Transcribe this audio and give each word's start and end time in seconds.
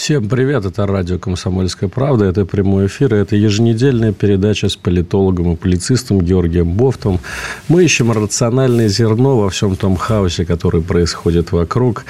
Всем 0.00 0.30
привет, 0.30 0.64
это 0.64 0.86
радио 0.86 1.18
«Комсомольская 1.18 1.90
правда», 1.90 2.24
это 2.24 2.46
прямой 2.46 2.86
эфир, 2.86 3.12
это 3.12 3.36
еженедельная 3.36 4.14
передача 4.14 4.70
с 4.70 4.74
политологом 4.74 5.52
и 5.52 5.56
публицистом 5.56 6.22
Георгием 6.22 6.72
Бофтом. 6.72 7.20
Мы 7.68 7.84
ищем 7.84 8.10
рациональное 8.10 8.88
зерно 8.88 9.38
во 9.38 9.50
всем 9.50 9.76
том 9.76 9.96
хаосе, 9.96 10.46
который 10.46 10.80
происходит 10.80 11.52
вокруг 11.52 12.06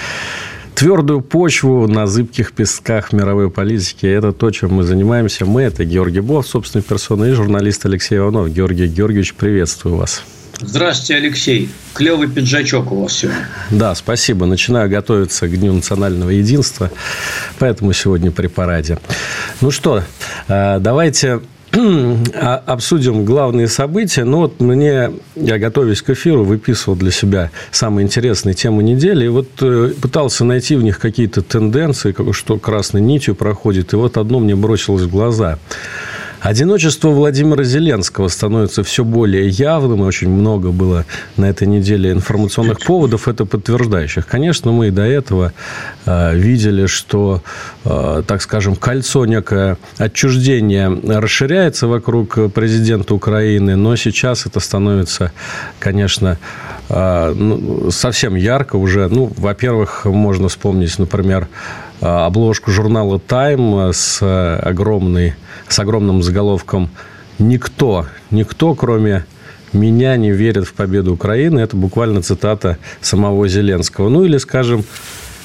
твердую 0.77 1.21
почву 1.21 1.89
на 1.89 2.07
зыбких 2.07 2.53
песках 2.53 3.13
мировой 3.13 3.51
политики. 3.51 4.07
Это 4.07 4.31
то, 4.31 4.53
чем 4.53 4.75
мы 4.75 4.85
занимаемся. 4.85 5.45
Мы– 5.45 5.63
это 5.65 5.85
Георгий 5.85 6.21
Бов, 6.21 6.47
собственной 6.47 6.85
персоной, 6.85 7.31
и 7.31 7.35
журналист 7.35 7.87
Алексей 7.87 8.19
Иванов. 8.19 8.53
Георгий 8.53 8.87
Георгиевич, 8.87 9.35
приветствую 9.35 9.97
вас. 9.97 10.23
Здравствуйте, 10.63 11.15
Алексей. 11.17 11.71
Клевый 11.95 12.29
пиджачок 12.29 12.93
у 12.93 13.03
вас 13.03 13.15
сегодня. 13.15 13.49
Да, 13.71 13.95
спасибо. 13.95 14.45
Начинаю 14.45 14.91
готовиться 14.91 15.49
к 15.49 15.59
Дню 15.59 15.73
национального 15.73 16.31
единства, 16.31 16.91
поэтому 17.59 17.93
сегодня 17.95 18.31
при 18.31 18.47
параде. 18.47 18.99
Ну 19.63 19.71
что, 19.71 20.03
э, 20.49 20.79
давайте 20.79 21.41
обсудим 22.67 23.25
главные 23.25 23.69
события. 23.69 24.25
Ну, 24.25 24.39
вот 24.39 24.61
мне, 24.61 25.13
я 25.35 25.59
готовясь 25.59 26.03
к 26.03 26.11
эфиру, 26.11 26.45
выписывал 26.45 26.95
для 26.95 27.11
себя 27.11 27.51
самые 27.71 28.05
интересные 28.05 28.55
темы 28.55 28.83
недели. 28.83 29.25
И 29.25 29.29
вот 29.29 29.49
э, 29.63 29.95
пытался 30.01 30.45
найти 30.45 30.77
в 30.77 30.83
них 30.83 30.99
какие-то 30.99 31.41
тенденции, 31.41 32.15
что 32.33 32.59
красной 32.59 33.01
нитью 33.01 33.35
проходит. 33.35 33.95
И 33.95 33.97
вот 33.97 34.19
одно 34.19 34.41
мне 34.41 34.55
бросилось 34.57 35.03
в 35.03 35.11
глаза– 35.11 35.59
Одиночество 36.41 37.11
Владимира 37.11 37.65
Зеленского 37.65 38.29
становится 38.29 38.83
все 38.83 39.05
более 39.05 39.49
явным, 39.49 40.03
и 40.03 40.07
очень 40.07 40.31
много 40.31 40.71
было 40.71 41.05
на 41.37 41.45
этой 41.45 41.69
неделе 41.69 42.13
информационных 42.13 42.81
поводов, 42.81 43.29
это 43.29 43.45
подтверждающих. 43.45 44.27
Конечно, 44.27 44.73
мы 44.73 44.89
и 44.89 44.91
до 44.91 45.03
этого 45.03 45.53
э, 46.07 46.35
видели, 46.35 46.87
что, 46.87 47.43
э, 47.85 48.23
так 48.27 48.41
скажем, 48.41 48.75
кольцо 48.77 49.27
некое 49.27 49.77
отчуждение 49.99 50.89
расширяется 50.89 51.89
вокруг 51.89 52.53
президента 52.53 53.15
Украины, 53.15 53.77
но 53.77 53.97
сейчас 53.97 54.47
это 54.47 54.61
становится, 54.61 55.33
конечно, 55.79 56.39
э, 56.89 57.35
ну, 57.37 57.91
совсем 57.91 58.35
ярко 58.35 58.77
уже. 58.77 59.09
Ну, 59.09 59.31
во-первых, 59.37 60.07
можно 60.07 60.49
вспомнить, 60.49 60.99
например, 60.99 61.49
обложку 62.01 62.71
журнала 62.71 63.19
«Тайм» 63.19 63.93
с 63.93 64.21
огромной 64.59 65.35
с 65.69 65.79
огромным 65.79 66.23
заголовком 66.23 66.91
«Никто, 67.39 68.07
никто, 68.31 68.75
кроме 68.75 69.25
меня 69.73 70.17
не 70.17 70.33
верит 70.33 70.67
в 70.67 70.75
победу 70.75 71.15
Украины». 71.15 71.61
Это 71.61 71.77
буквально 71.77 72.23
цитата 72.23 72.77
самого 73.01 73.49
Зеленского. 73.49 74.09
Ну, 74.09 74.25
или, 74.25 74.39
скажем, 74.39 74.85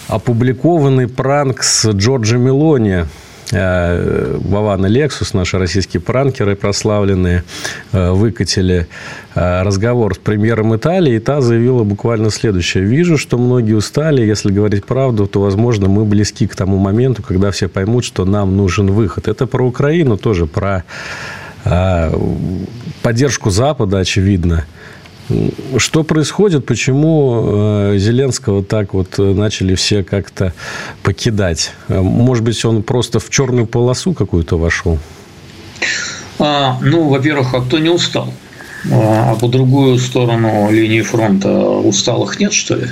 опубликованный 0.07 1.07
пранк 1.07 1.63
с 1.63 1.89
Джорджи 1.91 2.37
Мелони, 2.37 3.03
э, 3.03 3.05
Вован 3.51 4.85
и 4.85 4.89
Лексус, 4.89 5.33
наши 5.33 5.59
российские 5.59 6.01
пранкеры 6.01 6.55
прославленные, 6.55 7.43
э, 7.91 8.11
выкатили 8.11 8.87
э, 9.35 9.61
разговор 9.61 10.15
с 10.15 10.17
премьером 10.17 10.75
Италии, 10.75 11.15
и 11.15 11.19
та 11.19 11.41
заявила 11.41 11.83
буквально 11.83 12.31
следующее. 12.31 12.83
«Вижу, 12.83 13.17
что 13.17 13.37
многие 13.37 13.73
устали. 13.73 14.25
Если 14.25 14.51
говорить 14.51 14.85
правду, 14.85 15.27
то, 15.27 15.41
возможно, 15.41 15.87
мы 15.87 16.05
близки 16.05 16.47
к 16.47 16.55
тому 16.55 16.77
моменту, 16.77 17.21
когда 17.21 17.51
все 17.51 17.67
поймут, 17.67 18.03
что 18.03 18.25
нам 18.25 18.57
нужен 18.57 18.87
выход». 18.87 19.27
Это 19.27 19.45
про 19.45 19.63
Украину 19.65 20.17
тоже, 20.17 20.47
про 20.47 20.83
поддержку 23.01 23.49
Запада, 23.49 23.97
очевидно. 23.97 24.65
Что 25.77 26.03
происходит? 26.03 26.65
Почему 26.65 27.41
э, 27.93 27.97
Зеленского 27.97 28.63
так 28.63 28.93
вот 28.93 29.17
начали 29.17 29.75
все 29.75 30.03
как-то 30.03 30.53
покидать? 31.01 31.73
Может 31.87 32.43
быть, 32.43 32.63
он 32.63 32.83
просто 32.83 33.19
в 33.19 33.29
черную 33.29 33.65
полосу 33.65 34.13
какую-то 34.13 34.57
вошел? 34.57 34.99
А, 36.37 36.77
ну, 36.81 37.09
во-первых, 37.09 37.53
а 37.53 37.61
кто 37.61 37.79
не 37.79 37.89
устал? 37.89 38.31
А, 38.91 39.31
а 39.31 39.35
по 39.35 39.47
другую 39.47 39.97
сторону 39.97 40.69
линии 40.71 41.01
фронта 41.01 41.49
усталых 41.59 42.39
нет, 42.39 42.53
что 42.53 42.75
ли? 42.75 42.87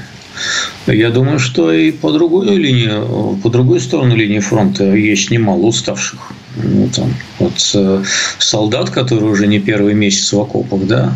Я 0.88 1.12
думаю, 1.12 1.40
что 1.40 1.72
и 1.72 1.92
по 1.92 2.12
другой 2.12 2.56
линии, 2.56 3.42
по 3.42 3.50
другой 3.50 3.80
сторону 3.80 4.16
линии 4.16 4.40
фронта 4.40 4.84
есть 4.96 5.30
немало 5.30 5.68
уставших. 5.68 6.20
Ну, 6.56 6.88
там, 6.96 7.14
вот 7.40 7.72
э, 7.74 8.04
солдат, 8.38 8.92
которые 8.92 9.30
уже 9.32 9.48
не 9.48 9.60
первый 9.60 9.94
месяц 9.96 10.32
в 10.34 10.40
окопах, 10.40 10.86
да, 10.86 11.14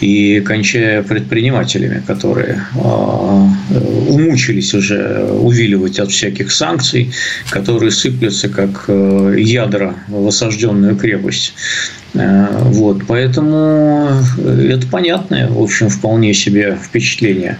и 0.00 0.40
кончая 0.40 1.02
предпринимателями, 1.02 2.02
которые 2.06 2.64
э, 2.74 3.48
умучились 4.08 4.74
уже 4.74 5.24
увиливать 5.32 5.98
от 5.98 6.10
всяких 6.10 6.52
санкций, 6.52 7.12
которые 7.50 7.92
сыплются 7.92 8.48
как 8.48 8.84
э, 8.88 9.36
ядра 9.38 9.94
в 10.08 10.28
осажденную 10.28 10.96
крепость. 10.96 11.54
Э, 12.14 12.46
вот, 12.62 13.02
поэтому 13.06 14.08
это 14.38 14.86
понятное, 14.86 15.48
в 15.48 15.60
общем, 15.60 15.88
вполне 15.88 16.32
себе 16.32 16.78
впечатление. 16.80 17.58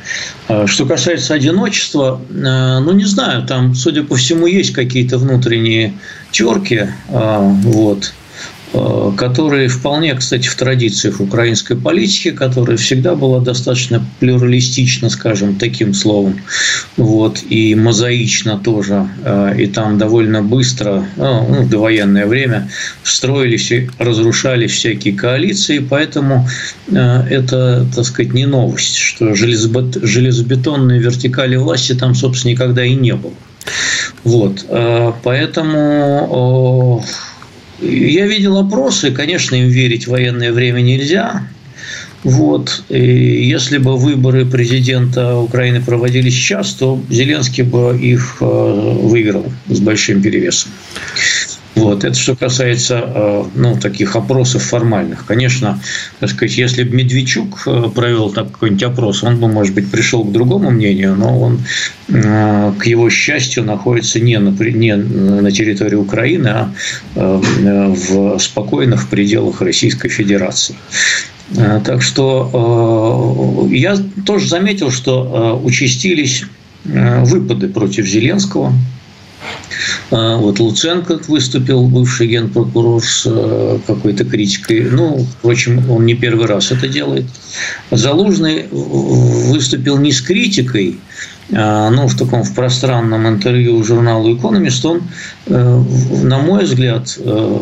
Э, 0.49 0.67
что 0.67 0.87
касается 0.87 1.35
одиночества, 1.35 2.21
э, 2.31 2.79
ну, 2.81 2.93
не 2.93 3.05
знаю, 3.05 3.47
там, 3.47 3.75
судя 3.75 4.05
по 4.05 4.17
всему, 4.17 4.47
есть 4.47 4.73
какие-то 4.73 5.19
внутренние 5.19 5.95
терки, 6.31 6.89
вот, 7.09 8.13
Э, 8.15 8.24
которые 9.17 9.69
вполне, 9.69 10.15
кстати, 10.15 10.49
в 10.49 10.55
традициях 10.57 11.21
украинской 11.21 11.77
политики, 11.77 12.31
которая 12.31 12.77
всегда 12.77 13.15
была 13.15 13.41
достаточно 13.41 14.05
плюралистична, 14.21 15.11
скажем, 15.11 15.57
таким 15.57 15.95
словом, 15.95 16.41
вот, 16.97 17.41
и 17.49 17.75
мозаично 17.75 18.59
тоже, 18.59 19.09
э, 19.25 19.55
и 19.59 19.67
там 19.67 19.99
довольно 19.99 20.43
быстро, 20.43 21.07
ну, 21.17 21.47
ну 21.49 21.63
в 21.63 21.69
довоенное 21.69 22.27
время, 22.27 22.69
строились 23.03 23.71
и 23.71 23.89
разрушались 23.99 24.73
всякие 24.73 25.15
коалиции, 25.15 25.79
поэтому 25.79 26.49
э, 26.89 27.27
это, 27.31 27.87
так 27.95 28.05
сказать, 28.05 28.35
не 28.35 28.47
новость, 28.47 28.97
что 28.97 29.35
железобетонной 29.35 30.99
вертикали 30.99 31.57
власти 31.57 31.95
там, 31.95 32.15
собственно, 32.15 32.53
никогда 32.53 32.85
и 32.85 32.95
не 32.95 33.15
было. 33.15 33.33
Вот, 34.25 34.67
поэтому 35.23 37.03
я 37.85 38.27
видел 38.27 38.57
опросы, 38.59 39.11
конечно, 39.11 39.55
им 39.55 39.69
верить 39.69 40.07
в 40.07 40.11
военное 40.11 40.53
время 40.53 40.81
нельзя. 40.81 41.47
Вот. 42.23 42.83
И 42.89 43.47
если 43.47 43.77
бы 43.79 43.97
выборы 43.99 44.47
президента 44.47 45.37
Украины 45.37 45.83
проводились 45.83 46.35
сейчас, 46.35 46.73
то 46.73 47.01
Зеленский 47.11 47.65
бы 47.65 47.99
их 48.01 48.39
э, 48.41 48.45
выиграл 48.45 49.45
с 49.69 49.79
большим 49.81 50.23
перевесом. 50.23 50.73
Вот. 51.75 52.05
Это 52.05 52.15
что 52.15 52.37
касается 52.37 53.03
э, 53.05 53.45
ну, 53.55 53.77
таких 53.77 54.15
опросов 54.15 54.63
формальных. 54.63 55.27
Конечно, 55.27 55.81
так 56.21 56.31
сказать, 56.31 56.57
если 56.57 56.85
бы 56.85 56.97
Медведчук 56.97 57.63
э, 57.67 57.91
провел 57.95 58.31
какой-нибудь 58.31 58.83
опрос, 58.85 59.25
он 59.25 59.41
бы, 59.41 59.49
может 59.49 59.75
быть, 59.75 59.91
пришел 59.91 60.25
к 60.25 60.31
другому 60.31 60.71
мнению, 60.71 61.17
но 61.17 61.39
он, 61.39 61.61
э, 62.09 62.73
к 62.79 62.87
его 62.87 63.11
счастью, 63.11 63.65
находится 63.65 64.21
не 64.21 64.39
на, 64.39 64.51
не 64.51 64.95
на 64.95 65.51
территории 65.51 65.97
Украины, 65.97 66.49
а 66.49 66.71
в 67.17 68.39
спокойных 68.39 69.09
пределах 69.09 69.61
Российской 69.61 70.09
Федерации. 70.09 70.77
Так 71.85 72.03
что 72.03 73.69
я 73.71 73.97
тоже 74.25 74.49
заметил, 74.49 74.91
что 74.91 75.61
участились 75.63 76.45
выпады 76.85 77.69
против 77.69 78.07
Зеленского– 78.07 78.73
вот 80.11 80.61
Луценко 80.61 81.21
выступил, 81.29 81.87
бывший 81.87 82.29
генпрокурор, 82.29 83.03
с 83.03 83.25
э, 83.27 83.79
какой-то 83.87 84.25
критикой. 84.25 84.83
Ну, 84.91 85.27
впрочем, 85.39 85.91
он 85.91 86.07
не 86.07 86.15
первый 86.15 86.47
раз 86.47 86.71
это 86.71 86.89
делает. 86.89 87.27
Залужный 87.91 88.67
выступил 88.71 89.99
не 89.99 90.13
с 90.13 90.21
критикой, 90.21 90.99
а, 91.53 91.91
ну, 91.91 92.07
в 92.07 92.17
таком 92.17 92.43
в 92.43 92.55
пространном 92.55 93.29
интервью 93.29 93.83
журналу 93.85 94.37
«Экономист» 94.37 94.85
он 94.85 95.03
на 95.47 96.39
мой 96.39 96.65
взгляд, 96.65 97.19
э, 97.19 97.59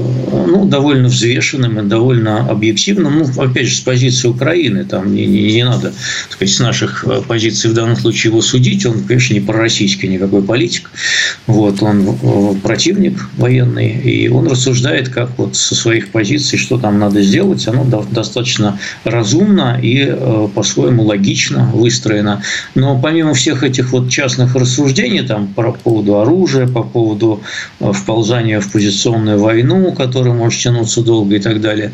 ну, 0.47 0.67
довольно 0.67 1.09
взвешенным 1.09 1.81
и 1.81 1.83
довольно 1.83 2.49
объективным. 2.49 3.19
Ну, 3.19 3.43
опять 3.43 3.67
же, 3.67 3.77
с 3.77 3.81
позиции 3.81 4.29
Украины, 4.29 4.85
там 4.85 5.13
не, 5.13 5.27
не, 5.27 5.53
не 5.53 5.65
надо, 5.65 5.93
так 6.29 6.33
сказать, 6.33 6.55
с 6.55 6.61
наших 6.61 7.05
э, 7.05 7.23
позиций 7.27 7.71
в 7.71 7.75
данном 7.75 7.97
случае 7.97 8.31
его 8.31 8.41
судить. 8.41 8.87
Он, 8.87 9.03
конечно, 9.03 9.35
не 9.35 9.41
пророссийский 9.41 10.09
никакой 10.09 10.43
политик. 10.43 10.91
Вот, 11.47 11.83
он 11.83 12.61
противник 12.63 13.29
военный, 13.37 13.91
и 13.91 14.29
он 14.29 14.47
рассуждает, 14.47 15.09
как 15.09 15.37
вот 15.39 15.57
со 15.57 15.75
своих 15.75 16.11
позиций, 16.11 16.59
что 16.59 16.79
там 16.79 17.01
надо 17.01 17.21
сделать. 17.21 17.67
Оно 17.67 17.85
достаточно 17.85 18.79
разумно 19.05 19.79
и 19.83 20.17
по-своему 20.55 21.03
логично 21.03 21.71
выстроено. 21.75 22.43
Но 22.77 22.99
помимо 23.01 23.35
всех 23.35 23.65
этих 23.65 23.93
вот 23.93 24.09
частных 24.09 24.55
рассуждений 24.55 25.23
там, 25.23 25.49
по 25.49 25.73
поводу 25.73 26.21
оружия, 26.21 26.69
по 26.69 26.83
поводу 26.83 27.43
вползания 27.93 28.61
в 28.61 28.71
позиционную 28.71 29.39
войну, 29.39 29.93
которая 29.93 30.35
может 30.35 30.61
тянуться 30.61 31.03
долго 31.03 31.37
и 31.37 31.41
так 31.41 31.61
далее, 31.61 31.93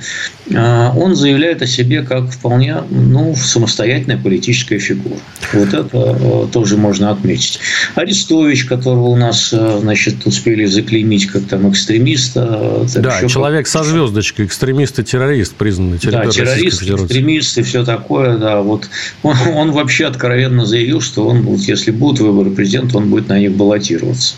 а, 0.54 0.92
он 0.96 1.14
заявляет 1.16 1.62
о 1.62 1.66
себе 1.66 2.02
как 2.02 2.30
вполне 2.30 2.76
ну, 2.90 3.34
самостоятельная 3.36 4.18
политическая 4.18 4.78
фигура. 4.78 5.18
Вот 5.52 5.72
это 5.72 5.88
э, 6.20 6.46
тоже 6.52 6.76
можно 6.76 7.10
отметить. 7.10 7.60
Арестович, 7.94 8.64
которого 8.64 9.08
у 9.08 9.16
нас 9.16 9.50
э, 9.52 9.78
значит, 9.80 10.26
успели 10.26 10.66
заклеймить 10.66 11.26
как 11.26 11.44
там 11.44 11.70
экстремиста. 11.70 12.86
Э, 12.94 13.00
да, 13.00 13.26
человек 13.26 13.66
со 13.66 13.82
звездочкой, 13.84 14.46
экстремист 14.46 14.98
и 14.98 15.04
террорист, 15.04 15.54
признанный 15.54 15.98
Да, 16.02 16.26
террорист, 16.26 16.82
экстремист 16.82 17.58
и 17.58 17.62
все 17.62 17.84
такое. 17.84 18.36
Да, 18.36 18.60
вот 18.62 18.88
он, 19.22 19.36
он 19.54 19.72
вообще 19.72 20.06
откровенно 20.06 20.66
заявил, 20.66 21.00
что 21.00 21.26
он, 21.26 21.42
вот, 21.42 21.60
если 21.60 21.90
будут 21.90 22.20
выборы 22.20 22.50
президента, 22.50 22.98
он 22.98 23.08
будет 23.08 23.28
на 23.28 23.38
них 23.38 23.52
баллотироваться. 23.52 24.34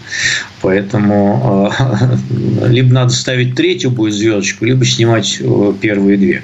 Поэтому 0.63 1.73
э, 1.81 2.69
либо 2.69 2.93
надо 2.93 3.11
ставить 3.11 3.55
третью 3.55 3.91
будет 3.91 4.15
звездочку, 4.15 4.65
либо 4.65 4.85
снимать 4.85 5.39
э, 5.41 5.73
первые 5.81 6.19
две. 6.19 6.43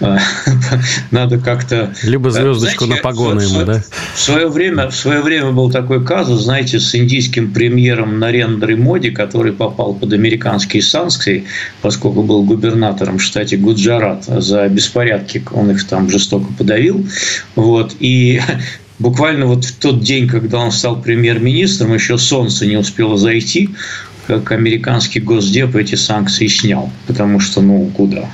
Э, 0.00 0.18
надо 1.10 1.38
как-то... 1.38 1.94
Либо 2.02 2.30
звездочку 2.30 2.84
знаете, 2.84 3.02
на 3.02 3.08
погоны 3.08 3.40
ему, 3.40 3.64
да? 3.64 3.82
В 4.14 4.20
свое, 4.20 4.48
время, 4.48 4.90
в 4.90 4.96
свое 4.96 5.22
время 5.22 5.52
был 5.52 5.70
такой 5.70 6.04
казус, 6.04 6.42
знаете, 6.42 6.78
с 6.78 6.94
индийским 6.94 7.52
премьером 7.52 8.18
Нарендри 8.18 8.74
Моди, 8.74 9.10
который 9.10 9.52
попал 9.52 9.94
под 9.94 10.12
американские 10.12 10.82
санкции, 10.82 11.44
поскольку 11.80 12.22
был 12.22 12.42
губернатором 12.42 13.18
в 13.18 13.22
штате 13.22 13.56
Гуджарат 13.56 14.24
за 14.24 14.68
беспорядки, 14.68 15.42
он 15.52 15.70
их 15.70 15.86
там 15.86 16.10
жестоко 16.10 16.52
подавил. 16.58 17.06
Вот, 17.54 17.94
и 18.00 18.40
буквально 18.98 19.46
вот 19.46 19.64
в 19.64 19.76
тот 19.76 20.02
день, 20.02 20.28
когда 20.28 20.58
он 20.58 20.72
стал 20.72 21.00
премьер-министром, 21.00 21.94
еще 21.94 22.18
солнце 22.18 22.66
не 22.66 22.76
успело 22.76 23.16
зайти, 23.16 23.70
как 24.26 24.52
американский 24.52 25.20
госдеп 25.20 25.76
эти 25.76 25.94
санкции 25.96 26.46
снял. 26.46 26.90
Потому 27.06 27.40
что, 27.40 27.60
ну, 27.60 27.90
куда? 27.94 28.30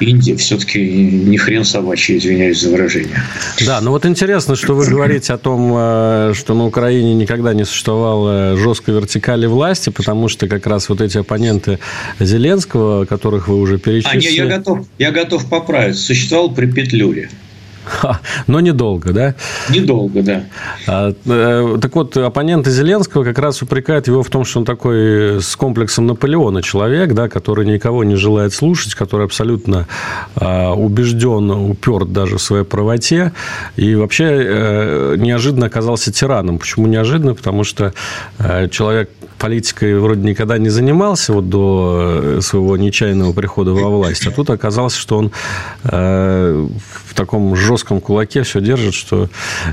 Индия 0.00 0.36
все-таки 0.36 0.80
не 0.80 1.36
хрен 1.36 1.64
собачий, 1.64 2.18
извиняюсь 2.18 2.60
за 2.60 2.70
выражение. 2.70 3.22
Да, 3.64 3.80
ну 3.80 3.90
вот 3.90 4.06
интересно, 4.06 4.54
что 4.56 4.74
вы 4.74 4.86
говорите 4.86 5.32
о 5.32 5.38
том, 5.38 5.72
э, 5.74 6.32
что 6.34 6.54
на 6.54 6.66
Украине 6.66 7.14
никогда 7.14 7.54
не 7.54 7.64
существовало 7.64 8.56
жесткой 8.56 8.94
вертикали 8.94 9.46
власти, 9.46 9.90
потому 9.90 10.28
что 10.28 10.46
как 10.46 10.66
раз 10.66 10.88
вот 10.88 11.00
эти 11.00 11.18
оппоненты 11.18 11.78
Зеленского, 12.20 13.04
которых 13.04 13.48
вы 13.48 13.58
уже 13.58 13.78
перечислили... 13.78 14.26
А, 14.26 14.30
не, 14.30 14.36
я 14.36 14.46
готов, 14.46 14.86
я 14.98 15.10
готов 15.10 15.46
поправить. 15.46 15.98
Существовал 15.98 16.50
при 16.50 16.66
Петлюре. 16.66 17.30
Но 18.46 18.60
недолго, 18.60 19.12
да? 19.12 19.34
Недолго, 19.68 20.22
да. 20.22 20.44
А, 20.86 21.14
э, 21.24 21.78
так 21.80 21.94
вот, 21.94 22.16
оппоненты 22.16 22.70
Зеленского 22.70 23.24
как 23.24 23.38
раз 23.38 23.62
упрекают 23.62 24.06
его 24.06 24.22
в 24.22 24.30
том, 24.30 24.44
что 24.44 24.60
он 24.60 24.64
такой 24.64 25.40
с 25.40 25.56
комплексом 25.56 26.06
Наполеона 26.06 26.62
человек, 26.62 27.12
да, 27.12 27.28
который 27.28 27.66
никого 27.66 28.04
не 28.04 28.16
желает 28.16 28.52
слушать, 28.52 28.94
который 28.94 29.26
абсолютно 29.26 29.86
а, 30.34 30.72
убежден, 30.72 31.50
уперт 31.50 32.12
даже 32.12 32.38
в 32.38 32.42
своей 32.42 32.64
правоте, 32.64 33.32
и 33.76 33.94
вообще 33.94 34.24
э, 34.24 35.16
неожиданно 35.18 35.66
оказался 35.66 36.12
тираном. 36.12 36.58
Почему 36.58 36.86
неожиданно? 36.86 37.34
Потому 37.34 37.64
что 37.64 37.92
э, 38.38 38.68
человек 38.68 39.10
политикой 39.38 39.98
вроде 39.98 40.22
никогда 40.22 40.56
не 40.56 40.70
занимался 40.70 41.32
вот 41.34 41.50
до 41.50 42.38
своего 42.40 42.76
нечаянного 42.76 43.32
прихода 43.32 43.72
во 43.72 43.90
власть, 43.90 44.26
а 44.26 44.30
тут 44.30 44.48
оказалось, 44.48 44.94
что 44.94 45.18
он 45.18 45.32
таком 47.16 47.56
жестком 47.56 48.00
кулаке 48.00 48.42
все 48.42 48.60
держит, 48.60 48.94
что 48.94 49.28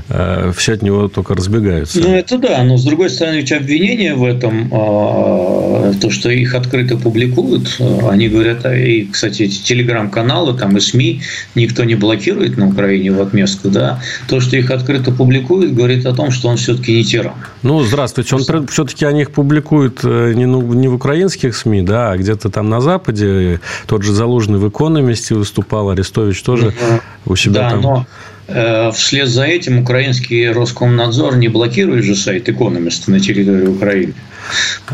э, 0.08 0.52
все 0.56 0.72
от 0.72 0.82
него 0.82 1.08
только 1.08 1.34
разбегаются. 1.34 2.00
Ну, 2.00 2.14
это 2.14 2.38
да, 2.38 2.62
но 2.64 2.76
с 2.76 2.84
другой 2.84 3.10
стороны, 3.10 3.36
ведь 3.36 3.52
обвинения 3.52 4.14
в 4.14 4.24
этом, 4.24 4.66
э, 4.66 5.94
то, 6.00 6.10
что 6.10 6.30
их 6.30 6.54
открыто 6.54 6.96
публикуют, 6.96 7.76
э, 7.78 8.08
они 8.08 8.28
говорят, 8.28 8.64
а, 8.64 8.74
и, 8.74 9.04
кстати, 9.04 9.42
эти 9.42 9.62
телеграм-каналы, 9.62 10.58
там 10.58 10.76
и 10.76 10.80
СМИ 10.80 11.20
никто 11.54 11.84
не 11.84 11.94
блокирует 11.94 12.56
на 12.56 12.68
Украине 12.68 13.12
в 13.12 13.20
отместку, 13.20 13.68
да, 13.68 14.00
то, 14.28 14.40
что 14.40 14.56
их 14.56 14.70
открыто 14.70 15.12
публикуют, 15.12 15.74
говорит 15.74 16.06
о 16.06 16.14
том, 16.14 16.30
что 16.30 16.48
он 16.48 16.56
все-таки 16.56 16.96
не 16.96 17.04
тиран. 17.04 17.34
Ну, 17.62 17.82
здравствуйте, 17.82 18.34
он 18.36 18.66
все-таки 18.66 19.04
о 19.04 19.12
них 19.12 19.30
публикует 19.30 20.00
э, 20.02 20.32
не, 20.34 20.46
ну, 20.46 20.60
не 20.72 20.88
в 20.88 20.94
украинских 20.94 21.54
СМИ, 21.54 21.82
да, 21.82 22.12
а 22.12 22.16
где-то 22.16 22.50
там 22.50 22.68
на 22.70 22.80
Западе, 22.80 23.60
тот 23.86 24.02
же 24.02 24.12
Залужный 24.12 24.58
в 24.58 24.68
«Экономисте» 24.68 25.34
выступал, 25.34 25.90
Арестович 25.90 26.42
тоже 26.42 26.68
угу. 26.68 27.00
У 27.34 27.36
себя 27.36 27.60
да, 27.60 27.70
там. 27.70 27.80
Но 27.82 28.06
Э, 28.46 28.90
вслед 28.92 29.28
за 29.28 29.44
этим 29.44 29.78
украинский 29.78 30.50
Роскомнадзор 30.50 31.36
не 31.36 31.48
блокирует 31.48 32.04
же 32.04 32.14
сайт 32.14 32.48
«Экономиста» 32.48 33.10
на 33.10 33.18
территории 33.18 33.66
Украины. 33.66 34.14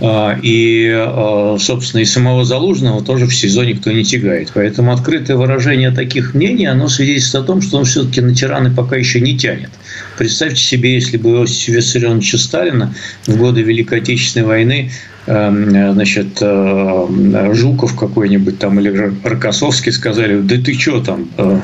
А, 0.01 0.39
и, 0.41 0.89
э, 0.89 1.57
собственно, 1.59 2.03
и 2.03 2.05
самого 2.05 2.45
Залужного 2.45 3.03
тоже 3.03 3.27
в 3.27 3.35
СИЗО 3.35 3.65
никто 3.65 3.91
не 3.91 4.05
тягает. 4.05 4.53
Поэтому 4.55 4.93
открытое 4.93 5.37
выражение 5.37 5.91
таких 5.91 6.35
мнений, 6.35 6.67
оно 6.67 6.89
свидетельствует 6.89 7.45
о 7.45 7.47
том, 7.49 7.61
что 7.61 7.79
он 7.79 7.85
все-таки 7.85 8.21
на 8.21 8.35
тираны 8.35 8.71
пока 8.71 8.95
еще 8.95 9.21
не 9.21 9.37
тянет. 9.37 9.71
Представьте 10.17 10.63
себе, 10.63 10.95
если 10.95 11.17
бы 11.17 11.31
Иосифа 11.31 11.73
Виссарионовича 11.73 12.39
Сталина 12.39 12.95
в 13.27 13.37
годы 13.37 13.63
Великой 13.63 13.99
Отечественной 13.99 14.47
войны 14.47 14.93
значит, 15.31 16.39
э, 16.41 17.51
Жуков 17.55 17.97
какой-нибудь 17.97 18.59
там 18.59 18.81
или 18.81 19.13
Рокоссовский 19.23 19.93
сказали, 19.93 20.41
да 20.41 20.57
ты 20.57 20.75
что 20.75 21.01
там, 21.01 21.29
э, 21.37 21.61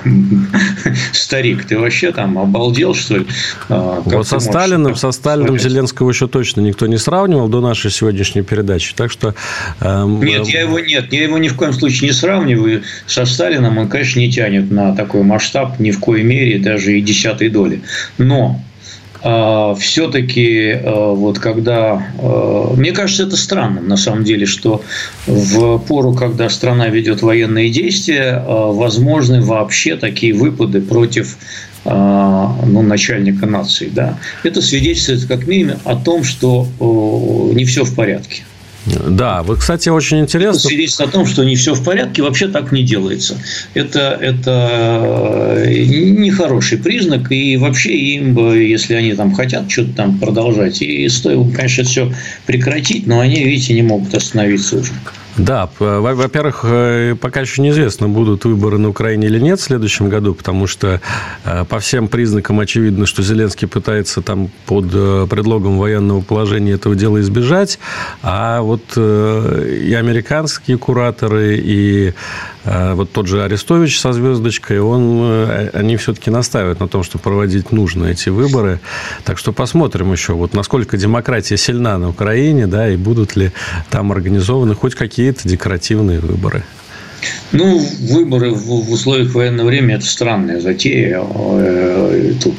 старик, 1.13 1.65
ты 1.65 1.79
вообще 1.79 2.13
там 2.13 2.39
обалдел, 2.39 2.95
что 2.95 3.19
ли? 3.19 3.27
Э, 3.69 4.03
как 4.05 4.13
вот 4.13 4.29
со 4.29 4.39
Сталиным, 4.39 4.95
со 4.95 5.11
Сталиным 5.11 5.59
Зеленского 5.59 6.11
еще 6.11 6.29
точно 6.29 6.61
никто 6.61 6.87
не 6.87 6.97
сравнивал 6.97 7.49
до 7.49 7.61
нашей 7.61 7.91
сегодняшней 7.91 8.43
передачи, 8.43 8.95
так 8.95 9.11
что... 9.11 9.35
Эм, 9.81 10.23
нет, 10.23 10.47
я 10.47 10.61
его 10.61 10.79
нет, 10.79 11.13
я 11.13 11.25
его 11.25 11.39
ни 11.39 11.49
в 11.49 11.57
коем 11.57 11.73
случае 11.73 12.11
не 12.11 12.15
сравниваю 12.15 12.83
со 13.07 13.25
Сталином, 13.25 13.79
он, 13.79 13.89
конечно, 13.89 14.21
не 14.21 14.31
тянет 14.31 14.71
на 14.71 14.95
такой 14.95 15.23
масштаб 15.23 15.81
ни 15.81 15.91
в 15.91 15.99
коей 15.99 16.23
мере, 16.23 16.59
даже 16.59 16.97
и 16.97 17.03
десятой 17.03 17.49
доли. 17.49 17.83
Но 18.19 18.61
а, 18.61 18.67
все-таки 19.21 20.71
а, 20.73 21.13
вот 21.13 21.39
когда... 21.39 22.13
А, 22.19 22.75
мне 22.75 22.93
кажется, 22.93 23.25
это 23.25 23.37
странным 23.37 23.89
на 23.89 23.97
самом 23.97 24.25
деле, 24.25 24.47
что 24.47 24.83
в 25.27 25.79
пору, 25.79 26.15
когда 26.15 26.49
страна 26.49 26.89
ведет 26.89 27.23
военные 27.23 27.70
действия, 27.70 28.43
возможны 28.46 29.41
вообще 29.41 29.96
такие 29.96 30.35
выпады 30.35 30.81
против 30.81 31.39
ну, 31.85 32.82
начальника 32.82 33.46
нации. 33.46 33.89
Да? 33.89 34.19
Это 34.43 34.61
свидетельствует 34.61 35.27
как 35.27 35.46
минимум 35.46 35.77
о 35.85 35.94
том, 35.94 36.25
что 36.25 36.67
не 37.55 37.65
все 37.65 37.85
в 37.85 37.94
порядке. 37.94 38.43
Да, 38.86 39.43
вы, 39.43 39.56
кстати, 39.56 39.88
очень 39.88 40.20
интересно. 40.20 40.58
Это 40.58 40.69
свидетельствует 40.69 41.10
о 41.10 41.12
том, 41.12 41.26
что 41.26 41.44
не 41.44 41.56
все 41.56 41.74
в 41.74 41.82
порядке, 41.82 42.22
вообще 42.22 42.48
так 42.48 42.70
не 42.70 42.82
делается. 42.82 43.36
Это, 43.74 44.16
это 44.20 45.62
э, 45.64 45.84
нехороший 45.84 46.78
признак, 46.78 47.32
и 47.32 47.56
вообще 47.56 47.96
им 47.96 48.34
бы, 48.34 48.58
если 48.58 48.94
они 48.94 49.14
там 49.14 49.34
хотят 49.34 49.70
что-то 49.70 49.93
там 49.93 50.19
продолжать, 50.19 50.82
и 50.82 51.08
стоило 51.08 51.50
конечно, 51.50 51.84
все 51.84 52.12
прекратить, 52.46 53.06
но 53.06 53.20
они, 53.20 53.43
видите, 53.43 53.74
не 53.74 53.82
могут 53.82 54.14
остановиться 54.14 54.76
уже. 54.76 54.93
Да, 55.36 55.69
во-первых, 55.78 56.60
э, 56.64 57.14
пока 57.20 57.43
еще 57.43 57.60
неизвестно, 57.60 58.08
будут 58.08 58.46
выборы 58.46 58.78
на 58.78 58.88
Украине 58.88 59.26
или 59.26 59.38
нет 59.38 59.60
в 59.60 59.62
следующем 59.62 60.08
году, 60.08 60.34
потому 60.34 60.66
что 60.66 61.02
э, 61.44 61.64
по 61.66 61.78
всем 61.78 62.08
признакам 62.08 62.58
очевидно, 62.58 63.05
что 63.05 63.22
Зеленский 63.22 63.69
пытается 63.69 64.22
там 64.22 64.48
под 64.64 64.86
э, 64.94 65.26
предлогом 65.28 65.76
военного 65.78 66.22
положения 66.22 66.72
этого 66.72 66.94
дела 66.94 67.20
избежать, 67.20 67.78
а 68.22 68.62
вот 68.62 68.96
и 68.96 69.94
американские 69.98 70.78
кураторы, 70.78 71.58
и 71.58 72.14
вот 72.64 73.12
тот 73.12 73.28
же 73.28 73.44
Арестович 73.44 74.00
со 74.00 74.12
звездочкой, 74.12 74.81
он, 74.81 75.48
они 75.72 75.96
все-таки 75.96 76.31
настаивают 76.31 76.81
на 76.81 76.88
том, 76.88 77.05
что 77.05 77.19
проводить 77.19 77.70
нужно 77.70 78.06
эти 78.06 78.28
выборы. 78.28 78.81
Так 79.24 79.38
что 79.38 79.52
посмотрим 79.52 80.10
еще, 80.10 80.32
вот 80.32 80.52
насколько 80.52 80.96
демократия 80.96 81.56
сильна 81.56 81.96
на 81.98 82.08
Украине, 82.08 82.66
да, 82.66 82.88
и 82.88 82.96
будут 82.96 83.36
ли 83.36 83.52
там 83.88 84.10
организованы 84.10 84.74
хоть 84.74 84.96
какие 84.96 85.26
какие-то 85.27 85.49
декоративные 85.49 86.21
выборы. 86.21 86.63
Ну, 87.51 87.79
выборы 88.01 88.53
в 88.53 88.93
условиях 88.93 89.35
военного 89.35 89.67
времени– 89.69 89.95
это 89.97 90.06
странная 90.06 90.61
затея. 90.61 91.21
Э, 91.21 92.33
тут, 92.43 92.55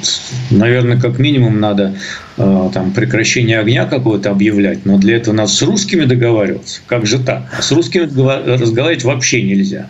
наверное, 0.50 1.00
как 1.00 1.20
минимум 1.20 1.62
надо 1.62 1.96
там, 2.38 2.92
прекращение 2.92 3.60
огня 3.60 3.86
какое-то 3.86 4.30
объявлять, 4.30 4.86
но 4.86 4.98
для 4.98 5.18
этого 5.18 5.34
надо 5.34 5.50
с 5.50 5.62
русскими 5.64 6.06
договариваться. 6.06 6.82
Как 6.86 7.06
же 7.06 7.20
так? 7.20 7.44
А 7.58 7.62
с 7.62 7.72
русскими 7.72 8.04
разговаривать 8.04 9.04
вообще 9.04 9.42
нельзя. 9.42 9.90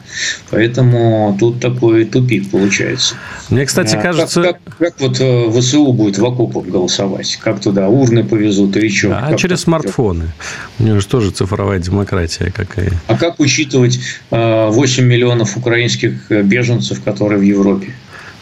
Поэтому 0.50 1.36
тут 1.40 1.60
такой 1.60 2.06
тупик 2.06 2.50
получается. 2.50 3.16
Мне, 3.50 3.66
кстати, 3.66 3.96
а 3.96 4.02
кажется... 4.02 4.42
Как, 4.42 4.64
как, 4.64 4.78
как 4.78 5.02
вот 5.02 5.20
э, 5.20 5.52
ВСУ 5.52 5.92
будет 5.92 6.18
в 6.18 6.26
окопах 6.26 6.66
голосовать? 6.66 7.38
Как 7.42 7.60
туда 7.60 7.90
урны 7.90 8.24
повезут 8.24 8.78
или 8.78 8.88
что? 8.88 9.18
А 9.18 9.30
как 9.32 9.40
через 9.40 9.62
смартфоны. 9.62 10.32
У 10.80 10.84
него 10.84 11.00
же 11.00 11.08
тоже 11.08 11.32
цифровая 11.32 11.80
демократия 11.80 12.52
какая. 12.56 12.92
А 13.08 13.18
как 13.18 13.40
учитывать 13.40 14.00
8 14.32 15.04
миллионов 15.04 15.58
украинских 15.58 16.30
беженцев, 16.30 17.04
которые 17.04 17.40
в 17.40 17.44
Европе? 17.44 17.94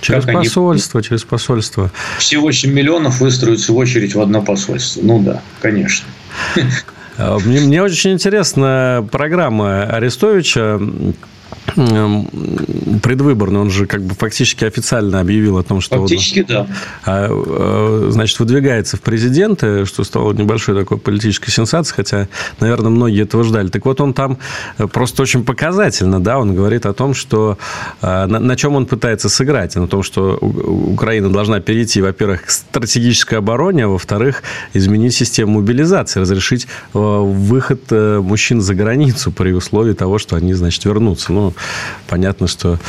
Через 0.02 0.26
как 0.26 0.34
посольство, 0.34 1.00
они... 1.00 1.08
через 1.08 1.24
посольство. 1.24 1.92
Все 2.18 2.38
8 2.38 2.72
миллионов 2.72 3.20
выстроятся 3.20 3.74
в 3.74 3.78
очередь 3.78 4.16
в 4.16 4.22
одно 4.22 4.42
посольство. 4.42 5.02
Ну 5.02 5.20
да, 5.20 5.42
конечно. 5.62 6.08
А, 7.18 7.40
мне, 7.40 7.62
мне 7.62 7.82
очень 7.82 8.12
интересна 8.12 9.08
программа 9.10 9.84
Арестовича 9.84 10.80
предвыборный, 11.74 13.60
он 13.60 13.70
же 13.70 13.86
как 13.86 14.02
бы 14.02 14.14
фактически 14.16 14.66
официально 14.66 15.20
объявил 15.20 15.58
о 15.58 15.64
том, 15.64 15.82
что... 15.82 16.00
Фактически, 16.00 16.40
вот, 16.40 16.48
да. 16.48 16.68
А, 17.06 17.28
а, 17.30 18.08
значит, 18.12 18.40
выдвигается 18.40 18.98
в 18.98 19.02
президенты, 19.02 19.86
что 19.86 20.04
стало 20.04 20.34
небольшой 20.34 20.76
такой 20.76 20.98
политической 20.98 21.52
сенсацией, 21.52 21.96
хотя, 21.96 22.28
наверное, 22.60 22.92
многие 22.92 23.24
этого 23.24 23.44
ждали. 23.44 23.68
Так 23.68 23.86
вот, 23.86 24.00
он 24.02 24.14
там 24.14 24.38
просто 24.92 25.24
очень 25.24 25.44
показательно, 25.44 26.20
да, 26.20 26.38
он 26.38 26.56
говорит 26.56 26.86
о 26.86 26.94
том, 26.94 27.14
что 27.14 27.58
на, 28.02 28.28
на 28.28 28.56
чем 28.56 28.76
он 28.76 28.86
пытается 28.86 29.30
сыграть, 29.30 29.76
на 29.76 29.88
том, 29.88 30.04
что 30.04 30.38
Украина 30.38 31.30
должна 31.30 31.60
перейти, 31.60 32.02
во-первых, 32.02 32.46
к 32.46 32.50
стратегической 32.50 33.40
обороне, 33.40 33.86
а 33.86 33.88
во-вторых, 33.88 34.44
изменить 34.74 35.14
систему 35.14 35.60
мобилизации, 35.60 36.20
разрешить 36.20 36.68
выход 36.94 37.82
э, 37.92 38.20
мужчин 38.20 38.62
за 38.62 38.76
границу 38.76 39.32
при 39.32 39.52
условии 39.52 39.94
того, 39.94 40.18
что 40.18 40.36
они, 40.36 40.54
значит, 40.54 40.84
вернутся. 40.86 41.34
Ну, 41.34 41.54
понятно, 42.08 42.48
что 42.48 42.80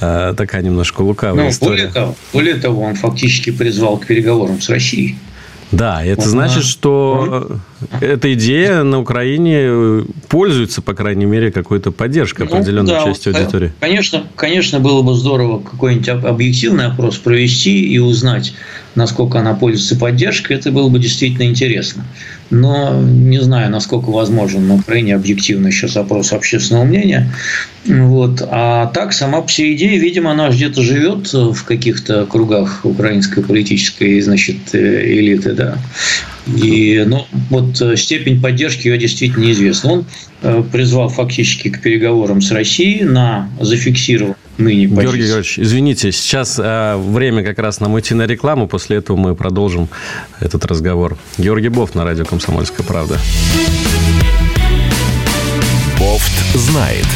э, 0.00 0.34
такая 0.36 0.62
немножко 0.62 1.02
лукавая 1.02 1.44
ну, 1.44 1.50
история. 1.50 1.86
Более 1.86 1.92
того, 1.92 2.16
более 2.32 2.54
того, 2.56 2.82
он 2.82 2.94
фактически 2.94 3.50
призвал 3.50 3.98
к 3.98 4.06
переговорам 4.06 4.60
с 4.60 4.68
Россией. 4.68 5.16
Да, 5.70 6.04
это 6.04 6.28
значит, 6.28 6.64
что 6.64 7.58
эта 8.00 8.32
идея 8.34 8.82
на 8.82 9.00
Украине 9.00 10.04
пользуется, 10.28 10.82
по 10.82 10.94
крайней 10.94 11.26
мере, 11.26 11.50
какой-то 11.50 11.92
поддержкой 11.92 12.46
ну, 12.48 12.56
определенной 12.56 12.92
да, 12.92 13.04
части 13.04 13.28
аудитории. 13.28 13.72
Конечно, 13.80 14.24
конечно, 14.36 14.80
было 14.80 15.02
бы 15.02 15.14
здорово 15.14 15.60
какой-нибудь 15.60 16.08
объективный 16.08 16.86
опрос 16.86 17.18
провести 17.18 17.84
и 17.84 17.98
узнать, 17.98 18.54
насколько 18.94 19.40
она 19.40 19.54
пользуется 19.54 19.96
поддержкой. 19.96 20.54
Это 20.54 20.70
было 20.70 20.88
бы 20.88 20.98
действительно 20.98 21.44
интересно 21.44 22.04
но 22.50 23.00
не 23.00 23.40
знаю, 23.40 23.70
насколько 23.70 24.10
возможен 24.10 24.66
на 24.66 24.74
Украине 24.74 25.14
объективно 25.14 25.70
сейчас 25.70 25.96
опрос 25.96 26.32
общественного 26.32 26.84
мнения. 26.84 27.30
Вот. 27.84 28.42
А 28.48 28.86
так, 28.86 29.12
сама 29.12 29.40
по 29.40 29.50
себе 29.50 29.74
идея, 29.74 29.98
видимо, 29.98 30.32
она 30.32 30.50
где-то 30.50 30.82
живет 30.82 31.32
в 31.32 31.64
каких-то 31.64 32.26
кругах 32.26 32.80
украинской 32.84 33.42
политической 33.42 34.20
значит, 34.20 34.74
э, 34.74 35.18
элиты. 35.18 35.52
Да. 35.52 35.78
И 36.46 37.04
ну, 37.06 37.26
вот 37.50 37.76
степень 37.98 38.40
поддержки 38.40 38.86
ее 38.88 38.98
действительно 38.98 39.44
неизвестна. 39.44 39.92
Он 39.92 40.04
э, 40.42 40.62
призвал 40.70 41.08
фактически 41.08 41.70
к 41.70 41.80
переговорам 41.80 42.40
с 42.40 42.50
Россией 42.50 43.04
на 43.04 43.50
зафиксировал 43.60 44.36
ныне. 44.58 44.86
Георгий 44.86 45.26
Георгиевич, 45.26 45.58
извините, 45.58 46.12
сейчас 46.12 46.58
э, 46.62 46.96
время 46.96 47.42
как 47.42 47.58
раз 47.58 47.80
нам 47.80 47.94
уйти 47.94 48.14
на 48.14 48.26
рекламу, 48.26 48.68
после 48.68 48.98
этого 48.98 49.16
мы 49.16 49.34
продолжим 49.34 49.88
этот 50.40 50.64
разговор. 50.66 51.16
Георгий 51.38 51.68
Бов 51.68 51.94
на 51.94 52.04
радио 52.04 52.24
«Комсомольская 52.24 52.86
правда». 52.86 53.18
Бофт 55.98 56.32
знает. 56.54 57.06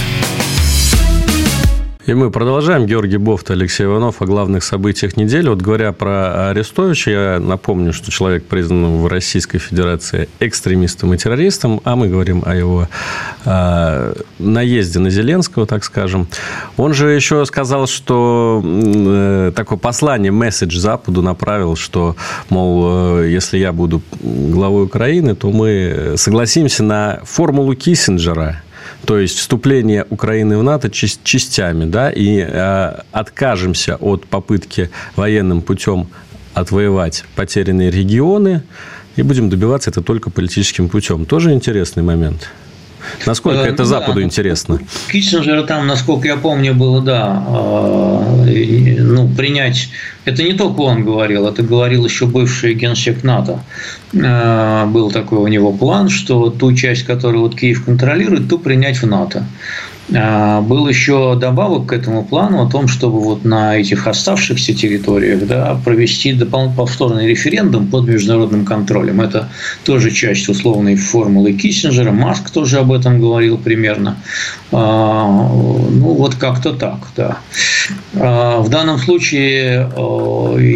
И 2.08 2.14
мы 2.14 2.30
продолжаем. 2.30 2.86
Георгий 2.86 3.18
Бофт, 3.18 3.50
Алексей 3.50 3.84
Иванов 3.84 4.22
о 4.22 4.24
главных 4.24 4.64
событиях 4.64 5.18
недели. 5.18 5.46
Вот 5.46 5.60
говоря 5.60 5.92
про 5.92 6.48
Арестовича, 6.48 7.10
я 7.10 7.38
напомню, 7.38 7.92
что 7.92 8.10
человек 8.10 8.46
признан 8.46 8.96
в 9.02 9.06
Российской 9.08 9.58
Федерации 9.58 10.26
экстремистом 10.40 11.12
и 11.12 11.18
террористом, 11.18 11.82
а 11.84 11.96
мы 11.96 12.08
говорим 12.08 12.42
о 12.46 12.54
его 12.54 12.88
э, 13.44 14.14
наезде 14.38 15.00
на 15.00 15.10
Зеленского, 15.10 15.66
так 15.66 15.84
скажем. 15.84 16.28
Он 16.78 16.94
же 16.94 17.10
еще 17.10 17.44
сказал, 17.44 17.86
что 17.86 18.62
э, 18.64 19.52
такое 19.54 19.76
послание, 19.76 20.32
месседж 20.32 20.78
Западу 20.78 21.20
направил, 21.20 21.76
что, 21.76 22.16
мол, 22.48 23.20
э, 23.20 23.28
если 23.28 23.58
я 23.58 23.70
буду 23.74 24.00
главой 24.22 24.84
Украины, 24.84 25.34
то 25.34 25.50
мы 25.50 26.14
согласимся 26.16 26.82
на 26.82 27.20
формулу 27.24 27.74
Киссинджера– 27.74 28.62
то 29.04 29.18
есть 29.18 29.38
вступление 29.38 30.07
Украины 30.11 30.59
в 30.59 30.62
НАТО 30.62 30.90
частями, 30.90 31.85
да, 31.85 32.11
и 32.11 32.38
э, 32.38 33.00
откажемся 33.12 33.97
от 33.97 34.26
попытки 34.26 34.90
военным 35.16 35.62
путем 35.62 36.09
отвоевать 36.54 37.25
потерянные 37.37 37.90
регионы 37.90 38.62
и 39.16 39.23
будем 39.23 39.49
добиваться 39.49 39.90
это 39.90 40.02
только 40.02 40.30
политическим 40.30 40.88
путем. 40.88 41.25
Тоже 41.25 41.52
интересный 41.52 42.02
момент. 42.02 42.50
Насколько 43.26 43.60
это 43.60 43.84
Западу 43.84 44.20
да. 44.20 44.22
интересно? 44.22 44.80
Киссинджера 45.10 45.62
там, 45.62 45.86
насколько 45.86 46.28
я 46.28 46.36
помню, 46.36 46.74
было, 46.74 47.02
да, 47.02 47.44
э, 48.46 48.96
ну, 49.00 49.28
принять... 49.28 49.88
Это 50.24 50.42
не 50.42 50.52
только 50.52 50.80
он 50.80 51.04
говорил, 51.04 51.46
это 51.46 51.62
говорил 51.62 52.04
еще 52.04 52.26
бывший 52.26 52.74
генсек 52.74 53.24
НАТО. 53.24 53.60
Э, 54.12 54.84
был 54.86 55.10
такой 55.10 55.38
у 55.38 55.46
него 55.46 55.72
план, 55.72 56.08
что 56.08 56.50
ту 56.50 56.74
часть, 56.74 57.04
которую 57.04 57.42
вот 57.42 57.54
Киев 57.54 57.84
контролирует, 57.84 58.48
ту 58.48 58.58
принять 58.58 58.98
в 58.98 59.06
НАТО. 59.06 59.46
А, 60.14 60.62
был 60.62 60.88
еще 60.88 61.36
добавок 61.38 61.86
к 61.86 61.92
этому 61.92 62.24
плану 62.24 62.62
о 62.62 62.70
том, 62.70 62.88
чтобы 62.88 63.20
вот 63.20 63.44
на 63.44 63.76
этих 63.76 64.06
оставшихся 64.06 64.72
территориях 64.74 65.46
да, 65.46 65.78
провести 65.84 66.38
повторный 66.76 67.26
референдум 67.26 67.88
под 67.88 68.08
международным 68.08 68.64
контролем. 68.64 69.20
Это 69.20 69.50
тоже 69.84 70.10
часть 70.10 70.48
условной 70.48 70.96
формулы 70.96 71.52
Киссинджера. 71.52 72.10
Маск 72.10 72.50
тоже 72.50 72.78
об 72.78 72.92
этом 72.92 73.20
говорил 73.20 73.58
примерно. 73.58 74.16
А, 74.72 75.26
ну, 75.26 76.14
вот 76.14 76.36
как-то 76.36 76.72
так, 76.72 76.98
да. 77.16 77.38
А, 78.14 78.60
в 78.60 78.70
данном 78.70 78.98
случае, 78.98 79.90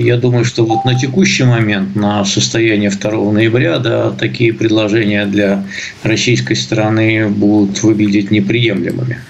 я 0.04 0.16
думаю, 0.18 0.44
что 0.44 0.64
вот 0.64 0.84
на 0.84 0.98
текущий 0.98 1.44
момент, 1.44 1.96
на 1.96 2.24
состояние 2.24 2.90
2 2.90 3.32
ноября, 3.32 3.78
да, 3.78 4.10
такие 4.10 4.52
предложения 4.52 5.24
для 5.24 5.64
российской 6.02 6.54
стороны 6.54 7.28
будут 7.28 7.82
выглядеть 7.82 8.30
неприемлемыми. 8.30 9.21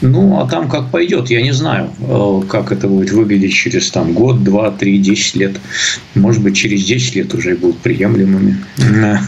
Ну, 0.00 0.40
а 0.40 0.46
там 0.46 0.68
как 0.68 0.90
пойдет, 0.90 1.30
я 1.30 1.42
не 1.42 1.52
знаю, 1.52 1.90
э, 2.00 2.42
как 2.48 2.72
это 2.72 2.88
будет 2.88 3.12
выглядеть 3.12 3.52
через 3.52 3.90
там, 3.90 4.14
год, 4.14 4.42
два, 4.42 4.70
три, 4.70 4.98
десять 4.98 5.36
лет. 5.36 5.56
Может 6.14 6.42
быть, 6.42 6.56
через 6.56 6.84
десять 6.84 7.16
лет 7.16 7.34
уже 7.34 7.54
будут 7.54 7.78
приемлемыми. 7.78 8.56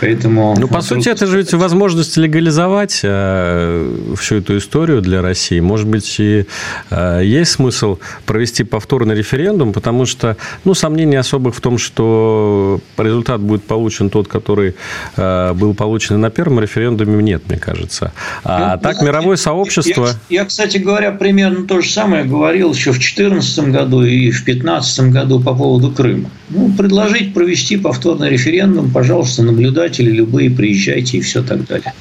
Поэтому... 0.00 0.54
Ну, 0.58 0.68
по 0.68 0.80
сути, 0.80 1.08
это 1.08 1.26
же 1.26 1.38
ведь 1.38 1.52
возможность 1.54 2.16
легализовать 2.16 3.00
э, 3.02 4.14
всю 4.16 4.36
эту 4.36 4.58
историю 4.58 5.00
для 5.00 5.22
России. 5.22 5.60
Может 5.60 5.88
быть, 5.88 6.16
и 6.18 6.46
э, 6.90 7.20
есть 7.24 7.52
смысл 7.52 7.98
провести 8.24 8.64
повторный 8.64 9.14
референдум, 9.14 9.72
потому 9.72 10.06
что, 10.06 10.36
ну, 10.64 10.74
сомнений 10.74 11.16
особых 11.16 11.54
в 11.54 11.60
том, 11.60 11.78
что 11.78 12.80
результат 12.98 13.40
будет 13.40 13.64
получен 13.64 14.10
тот, 14.10 14.28
который 14.28 14.74
был 15.16 15.74
получен 15.74 16.20
на 16.20 16.30
первом 16.30 16.60
референдуме, 16.60 17.22
нет, 17.22 17.42
мне 17.48 17.58
кажется. 17.58 18.12
А 18.44 18.76
ну, 18.76 18.82
так 18.82 19.02
мировое 19.02 19.36
сообщество 19.36 20.10
я, 20.28 20.44
кстати 20.44 20.78
говоря, 20.78 21.12
примерно 21.12 21.66
то 21.66 21.80
же 21.80 21.90
самое 21.90 22.24
говорил 22.24 22.72
еще 22.72 22.90
в 22.90 22.98
2014 22.98 23.68
году 23.68 24.02
и 24.02 24.30
в 24.30 24.44
2015 24.44 25.12
году 25.12 25.40
по 25.40 25.54
поводу 25.54 25.90
Крыма. 25.90 26.30
Ну, 26.48 26.72
предложить 26.76 27.34
провести 27.34 27.76
повторный 27.76 28.30
референдум, 28.30 28.90
пожалуйста, 28.90 29.42
наблюдатели 29.86 30.10
любые, 30.10 30.50
приезжайте 30.50 31.18
и 31.18 31.20
все 31.20 31.42
так 31.42 31.64
далее. 31.66 31.92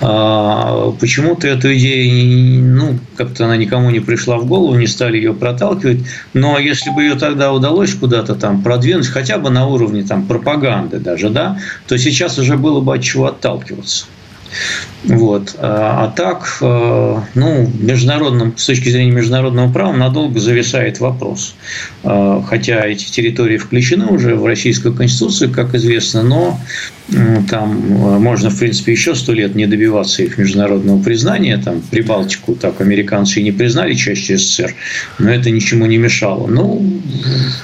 А, 0.00 0.92
почему-то 1.00 1.46
эту 1.46 1.74
идею, 1.74 2.64
ну, 2.64 2.98
как-то 3.16 3.44
она 3.44 3.56
никому 3.56 3.90
не 3.90 4.00
пришла 4.00 4.38
в 4.38 4.46
голову, 4.46 4.74
не 4.74 4.86
стали 4.86 5.16
ее 5.16 5.34
проталкивать. 5.34 6.00
Но 6.34 6.58
если 6.58 6.90
бы 6.90 7.02
ее 7.02 7.14
тогда 7.14 7.52
удалось 7.52 7.94
куда-то 7.94 8.34
там 8.34 8.62
продвинуть, 8.62 9.06
хотя 9.06 9.38
бы 9.38 9.50
на 9.50 9.66
уровне 9.66 10.02
там 10.02 10.26
пропаганды 10.26 10.98
даже, 10.98 11.30
да, 11.30 11.58
то 11.86 11.96
сейчас 11.98 12.38
уже 12.38 12.56
было 12.56 12.80
бы 12.80 12.94
от 12.94 13.02
чего 13.02 13.26
отталкиваться. 13.26 14.06
Вот. 15.04 15.56
А, 15.58 16.04
а 16.04 16.08
так, 16.08 16.58
э, 16.60 17.20
ну, 17.34 17.70
международным, 17.80 18.56
с 18.56 18.66
точки 18.66 18.88
зрения 18.88 19.10
международного 19.10 19.72
права 19.72 19.92
надолго 19.92 20.38
зависает 20.38 21.00
вопрос. 21.00 21.54
А, 22.04 22.42
хотя 22.46 22.86
эти 22.86 23.10
территории 23.10 23.56
включены 23.56 24.06
уже 24.06 24.36
в 24.36 24.46
Российскую 24.46 24.94
Конституцию, 24.94 25.52
как 25.52 25.74
известно, 25.74 26.22
но 26.22 26.60
там 27.48 27.72
э, 27.90 28.18
можно, 28.18 28.50
в 28.50 28.58
принципе, 28.58 28.92
еще 28.92 29.14
сто 29.14 29.32
лет 29.32 29.54
не 29.54 29.66
добиваться 29.66 30.22
их 30.22 30.38
международного 30.38 31.02
признания. 31.02 31.58
Там 31.58 31.82
Прибалтику 31.82 32.54
так 32.54 32.80
американцы 32.80 33.40
и 33.40 33.42
не 33.42 33.52
признали 33.52 33.94
частью 33.94 34.38
СССР, 34.38 34.74
но 35.18 35.30
это 35.30 35.50
ничему 35.50 35.86
не 35.86 35.98
мешало. 35.98 36.46
Ну, 36.46 37.00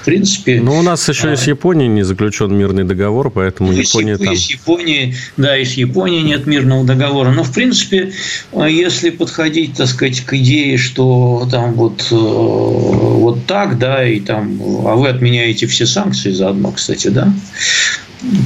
в 0.00 0.04
принципе... 0.04 0.60
Ну, 0.60 0.78
у 0.78 0.82
нас 0.82 1.08
еще 1.08 1.28
а... 1.28 1.32
и 1.32 1.36
с 1.36 1.46
Японией 1.46 1.88
не 1.88 2.02
заключен 2.02 2.56
мирный 2.56 2.84
договор, 2.84 3.30
поэтому 3.30 3.72
ну, 3.72 3.78
Япония 3.78 4.16
там... 4.18 4.32
И 4.32 4.36
с 4.36 4.50
Японией, 4.50 5.14
да, 5.36 5.56
и 5.56 5.64
с 5.64 5.74
Японией 5.74 6.22
нет 6.22 6.46
мирного 6.46 6.84
договора. 6.84 7.30
Но, 7.30 7.42
в 7.42 7.52
принципе, 7.52 8.12
э, 8.52 8.66
если 8.70 9.10
подходить, 9.10 9.74
так 9.74 9.88
сказать, 9.88 10.20
к 10.20 10.34
идее, 10.34 10.76
что 10.78 11.48
там 11.50 11.74
вот, 11.74 12.06
э, 12.10 12.14
вот 12.14 13.46
так, 13.46 13.78
да, 13.78 14.06
и 14.06 14.20
там, 14.20 14.60
а 14.84 14.94
вы 14.94 15.08
отменяете 15.08 15.66
все 15.66 15.86
санкции 15.86 16.32
заодно, 16.32 16.72
кстати, 16.72 17.08
да, 17.08 17.32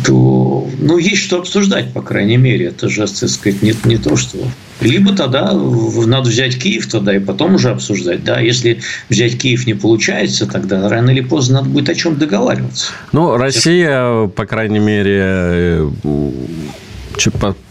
то 0.05 0.69
ну, 0.79 0.99
есть 0.99 1.23
что 1.23 1.39
обсуждать, 1.39 1.93
по 1.93 2.03
крайней 2.03 2.37
мере. 2.37 2.67
Это 2.67 2.89
же, 2.89 3.07
так 3.07 3.29
сказать, 3.29 3.63
не, 3.63 3.75
не 3.85 3.97
то, 3.97 4.17
что... 4.17 4.39
Либо 4.81 5.15
тогда 5.15 5.53
надо 5.53 6.29
взять 6.29 6.59
Киев 6.59 6.89
тогда 6.89 7.15
и 7.15 7.21
потом 7.21 7.55
уже 7.55 7.71
обсуждать. 7.71 8.25
Да, 8.25 8.41
если 8.41 8.81
взять 9.09 9.39
Киев 9.39 9.67
не 9.67 9.75
получается, 9.75 10.47
тогда 10.47 10.89
рано 10.89 11.11
или 11.11 11.21
поздно 11.21 11.61
надо 11.61 11.71
будет 11.71 11.89
о 11.89 11.95
чем 11.95 12.19
договариваться. 12.19 12.93
Ну, 13.13 13.37
Россия, 13.37 14.27
по 14.27 14.45
крайней 14.45 14.81
мере, 14.81 15.21
э, 15.23 15.91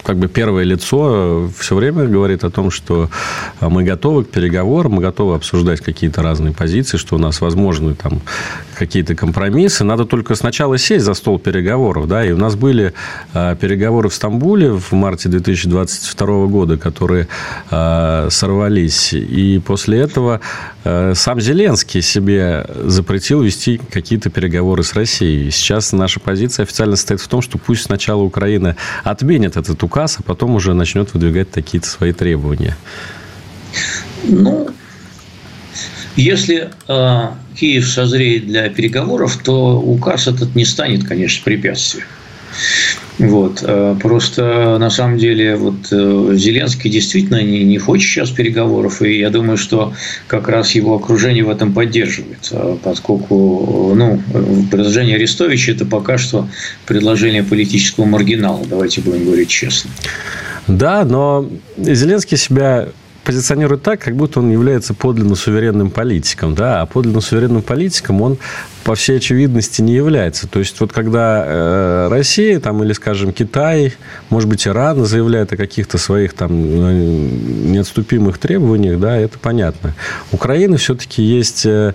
как 0.02 0.16
бы 0.18 0.28
первое 0.28 0.64
лицо 0.64 1.48
все 1.56 1.74
время 1.76 2.06
говорит 2.06 2.44
о 2.44 2.50
том, 2.50 2.70
что 2.70 3.08
а, 3.60 3.68
мы 3.68 3.84
готовы 3.84 4.24
к 4.24 4.28
переговорам, 4.28 4.92
мы 4.92 5.02
готовы 5.02 5.34
обсуждать 5.34 5.80
какие-то 5.80 6.22
разные 6.22 6.52
позиции, 6.52 6.96
что 6.96 7.16
у 7.16 7.18
нас 7.18 7.40
возможны 7.40 7.94
там 7.94 8.20
какие-то 8.74 9.14
компромиссы. 9.14 9.84
Надо 9.84 10.04
только 10.04 10.34
сначала 10.34 10.76
сесть 10.78 11.04
за 11.04 11.14
стол 11.14 11.38
переговоров. 11.38 12.08
Да? 12.08 12.24
И 12.24 12.32
у 12.32 12.36
нас 12.36 12.56
были 12.56 12.94
а, 13.32 13.54
переговоры 13.54 14.08
в 14.08 14.14
Стамбуле 14.14 14.72
в 14.72 14.92
марте 14.92 15.28
2022 15.28 16.46
года, 16.46 16.76
которые 16.76 17.28
а, 17.70 18.28
сорвались. 18.30 19.12
И 19.12 19.60
после 19.64 20.00
этого 20.00 20.40
сам 21.14 21.40
Зеленский 21.40 22.02
себе 22.02 22.66
запретил 22.86 23.42
вести 23.42 23.80
какие-то 23.92 24.30
переговоры 24.30 24.82
с 24.82 24.94
Россией. 24.94 25.52
Сейчас 25.52 25.92
наша 25.92 26.18
позиция 26.18 26.64
официально 26.64 26.96
стоит 26.96 27.20
в 27.20 27.28
том, 27.28 27.40
что 27.40 27.56
пусть 27.56 27.82
сначала 27.82 28.22
Украина 28.22 28.74
отменит 29.04 29.56
этот 29.56 29.84
указ, 29.92 30.16
а 30.18 30.22
потом 30.22 30.54
уже 30.54 30.72
начнет 30.72 31.12
выдвигать 31.12 31.50
какие-то 31.50 31.86
свои 31.86 32.12
требования? 32.12 32.76
Ну, 34.24 34.70
если 36.16 36.70
э, 36.88 37.28
Киев 37.54 37.86
созреет 37.86 38.46
для 38.46 38.70
переговоров, 38.70 39.38
то 39.44 39.78
указ 39.78 40.28
этот 40.28 40.54
не 40.54 40.64
станет, 40.64 41.06
конечно, 41.06 41.44
препятствием. 41.44 42.06
Вот. 43.18 43.62
Э, 43.62 43.94
просто 44.00 44.78
на 44.78 44.90
самом 44.90 45.18
деле 45.18 45.56
вот 45.56 45.74
э, 45.90 46.30
Зеленский 46.34 46.90
действительно 46.90 47.42
не, 47.42 47.64
не 47.64 47.78
хочет 47.78 48.08
сейчас 48.08 48.30
переговоров, 48.30 49.02
и 49.02 49.18
я 49.18 49.30
думаю, 49.30 49.58
что 49.58 49.92
как 50.26 50.48
раз 50.48 50.72
его 50.72 50.94
окружение 50.94 51.44
в 51.44 51.50
этом 51.50 51.72
поддерживает, 51.72 52.52
поскольку 52.82 53.92
ну, 53.94 54.20
предложение 54.70 55.16
Арестовича– 55.16 55.72
это 55.72 55.84
пока 55.84 56.18
что 56.18 56.48
предложение 56.86 57.42
политического 57.42 58.06
маргинала, 58.06 58.64
давайте 58.68 59.00
будем 59.00 59.26
говорить 59.26 59.48
честно. 59.48 59.90
Да, 60.66 61.04
но 61.04 61.48
Зеленский 61.76 62.36
себя 62.36 62.88
позиционирует 63.24 63.82
так, 63.82 64.00
как 64.00 64.16
будто 64.16 64.40
он 64.40 64.50
является 64.50 64.94
подлинно 64.94 65.34
суверенным 65.34 65.90
политиком, 65.90 66.54
да, 66.54 66.82
а 66.82 66.86
подлинно 66.86 67.20
суверенным 67.20 67.62
политиком 67.62 68.20
он 68.20 68.38
по 68.84 68.94
всей 68.94 69.18
очевидности 69.18 69.80
не 69.80 69.94
является. 69.94 70.48
То 70.48 70.58
есть 70.58 70.80
вот 70.80 70.92
когда 70.92 71.44
э, 71.46 72.08
Россия 72.10 72.58
там 72.58 72.82
или, 72.82 72.92
скажем, 72.92 73.32
Китай, 73.32 73.94
может 74.28 74.48
быть, 74.48 74.66
Иран 74.66 75.04
заявляет 75.04 75.52
о 75.52 75.56
каких-то 75.56 75.98
своих 75.98 76.34
там 76.34 76.50
э, 76.52 76.92
неотступимых 77.66 78.38
требованиях, 78.38 78.98
да, 78.98 79.16
это 79.16 79.38
понятно. 79.38 79.94
Украина 80.32 80.76
все-таки 80.76 81.22
есть 81.22 81.64
э, 81.64 81.94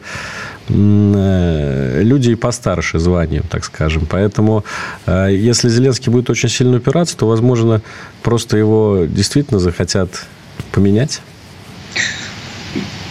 э, 0.69 2.01
люди 2.03 2.31
и 2.31 2.36
постарше 2.36 3.00
званием, 3.00 3.43
так 3.50 3.65
скажем. 3.65 4.07
Поэтому, 4.10 4.63
э, 5.05 5.29
если 5.31 5.67
Зеленский 5.67 6.12
будет 6.12 6.29
очень 6.29 6.50
сильно 6.50 6.77
упираться, 6.77 7.17
то, 7.17 7.27
возможно, 7.27 7.81
просто 8.24 8.55
его 8.55 9.05
действительно 9.07 9.60
захотят 9.60 10.25
поменять? 10.69 11.21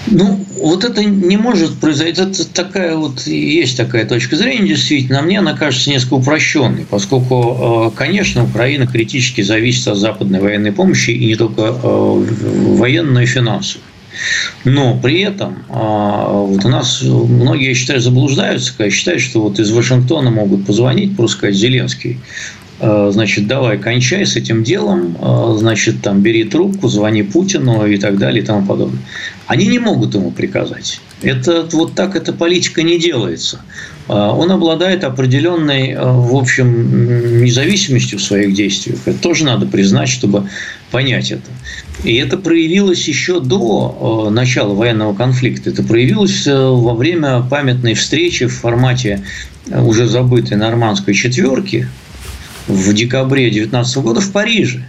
Ну, 0.08 0.44
вот 0.60 0.84
это 0.84 1.04
не 1.04 1.36
может 1.36 1.78
произойти. 1.78 2.22
Это 2.22 2.48
такая 2.52 2.96
вот, 2.96 3.26
есть 3.26 3.76
такая 3.76 4.04
точка 4.04 4.36
зрения, 4.36 4.68
действительно. 4.68 5.22
Мне 5.22 5.40
она 5.40 5.54
кажется 5.54 5.90
несколько 5.90 6.14
упрощенной, 6.14 6.86
поскольку, 6.88 7.90
э, 7.92 7.96
конечно, 7.96 8.44
Украина 8.44 8.86
критически 8.86 9.40
зависит 9.40 9.88
от 9.88 9.98
западной 9.98 10.40
военной 10.40 10.72
помощи, 10.72 11.10
и 11.10 11.26
не 11.26 11.34
только 11.34 11.62
э, 11.62 12.24
военной, 12.76 13.12
но 13.12 13.20
и 13.22 13.26
финансовой. 13.26 13.82
Но 14.64 14.98
при 14.98 15.20
этом 15.22 15.64
э, 15.68 15.72
вот 15.72 16.64
у 16.64 16.68
нас 16.68 17.02
многие, 17.02 17.68
я 17.68 17.74
считаю, 17.74 18.00
заблуждаются, 18.00 18.74
когда 18.76 18.90
считают, 18.90 19.22
что 19.22 19.42
вот 19.42 19.58
из 19.58 19.72
Вашингтона 19.72 20.30
могут 20.30 20.66
позвонить, 20.66 21.16
просто 21.16 21.38
сказать, 21.38 21.56
Зеленский, 21.56 22.18
значит, 22.78 23.46
давай, 23.46 23.78
кончай 23.78 24.26
с 24.26 24.36
этим 24.36 24.62
делом, 24.62 25.16
э, 25.20 25.56
значит, 25.58 26.02
там, 26.02 26.20
бери 26.20 26.44
трубку, 26.44 26.88
звони 26.88 27.22
Путину 27.22 27.86
и 27.86 27.96
так 27.96 28.18
далее 28.18 28.42
и 28.42 28.46
тому 28.46 28.66
подобное. 28.66 29.00
Они 29.46 29.66
не 29.66 29.78
могут 29.78 30.14
ему 30.14 30.30
приказать. 30.30 31.00
Это 31.22 31.66
вот 31.72 31.94
так 31.94 32.16
эта 32.16 32.34
политика 32.34 32.82
не 32.82 32.98
делается. 32.98 33.60
Э, 34.08 34.12
он 34.12 34.50
обладает 34.50 35.04
определенной, 35.04 35.96
в 35.96 36.36
общем, 36.36 37.42
независимостью 37.42 38.18
в 38.18 38.22
своих 38.22 38.52
действиях. 38.52 38.98
Это 39.06 39.18
тоже 39.18 39.44
надо 39.44 39.64
признать, 39.66 40.10
чтобы 40.10 40.48
понять 40.90 41.30
это. 41.30 41.50
И 42.04 42.14
это 42.16 42.36
проявилось 42.36 43.08
еще 43.08 43.40
до 43.40 44.28
начала 44.30 44.74
военного 44.74 45.14
конфликта. 45.14 45.70
Это 45.70 45.82
проявилось 45.82 46.46
во 46.46 46.94
время 46.94 47.40
памятной 47.40 47.94
встречи 47.94 48.46
в 48.46 48.54
формате 48.54 49.22
уже 49.70 50.06
забытой 50.06 50.58
нормандской 50.58 51.14
четверки 51.14 51.88
в 52.68 52.92
декабре 52.92 53.44
2019 53.44 53.96
года 53.98 54.20
в 54.20 54.32
Париже, 54.32 54.84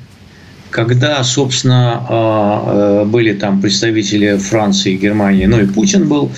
когда, 0.70 1.24
собственно, 1.24 2.06
а, 2.10 3.02
э, 3.04 3.06
были 3.06 3.34
там 3.34 3.62
представители 3.62 4.38
Франции 4.38 4.94
и 4.94 4.98
Германии, 4.98 5.46
ну 5.46 5.60
и 5.60 5.66
Путин 5.66 6.08
был, 6.08 6.32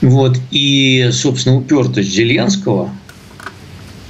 вот, 0.00 0.38
и, 0.50 1.08
собственно, 1.12 1.56
упертость 1.56 2.10
Зеленского, 2.10 2.90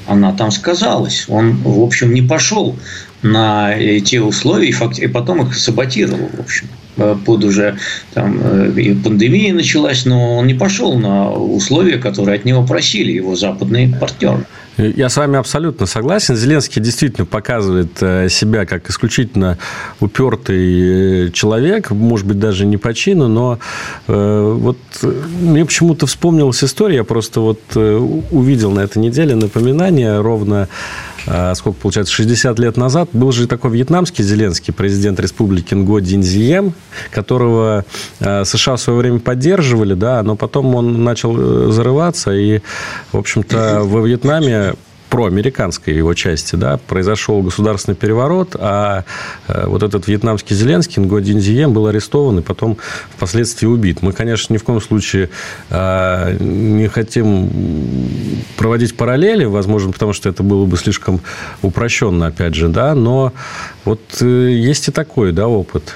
она 0.07 0.33
там 0.33 0.51
сказалась. 0.51 1.25
Он, 1.29 1.57
в 1.63 1.83
общем, 1.83 2.15
не 2.15 2.23
пошел 2.23 2.77
на 3.23 3.75
те 4.01 4.21
условия 4.21 4.69
и 4.69 5.07
потом 5.09 5.47
их 5.47 5.57
саботировал, 5.57 6.31
в 6.33 6.41
общем 6.41 6.67
э, 6.67 6.86
под 6.97 7.45
уже 7.45 7.79
там 8.15 8.39
э, 8.43 8.73
и 8.77 8.95
пандемия 8.95 9.53
началась, 9.53 10.05
но 10.05 10.37
он 10.37 10.47
не 10.47 10.55
пошел 10.55 10.99
на 10.99 11.31
условия, 11.31 11.99
которые 11.99 12.39
от 12.39 12.45
него 12.45 12.65
просили 12.65 13.13
его 13.13 13.37
западные 13.37 13.95
партнеры. 14.01 14.45
Я 14.79 15.09
с 15.09 15.17
вами 15.17 15.39
абсолютно 15.39 15.87
согласен. 15.87 16.37
Зеленский 16.37 16.83
действительно 16.83 17.25
показывает 17.25 17.97
э, 18.03 18.29
себя 18.29 18.67
как 18.67 18.91
исключительно 18.91 19.57
упертый 20.01 21.29
э, 21.29 21.31
человек, 21.31 21.91
может 21.91 22.27
быть, 22.27 22.39
даже 22.39 22.67
не 22.67 22.77
по 22.77 22.93
чину, 22.93 23.27
но 23.29 23.59
э, 24.07 24.57
вот 24.59 24.77
мне 25.41 25.65
почему-то 25.65 26.07
вспомнилась 26.07 26.63
история, 26.63 26.97
я 26.97 27.05
просто 27.05 27.41
вот 27.41 27.61
увидел 27.75 28.71
на 28.71 28.81
этой 28.81 28.99
неделе 28.99 29.35
напоминание 29.35 30.21
ровно 30.21 30.69
сколько 31.27 31.81
получается, 31.81 32.13
60 32.15 32.59
лет 32.59 32.77
назад, 32.77 33.09
был 33.13 33.33
же 33.33 33.47
такой 33.47 33.73
вьетнамский 33.73 34.23
Зеленский, 34.23 34.73
президент 34.73 35.19
республики 35.21 35.75
Нго 35.75 36.01
Динзием, 36.01 36.73
которого 37.11 37.85
а, 38.21 38.45
США 38.45 38.77
в 38.77 38.81
свое 38.81 38.99
время 38.99 39.19
поддерживали, 39.19 39.95
да, 39.95 40.23
но 40.23 40.37
потом 40.37 40.75
он 40.75 41.03
начал 41.03 41.35
э, 41.37 41.73
зарываться, 41.73 42.33
и, 42.33 42.61
в 43.13 43.19
общем-то, 43.19 43.83
во 43.85 44.01
Вьетнаме 44.01 44.75
проамериканской 45.17 45.95
его 45.95 46.13
части, 46.13 46.57
да, 46.57 46.77
произошел 46.77 47.41
государственный 47.41 47.95
переворот, 47.97 48.55
а 48.59 49.05
э, 49.49 49.67
вот 49.67 49.83
этот 49.83 50.07
вьетнамский 50.09 50.55
Зеленский, 50.55 51.03
Ngo 51.03 51.23
Дин 51.23 51.41
Зием, 51.41 51.73
был 51.73 51.87
арестован 51.87 52.41
и 52.41 52.43
потом 52.43 52.77
впоследствии 53.17 53.67
убит. 53.67 54.03
Мы, 54.03 54.13
конечно, 54.13 54.53
ни 54.53 54.59
в 54.59 54.65
коем 54.65 54.79
случае 54.79 55.31
э, 55.71 56.37
не 56.39 56.89
хотим 56.89 57.51
проводить 58.59 58.95
параллели, 58.95 59.47
возможно, 59.47 59.91
потому 59.91 60.13
что 60.13 60.29
это 60.29 60.43
было 60.43 60.67
бы 60.67 60.77
слишком 60.77 61.23
упрощенно, 61.63 62.27
опять 62.27 62.55
же, 62.55 62.69
да, 62.69 62.95
но 62.95 63.33
вот 63.87 64.03
э, 64.21 64.51
есть 64.51 64.89
и 64.89 64.91
такой, 64.91 65.33
да, 65.33 65.49
опыт. 65.49 65.95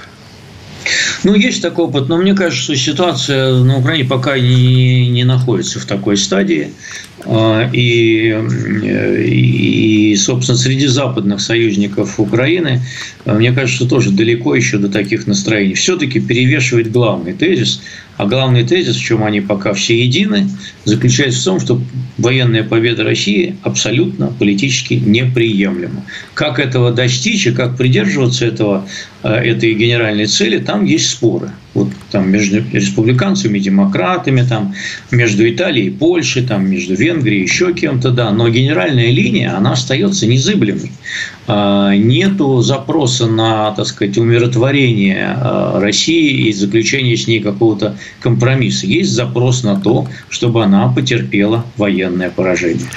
Ну, 1.23 1.35
есть 1.35 1.61
такой 1.61 1.85
опыт, 1.85 2.09
но 2.09 2.17
мне 2.17 2.33
кажется, 2.33 2.63
что 2.63 2.75
ситуация 2.75 3.53
на 3.63 3.77
Украине 3.77 4.05
пока 4.05 4.39
не, 4.39 5.07
не 5.09 5.23
находится 5.23 5.79
в 5.79 5.85
такой 5.85 6.17
стадии. 6.17 6.71
А, 7.25 7.69
и, 7.71 8.35
и, 9.27 10.15
собственно, 10.15 10.57
среди 10.57 10.87
западных 10.87 11.39
союзников 11.41 12.19
Украины, 12.19 12.81
а, 13.25 13.35
мне 13.35 13.51
кажется, 13.51 13.87
тоже 13.87 14.09
далеко 14.11 14.55
еще 14.55 14.77
до 14.77 14.89
таких 14.89 15.27
настроений. 15.27 15.75
Все-таки 15.75 16.19
перевешивает 16.19 16.91
главный 16.91 17.33
тезис 17.33 17.81
А 18.21 18.27
главный 18.27 18.63
тезис, 18.63 18.97
в 18.97 19.01
чем 19.01 19.23
они 19.23 19.41
пока 19.41 19.73
все 19.73 19.99
едины, 19.99 20.47
заключается 20.85 21.41
в 21.41 21.43
том, 21.43 21.59
что 21.59 21.81
военная 22.19 22.63
победа 22.63 23.03
России 23.03 23.55
абсолютно 23.63 24.27
политически 24.27 24.93
неприемлема. 24.93 26.05
Как 26.35 26.59
этого 26.59 26.91
достичь 26.91 27.47
и 27.47 27.51
как 27.51 27.77
придерживаться 27.77 28.45
этого, 28.45 28.87
э, 29.23 29.27
этой 29.27 29.73
генеральной 29.73 30.27
цели, 30.27 30.59
там 30.59 30.85
есть 30.85 31.09
споры. 31.09 31.49
Вот 31.73 31.87
там 32.11 32.29
между 32.29 32.61
республиканцами 32.73 33.57
и 33.57 33.61
демократами, 33.61 34.41
там, 34.47 34.75
между 35.09 35.49
Италией 35.49 35.87
и 35.87 35.89
Польшей, 35.89 36.43
там, 36.43 36.69
между 36.69 36.95
Венгрией 36.95 37.43
еще 37.43 37.73
кем-то, 37.73 38.11
да. 38.11 38.31
Но 38.31 38.49
генеральная 38.49 39.09
линия, 39.09 39.55
она 39.55 39.73
остается 39.73 40.27
незыблемой. 40.27 40.91
А, 41.47 41.93
нету 41.95 42.61
запроса 42.61 43.27
на, 43.27 43.71
так 43.71 43.85
сказать, 43.85 44.17
умиротворение 44.17 45.35
а, 45.35 45.79
России 45.79 46.47
и 46.47 46.53
заключение 46.53 47.17
с 47.17 47.27
ней 47.27 47.39
какого-то 47.39 47.97
компромисса. 48.21 48.85
Есть 48.85 49.11
запрос 49.11 49.63
на 49.63 49.79
то, 49.79 50.07
чтобы 50.29 50.63
она 50.63 50.87
потерпела 50.87 51.65
военное 51.77 52.29
поражение. 52.29 52.87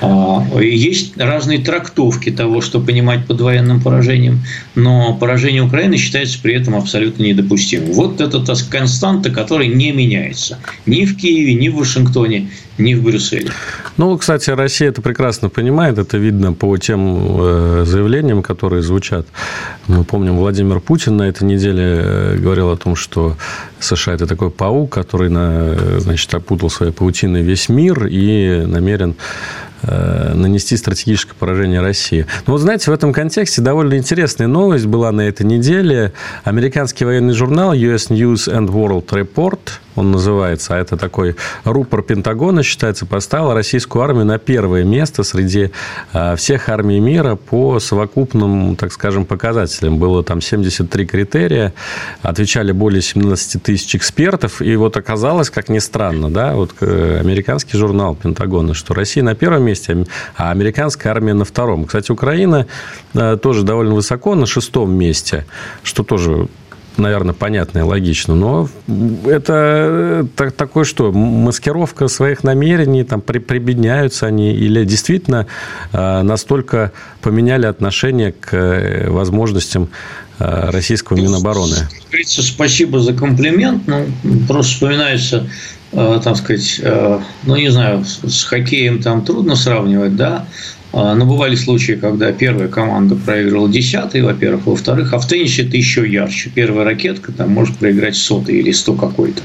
А, 0.00 0.44
есть 0.60 1.16
разные 1.16 1.58
трактовки 1.58 2.30
того, 2.30 2.60
что 2.60 2.80
понимать 2.80 3.26
под 3.26 3.40
военным 3.40 3.80
поражением, 3.80 4.40
но 4.74 5.14
поражение 5.14 5.62
Украины 5.62 5.96
считается 5.96 6.38
при 6.40 6.54
этом 6.54 6.76
абсолютно 6.76 7.22
недопустимым. 7.22 7.92
Вот 7.92 8.15
это 8.20 8.40
та 8.40 8.54
константа, 8.70 9.30
которая 9.30 9.68
не 9.68 9.92
меняется 9.92 10.58
ни 10.86 11.04
в 11.04 11.16
Киеве, 11.16 11.54
ни 11.54 11.68
в 11.68 11.76
Вашингтоне, 11.76 12.50
ни 12.78 12.94
в 12.94 13.02
Брюсселе. 13.02 13.50
Ну, 13.96 14.16
кстати, 14.18 14.50
Россия 14.50 14.88
это 14.88 15.00
прекрасно 15.00 15.48
понимает, 15.48 15.98
это 15.98 16.18
видно 16.18 16.52
по 16.52 16.76
тем 16.76 17.16
э, 17.40 17.84
заявлениям, 17.86 18.42
которые 18.42 18.82
звучат. 18.82 19.26
Мы 19.86 20.04
помним, 20.04 20.36
Владимир 20.36 20.80
Путин 20.80 21.16
на 21.16 21.28
этой 21.28 21.44
неделе 21.44 21.82
э, 21.82 22.36
говорил 22.38 22.70
о 22.70 22.76
том, 22.76 22.96
что 22.96 23.36
США– 23.80 24.14
это 24.14 24.26
такой 24.26 24.50
паук, 24.50 24.92
который 24.92 25.30
на, 25.30 26.00
значит, 26.00 26.34
опутал 26.34 26.70
своей 26.70 26.92
паутиной 26.92 27.42
весь 27.42 27.68
мир 27.68 28.06
и 28.06 28.64
намерен 28.66 29.14
Э, 29.14 29.65
нанести 29.86 30.76
стратегическое 30.76 31.34
поражение 31.34 31.80
России. 31.80 32.26
Но 32.46 32.52
вот 32.52 32.60
знаете, 32.60 32.90
в 32.90 32.94
этом 32.94 33.12
контексте 33.12 33.62
довольно 33.62 33.96
интересная 33.96 34.46
новость 34.46 34.86
была 34.86 35.12
на 35.12 35.22
этой 35.22 35.46
неделе. 35.46 36.12
Американский 36.44 37.04
военный 37.04 37.34
журнал 37.34 37.72
US 37.72 38.08
News 38.10 38.48
and 38.48 38.68
World 38.68 39.06
Report– 39.08 39.60
он 39.96 40.12
называется, 40.12 40.76
а 40.76 40.78
это 40.78 40.96
такой 40.96 41.36
рупор 41.64 42.02
Пентагона, 42.02 42.62
считается, 42.62 43.06
поставил 43.06 43.52
российскую 43.54 44.02
армию 44.02 44.24
на 44.24 44.38
первое 44.38 44.84
место 44.84 45.22
среди 45.24 45.70
а, 46.12 46.36
всех 46.36 46.68
армий 46.68 47.00
мира 47.00 47.34
по 47.36 47.80
совокупным, 47.80 48.76
так 48.76 48.92
скажем, 48.92 49.24
показателям. 49.24 49.98
Было 49.98 50.22
там 50.22 50.40
73 50.40 51.06
критерия, 51.06 51.72
отвечали 52.22 52.72
более 52.72 53.02
17 53.02 53.62
тысяч 53.62 53.96
экспертов, 53.96 54.60
и 54.60 54.76
вот 54.76 54.96
оказалось, 54.96 55.50
как 55.50 55.68
ни 55.68 55.78
странно, 55.78 56.30
да, 56.30 56.54
вот 56.54 56.74
э, 56.80 57.18
американский 57.20 57.76
журнал 57.78 58.14
Пентагона, 58.14 58.74
что 58.74 58.94
Россия 58.94 59.24
на 59.24 59.34
первом 59.34 59.64
месте, 59.64 60.04
а 60.36 60.50
американская 60.50 61.12
армия 61.12 61.34
на 61.34 61.44
втором. 61.44 61.86
Кстати, 61.86 62.12
Украина 62.12 62.66
э, 63.14 63.38
тоже 63.42 63.62
довольно 63.62 63.94
высоко, 63.94 64.34
на 64.34 64.46
шестом 64.46 64.92
месте, 64.92 65.46
что 65.82 66.02
тоже 66.02 66.48
наверное, 66.98 67.34
понятно 67.34 67.80
и 67.80 67.82
логично, 67.82 68.34
но 68.34 68.68
это 69.24 70.26
так, 70.36 70.52
такое 70.52 70.84
что, 70.84 71.12
маскировка 71.12 72.08
своих 72.08 72.44
намерений, 72.44 73.04
там 73.04 73.20
при, 73.20 73.38
прибедняются 73.38 74.26
они 74.26 74.52
или 74.52 74.84
действительно 74.84 75.46
э, 75.92 76.22
настолько 76.22 76.92
поменяли 77.20 77.66
отношение 77.66 78.32
к 78.32 78.54
э, 78.54 79.10
возможностям 79.10 79.88
э, 80.38 80.70
российского 80.70 81.16
Минобороны? 81.16 81.76
Спасибо 82.24 83.00
за 83.00 83.12
комплимент. 83.12 83.86
Ну, 83.86 84.06
просто 84.46 84.72
вспоминается, 84.72 85.48
э, 85.92 86.20
так 86.22 86.36
сказать, 86.36 86.80
э, 86.82 87.20
ну, 87.44 87.56
не 87.56 87.70
знаю, 87.70 88.04
с 88.04 88.44
хоккеем 88.44 89.02
там 89.02 89.24
трудно 89.24 89.56
сравнивать, 89.56 90.16
да, 90.16 90.46
но 90.96 91.26
бывали 91.26 91.56
случаи, 91.56 91.92
когда 91.92 92.32
первая 92.32 92.68
команда 92.68 93.16
проигрывала 93.16 93.68
десятый, 93.68 94.22
во-первых. 94.22 94.66
Во-вторых, 94.66 95.12
а 95.12 95.18
в 95.18 95.28
теннисе 95.28 95.64
это 95.64 95.76
еще 95.76 96.10
ярче. 96.10 96.50
Первая 96.54 96.86
ракетка 96.86 97.32
там 97.32 97.50
может 97.50 97.76
проиграть 97.76 98.16
сотый 98.16 98.56
или 98.56 98.72
сто 98.72 98.94
какой-то. 98.94 99.42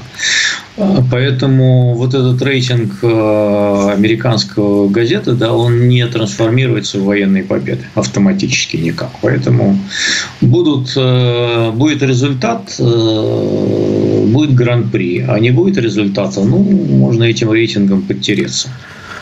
А, 0.78 1.04
поэтому 1.10 1.92
вот 1.94 2.14
этот 2.14 2.40
рейтинг 2.40 2.94
а, 3.02 3.92
американского 3.92 4.88
газеты, 4.88 5.32
да, 5.32 5.52
он 5.52 5.88
не 5.88 6.06
трансформируется 6.06 6.98
в 6.98 7.04
военные 7.04 7.42
победы 7.42 7.82
автоматически 7.94 8.78
никак. 8.78 9.10
Поэтому 9.20 9.78
будут, 10.40 10.96
будет 11.76 12.02
результат, 12.02 12.74
будет 12.78 14.54
гран-при, 14.54 15.26
а 15.28 15.38
не 15.38 15.50
будет 15.50 15.76
результата, 15.76 16.40
ну, 16.40 16.58
можно 16.58 17.24
этим 17.24 17.52
рейтингом 17.52 18.00
подтереться 18.00 18.70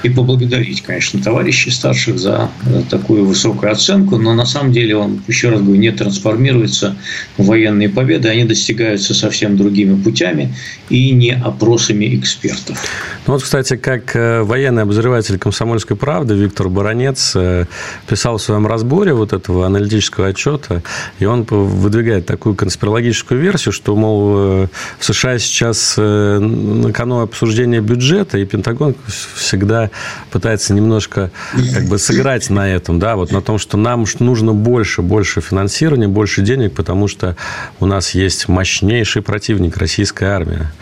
и 0.02 0.08
поблагодарить, 0.08 0.82
конечно, 0.82 1.22
товарищей 1.22 1.70
старших 1.70 2.18
за 2.18 2.50
такую 2.88 3.24
высокую 3.26 3.72
оценку, 3.72 4.16
но 4.16 4.34
на 4.34 4.46
самом 4.46 4.72
деле 4.72 4.96
он, 4.96 5.20
еще 5.28 5.50
раз 5.50 5.60
говорю, 5.60 5.80
не 5.80 5.90
трансформируется 5.90 6.96
в 7.36 7.46
военные 7.46 7.88
победы, 7.88 8.28
они 8.28 8.44
достигаются 8.44 9.14
совсем 9.14 9.56
другими 9.56 10.00
путями 10.00 10.54
и 10.88 11.12
не 11.12 11.32
опросами 11.32 12.16
экспертов. 12.16 12.82
Ну 13.26 13.34
вот, 13.34 13.42
кстати, 13.42 13.76
как 13.76 14.16
э, 14.16 14.42
военный 14.42 14.82
обозреватель 14.82 15.38
«Комсомольской 15.38 15.96
правды» 15.96 16.34
Виктор 16.34 16.68
Баранец 16.68 17.32
э, 17.36 17.66
писал 18.08 18.38
в 18.38 18.42
своем 18.42 18.66
разборе 18.66 19.12
вот 19.12 19.32
этого 19.32 19.66
аналитического 19.66 20.28
отчета, 20.28 20.82
и 21.18 21.26
он 21.26 21.44
выдвигает 21.44 22.26
такую 22.26 22.54
конспирологическую 22.54 23.40
версию, 23.40 23.72
что, 23.72 23.94
мол, 23.94 24.34
э, 24.36 24.66
в 24.98 25.04
США 25.04 25.38
сейчас 25.38 25.96
на 25.96 26.92
кону 26.92 27.20
обсуждения 27.20 27.80
бюджета, 27.80 28.38
и 28.38 28.44
Пентагон 28.44 28.94
всегда 29.34 29.89
пытается 30.31 30.74
немножко 30.74 31.31
как 31.74 31.85
бы 31.85 31.98
сыграть 31.98 32.50
на 32.50 32.68
этом, 32.68 32.98
да, 32.98 33.16
вот 33.16 33.33
на 33.33 33.42
том, 33.42 33.59
что 33.59 33.76
нам 33.76 34.05
нужно 34.18 34.53
больше, 34.53 35.03
больше 35.03 35.40
финансирования, 35.40 36.09
больше 36.09 36.42
денег, 36.42 36.74
потому 36.74 37.09
что 37.09 37.37
у 37.79 37.87
нас 37.87 38.11
есть 38.11 38.48
мощнейший 38.48 39.22
противник, 39.22 39.76
российская 39.76 40.26
армия. 40.26 40.72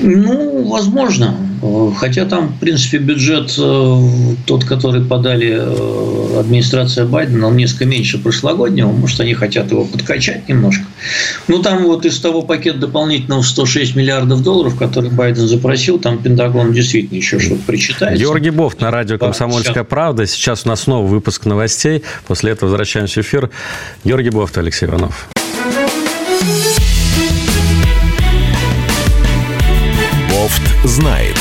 Ну, 0.00 0.62
возможно. 0.68 1.36
Хотя 1.96 2.26
там, 2.26 2.48
в 2.48 2.58
принципе, 2.58 2.98
бюджет 2.98 3.54
э, 3.58 4.00
тот, 4.44 4.64
который 4.64 5.02
подали 5.02 5.56
э, 5.58 6.40
администрация 6.40 7.06
Байдена, 7.06 7.46
он 7.46 7.56
несколько 7.56 7.86
меньше 7.86 8.18
прошлогоднего. 8.18 8.90
Может, 8.90 9.20
они 9.20 9.32
хотят 9.32 9.70
его 9.70 9.84
подкачать 9.84 10.46
немножко. 10.48 10.84
Ну, 11.48 11.62
там 11.62 11.84
вот 11.84 12.04
из 12.04 12.18
того 12.20 12.42
пакета 12.42 12.78
дополнительного 12.78 13.40
106 13.40 13.96
миллиардов 13.96 14.42
долларов, 14.42 14.76
который 14.76 15.10
Байден 15.10 15.46
запросил, 15.46 15.98
там 15.98 16.18
Пентагон 16.18 16.72
действительно 16.74 17.16
еще 17.16 17.38
что-то 17.38 17.62
причитает. 17.66 18.18
Георгий 18.18 18.50
Бофт 18.50 18.80
на 18.82 18.90
радио 18.90 19.16
«Комсомольская 19.16 19.84
правда». 19.84 20.26
Сейчас 20.26 20.66
у 20.66 20.68
нас 20.68 20.82
снова 20.82 21.06
выпуск 21.06 21.46
новостей. 21.46 22.02
После 22.26 22.52
этого 22.52 22.68
возвращаемся 22.68 23.22
в 23.22 23.24
эфир. 23.24 23.48
Георгий 24.04 24.30
Бофт, 24.30 24.58
Алексей 24.58 24.86
Иванов. 24.86 25.28
Знает. 30.84 31.36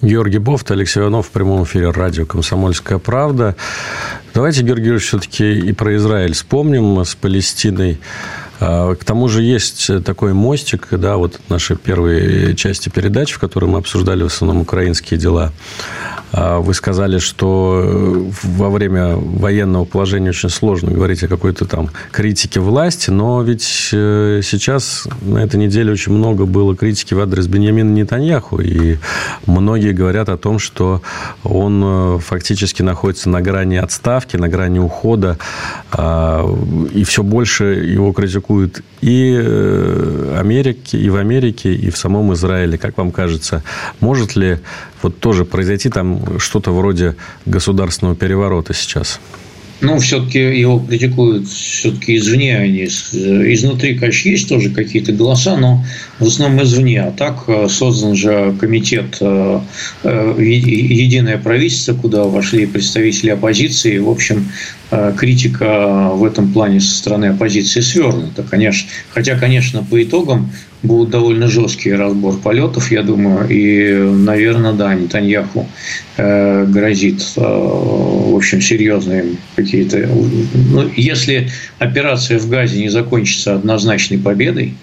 Георгий 0.00 0.38
Бофт, 0.38 0.70
Алексей 0.70 1.00
Иванов 1.00 1.28
в 1.28 1.30
прямом 1.30 1.64
эфире 1.64 1.90
радио 1.90 2.26
«Комсомольская 2.26 2.98
правда». 2.98 3.56
Давайте, 4.34 4.62
Георгий 4.62 4.84
Георгиевич, 4.84 5.08
все-таки 5.08 5.58
и 5.58 5.72
про 5.72 5.96
Израиль 5.96 6.34
вспомним 6.34 7.04
с 7.04 7.14
Палестиной. 7.14 8.00
А, 8.60 8.94
к 8.94 9.04
тому 9.04 9.28
же 9.28 9.42
есть 9.42 9.90
такой 10.04 10.32
мостик, 10.32 10.88
да, 10.90 11.16
вот 11.16 11.40
наши 11.48 11.76
первые 11.76 12.54
части 12.54 12.88
передач, 12.88 13.32
в 13.32 13.38
которой 13.38 13.66
мы 13.66 13.78
обсуждали 13.78 14.22
в 14.22 14.26
основном 14.26 14.60
украинские 14.60 15.18
дела. 15.18 15.52
А, 16.36 16.58
вы 16.58 16.74
сказали, 16.74 17.18
что 17.18 18.26
во 18.42 18.68
время 18.68 19.14
военного 19.14 19.84
положения 19.84 20.30
очень 20.30 20.48
сложно 20.48 20.90
говорить 20.90 21.22
о 21.22 21.28
какой-то 21.28 21.64
там 21.64 21.90
критике 22.10 22.58
власти, 22.58 23.10
но 23.10 23.40
ведь 23.42 23.90
э, 23.92 24.40
сейчас 24.42 25.06
на 25.22 25.38
этой 25.38 25.60
неделе 25.60 25.92
очень 25.92 26.12
много 26.12 26.44
было 26.44 26.74
критики 26.74 27.14
в 27.14 27.20
адрес 27.20 27.46
Беньямина 27.46 27.92
Нетаньяху, 27.92 28.60
и 28.60 28.96
многие 29.46 29.92
говорят 29.92 30.28
о 30.28 30.36
том, 30.36 30.58
что 30.58 31.02
он 31.44 31.82
э, 31.84 32.18
фактически 32.18 32.82
находится 32.82 33.28
на 33.28 33.40
грани 33.40 33.76
отставки, 33.76 34.36
на 34.36 34.48
грани 34.48 34.80
ухода, 34.80 35.38
а, 35.92 36.44
и 36.92 37.04
все 37.04 37.22
больше 37.22 37.64
его 37.64 38.12
критикуют 38.12 38.82
и 39.00 39.38
э, 39.40 40.36
Америке, 40.40 40.98
и 40.98 41.08
в 41.10 41.16
Америке, 41.16 41.72
и 41.72 41.90
в 41.90 41.96
самом 41.96 42.32
Израиле. 42.34 42.76
Как 42.76 42.98
вам 42.98 43.12
кажется, 43.12 43.62
может 44.00 44.34
ли 44.34 44.58
вот 45.04 45.20
тоже 45.20 45.44
произойти 45.44 45.90
там 45.90 46.38
что-то 46.38 46.72
вроде 46.72 47.14
государственного 47.46 48.16
переворота 48.16 48.74
сейчас? 48.74 49.20
Ну, 49.80 49.98
все-таки 49.98 50.38
его 50.38 50.78
критикуют 50.78 51.46
все-таки 51.48 52.16
извне, 52.16 52.56
а 52.56 52.66
не 52.66 52.84
изнутри, 52.86 53.98
конечно, 53.98 54.28
есть 54.30 54.48
тоже 54.48 54.70
какие-то 54.70 55.12
голоса, 55.12 55.56
но 55.56 55.84
в 56.18 56.26
основном 56.26 56.62
извне. 56.62 57.02
А 57.02 57.10
так 57.10 57.44
э, 57.48 57.68
создан 57.68 58.14
же 58.14 58.54
комитет 58.58 59.18
э, 59.20 59.60
э, 60.04 60.34
«Единое 60.38 61.38
правительство», 61.38 61.92
куда 61.92 62.24
вошли 62.24 62.66
представители 62.66 63.30
оппозиции. 63.30 63.98
В 63.98 64.08
общем, 64.08 64.48
критика 65.16 66.10
в 66.12 66.24
этом 66.24 66.52
плане 66.52 66.80
со 66.80 66.94
стороны 66.94 67.26
оппозиции 67.26 67.80
свернута, 67.80 68.42
конечно. 68.42 68.88
Хотя, 69.10 69.36
конечно, 69.38 69.82
по 69.82 70.02
итогам 70.02 70.50
будут 70.84 71.10
довольно 71.10 71.48
жесткий 71.48 71.92
разбор 71.92 72.36
полетов, 72.36 72.90
я 72.90 73.02
думаю, 73.02 73.48
и, 73.48 73.92
наверное, 73.94 74.72
да, 74.72 74.94
Нетаньяху 74.94 75.66
э, 76.16 76.66
грозит, 76.66 77.22
э, 77.36 77.40
в 77.40 78.36
общем, 78.36 78.60
серьезные 78.60 79.36
какие-то... 79.56 80.08
Ну, 80.70 80.90
если 80.94 81.48
операция 81.78 82.38
в 82.38 82.48
Газе 82.48 82.78
не 82.80 82.90
закончится 82.90 83.54
однозначной 83.54 84.18
победой, 84.18 84.74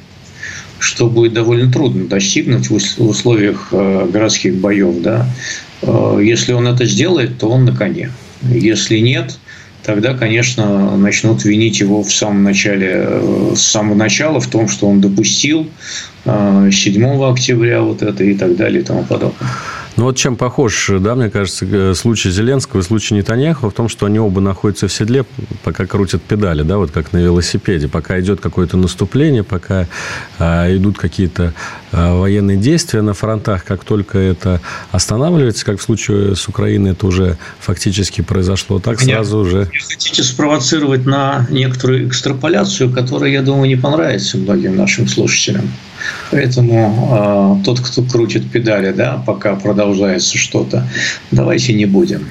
что 0.80 1.08
будет 1.08 1.34
довольно 1.34 1.71
трудно 1.71 2.08
достигнуть 2.08 2.69
в 2.69 2.74
условиях 2.74 3.67
э, 3.71 4.10
городских 4.12 4.56
боев, 4.56 4.95
да, 5.02 5.28
если 6.19 6.54
он 6.54 6.67
это 6.67 6.86
сделает, 6.86 7.39
то 7.39 7.50
он 7.50 7.65
на 7.65 7.76
коне. 7.76 8.12
Если 8.43 9.00
нет, 9.00 9.39
тогда, 9.84 10.13
конечно, 10.13 10.98
начнут 10.98 11.44
винить 11.46 11.80
его 11.80 12.04
в 12.04 12.13
самом 12.13 12.44
начале, 12.44 12.91
э, 12.94 13.54
с 13.56 13.62
самого 13.62 13.96
начала 13.96 14.39
в 14.39 14.48
том, 14.48 14.67
что 14.67 14.88
он 14.88 15.02
допустил 15.02 15.67
7 16.26 17.04
э, 17.04 17.30
октября 17.32 17.82
вот 17.82 18.02
это 18.02 18.24
и 18.24 18.36
так 18.36 18.56
далее 18.56 18.82
и 18.82 18.86
тому 18.86 19.04
подобное. 19.04 19.50
Ну 19.97 20.06
вот 20.06 20.15
чем 20.15 20.38
похож, 20.38 20.89
да, 20.99 21.15
мне 21.15 21.30
кажется, 21.30 21.65
э, 21.69 21.93
случай 21.95 22.32
Зеленского 22.32 22.80
и 22.80 22.84
случай 22.84 23.13
Нетаньяху 23.13 23.69
в 23.69 23.73
том, 23.73 23.89
что 23.89 24.06
они 24.06 24.19
оба 24.19 24.39
находятся 24.39 24.88
в 24.88 24.93
седле, 24.93 25.25
пока 25.63 25.86
крутят 25.86 26.21
педали, 26.21 26.63
да, 26.63 26.77
вот 26.77 26.91
как 26.91 27.12
на 27.12 27.17
велосипеде, 27.17 27.89
пока 27.89 28.19
идет 28.19 28.39
какое-то 28.39 28.77
наступление, 28.77 29.43
пока 29.43 29.88
а, 30.39 30.73
идут 30.73 30.97
какие-то 30.97 31.54
а, 31.91 32.17
военные 32.17 32.58
действия 32.58 33.01
на 33.01 33.13
фронтах, 33.13 33.65
как 33.65 33.84
только 33.84 34.17
это 34.17 34.62
останавливается, 34.91 35.65
как 35.65 35.80
в 35.80 35.84
случае 35.84 36.36
с 36.36 36.47
Украиной, 36.47 36.91
это 36.91 37.06
уже 37.06 37.38
фактически 37.60 38.21
произошло, 38.21 38.80
так 38.80 39.01
Меня, 39.01 39.15
сразу 39.15 39.39
уже... 39.39 39.69
Хотите 39.89 40.23
спровоцировать 40.23 41.06
на 41.06 41.45
некоторую 41.49 42.08
экстраполяцию, 42.08 42.91
которая, 42.93 43.32
я 43.32 43.41
думаю, 43.41 43.67
не 43.67 43.75
понравится 43.75 44.38
многим 44.38 44.77
нашим 44.77 45.08
слушателям. 45.08 45.69
Поэтому 46.32 47.60
э, 47.62 47.66
тот, 47.66 47.80
кто 47.80 48.02
крутит 48.04 48.50
педали, 48.52 48.92
да, 48.92 49.22
пока 49.26 49.56
продолжается 49.56 50.38
что-то, 50.38 50.88
давайте 51.32 51.74
не 51.74 51.86
будем. 51.86 52.28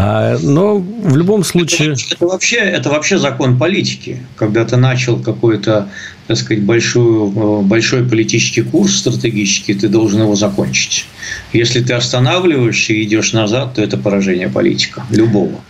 А, 0.00 0.38
но 0.40 0.78
в 0.78 1.16
любом 1.16 1.42
случае... 1.42 1.92
Это, 1.92 2.14
это, 2.14 2.26
вообще, 2.26 2.56
это 2.56 2.88
вообще 2.88 3.18
закон 3.18 3.58
политики. 3.58 4.20
Когда 4.36 4.64
ты 4.64 4.76
начал 4.76 5.18
какой-то, 5.18 5.88
так 6.28 6.36
сказать, 6.36 6.62
большую, 6.62 7.62
большой 7.62 8.08
политический 8.08 8.62
курс 8.62 8.94
стратегический, 8.96 9.74
ты 9.74 9.88
должен 9.88 10.22
его 10.22 10.36
закончить. 10.36 11.06
Если 11.52 11.82
ты 11.82 11.94
останавливаешься 11.94 12.92
и 12.92 13.02
идешь 13.02 13.32
назад, 13.32 13.74
то 13.74 13.82
это 13.82 13.96
поражение 13.96 14.48
политика. 14.48 15.04
Любого. 15.10 15.60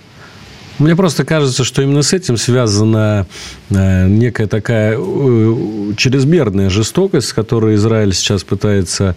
Мне 0.78 0.94
просто 0.94 1.24
кажется, 1.24 1.64
что 1.64 1.82
именно 1.82 2.02
с 2.02 2.12
этим 2.12 2.36
связана 2.36 3.26
э, 3.70 4.06
некая 4.06 4.46
такая 4.46 4.96
э, 4.96 5.92
чрезмерная 5.96 6.70
жестокость, 6.70 7.28
с 7.28 7.32
которой 7.32 7.74
Израиль 7.74 8.14
сейчас 8.14 8.44
пытается 8.44 9.16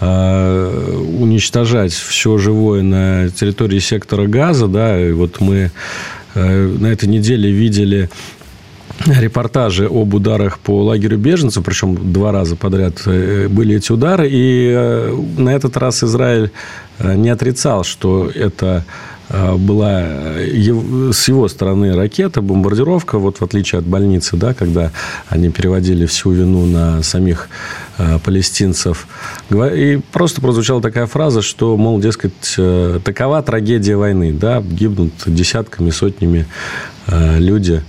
э, 0.00 1.04
уничтожать 1.18 1.92
все 1.92 2.38
живое 2.38 2.82
на 2.82 3.28
территории 3.30 3.80
сектора 3.80 4.26
Газа. 4.28 4.68
Да, 4.68 5.00
и 5.00 5.12
вот 5.12 5.40
мы 5.40 5.72
на 6.34 6.86
этой 6.86 7.08
неделе 7.08 7.50
видели 7.50 8.08
репортажи 9.04 9.86
об 9.86 10.14
ударах 10.14 10.60
по 10.60 10.84
лагерю 10.84 11.18
беженцев, 11.18 11.64
причем 11.64 12.12
два 12.12 12.30
раза 12.30 12.54
подряд 12.54 13.02
были 13.04 13.74
эти 13.74 13.90
удары, 13.90 14.28
и 14.30 15.10
на 15.36 15.48
этот 15.50 15.76
раз 15.76 16.04
Израиль 16.04 16.52
не 17.00 17.30
отрицал, 17.30 17.82
что 17.82 18.30
это 18.32 18.84
была 19.30 20.02
э, 20.02 21.10
с 21.12 21.28
его 21.28 21.48
стороны 21.48 21.94
ракета, 21.94 22.42
бомбардировка, 22.42 23.18
вот 23.18 23.38
в 23.38 23.42
отличие 23.42 23.78
от 23.78 23.84
больницы, 23.84 24.36
да, 24.36 24.54
когда 24.54 24.90
они 25.28 25.50
переводили 25.50 26.06
всю 26.06 26.32
вину 26.32 26.66
на 26.66 27.02
самих 27.02 27.48
э, 27.98 28.18
палестинцев. 28.24 29.06
И 29.50 30.00
просто 30.12 30.40
прозвучала 30.40 30.82
такая 30.82 31.06
фраза, 31.06 31.42
что, 31.42 31.76
мол, 31.76 32.00
дескать, 32.00 32.56
такова 33.04 33.42
трагедия 33.42 33.96
войны, 33.96 34.32
да, 34.32 34.60
гибнут 34.60 35.12
десятками, 35.26 35.90
сотнями 35.90 36.46
люди. 37.08 37.82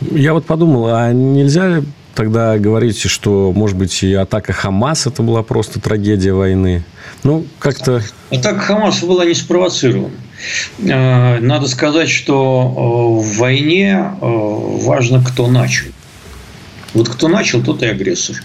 Я 0.00 0.32
вот 0.32 0.46
подумал, 0.46 0.86
а 0.88 1.12
нельзя 1.12 1.82
тогда 2.14 2.58
говорить, 2.58 3.00
что, 3.00 3.52
может 3.54 3.76
быть, 3.76 4.02
и 4.02 4.12
атака 4.14 4.52
Хамас 4.52 5.06
это 5.06 5.22
была 5.22 5.42
просто 5.42 5.80
трагедия 5.80 6.32
войны? 6.32 6.84
Ну, 7.22 7.46
как-то... 7.58 8.02
Атака 8.30 8.58
Хамаса 8.60 9.06
была 9.06 9.24
не 9.24 9.34
спровоцирована. 9.34 10.10
Э, 10.78 11.38
надо 11.40 11.68
сказать, 11.68 12.08
что 12.08 13.20
э, 13.22 13.22
в 13.22 13.38
войне 13.38 13.92
э, 13.94 14.16
важно, 14.20 15.22
кто 15.22 15.48
начал. 15.48 15.86
Вот 16.92 17.08
кто 17.08 17.28
начал, 17.28 17.62
тот 17.62 17.82
и 17.82 17.86
агрессор. 17.86 18.36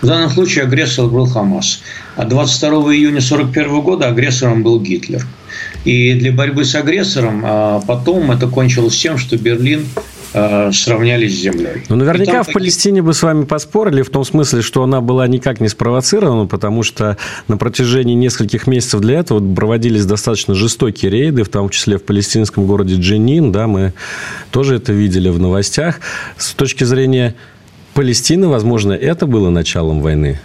В 0.00 0.06
данном 0.06 0.28
случае 0.30 0.64
агрессор 0.64 1.06
был 1.06 1.26
Хамас. 1.26 1.82
А 2.16 2.24
22 2.24 2.94
июня 2.94 3.18
1941 3.18 3.80
года 3.80 4.08
агрессором 4.08 4.64
был 4.64 4.80
Гитлер. 4.80 5.24
И 5.84 6.14
для 6.14 6.32
борьбы 6.32 6.64
с 6.64 6.74
агрессором 6.74 7.42
потом 7.86 8.32
это 8.32 8.48
кончилось 8.48 8.98
тем, 8.98 9.18
что 9.18 9.36
Берлин 9.36 9.86
сравнялись 10.32 11.38
с 11.38 11.42
землей. 11.42 11.84
Ну, 11.88 11.96
наверняка 11.96 12.42
в 12.42 12.46
такие... 12.46 12.54
Палестине 12.54 13.02
бы 13.02 13.12
с 13.14 13.22
вами 13.22 13.44
поспорили 13.44 14.02
в 14.02 14.10
том 14.10 14.24
смысле, 14.24 14.62
что 14.62 14.82
она 14.82 15.00
была 15.00 15.26
никак 15.26 15.60
не 15.60 15.68
спровоцирована, 15.68 16.46
потому 16.46 16.82
что 16.82 17.16
на 17.48 17.56
протяжении 17.56 18.14
нескольких 18.14 18.66
месяцев 18.66 19.00
для 19.00 19.20
этого 19.20 19.54
проводились 19.54 20.06
достаточно 20.06 20.54
жестокие 20.54 21.10
рейды, 21.10 21.44
в 21.44 21.48
том 21.48 21.68
числе 21.68 21.98
в 21.98 22.02
палестинском 22.02 22.66
городе 22.66 22.96
Дженин, 22.96 23.52
да, 23.52 23.66
мы 23.66 23.92
тоже 24.50 24.76
это 24.76 24.92
видели 24.92 25.28
в 25.28 25.38
новостях. 25.38 26.00
С 26.36 26.52
точки 26.54 26.84
зрения 26.84 27.34
Палестины, 27.94 28.48
возможно, 28.48 28.92
это 28.92 29.26
было 29.26 29.50
началом 29.50 30.00
войны? 30.00 30.40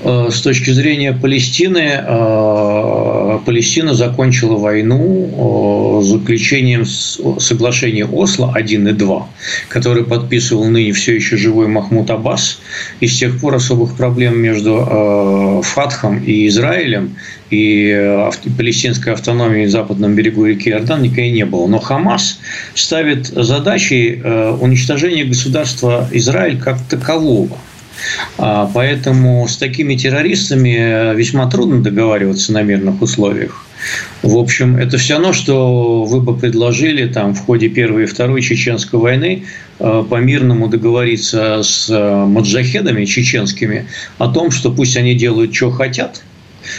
Э, 0.00 0.28
с 0.30 0.40
точки 0.42 0.70
зрения 0.70 1.12
Палестины, 1.12 2.02
э, 2.06 3.38
Палестина 3.46 3.94
закончила 3.94 4.56
войну 4.56 6.00
э, 6.00 6.04
заключением 6.04 6.84
соглашения 6.84 8.04
Осло 8.04 8.52
1 8.54 8.88
и 8.88 8.92
2, 8.92 9.28
который 9.68 10.04
подписывал 10.04 10.66
ныне 10.66 10.92
все 10.92 11.14
еще 11.14 11.36
живой 11.36 11.68
Махмуд 11.68 12.10
Аббас. 12.10 12.60
И 13.00 13.06
с 13.06 13.18
тех 13.18 13.40
пор 13.40 13.54
особых 13.54 13.96
проблем 13.96 14.38
между 14.38 15.62
Фатхом 15.64 16.18
и 16.18 16.46
Израилем 16.48 17.16
и 17.50 18.28
палестинской 18.56 19.12
автономией 19.12 19.66
в 19.66 19.70
западном 19.70 20.14
берегу 20.14 20.44
реки 20.44 20.70
Иордан 20.70 21.02
никогда 21.02 21.30
не 21.30 21.44
было. 21.44 21.66
Но 21.66 21.78
Хамас 21.78 22.38
ставит 22.74 23.26
задачей 23.26 24.20
уничтожения 24.60 25.24
государства 25.24 26.08
Израиль 26.12 26.58
как 26.58 26.80
такового– 26.88 27.56
поэтому 28.36 29.46
с 29.48 29.56
такими 29.56 29.94
террористами 29.94 31.14
весьма 31.14 31.48
трудно 31.48 31.82
договариваться 31.82 32.52
на 32.52 32.62
мирных 32.62 33.00
условиях. 33.02 33.66
В 34.22 34.36
общем, 34.36 34.76
это 34.76 34.98
все 34.98 35.14
равно, 35.14 35.32
что 35.32 36.04
вы 36.04 36.20
бы 36.20 36.36
предложили 36.36 37.06
там, 37.06 37.34
в 37.34 37.40
ходе 37.44 37.68
Первой 37.68 38.04
и 38.04 38.06
Второй 38.06 38.42
Чеченской 38.42 38.98
войны 38.98 39.44
а, 39.78 40.02
по-мирному 40.02 40.68
договориться 40.68 41.62
с 41.62 41.88
а, 41.90 42.26
маджахедами 42.26 43.04
чеченскими 43.04 43.86
о 44.18 44.28
том, 44.28 44.50
что 44.50 44.72
пусть 44.72 44.96
они 44.96 45.14
делают, 45.14 45.54
что 45.54 45.70
хотят, 45.70 46.22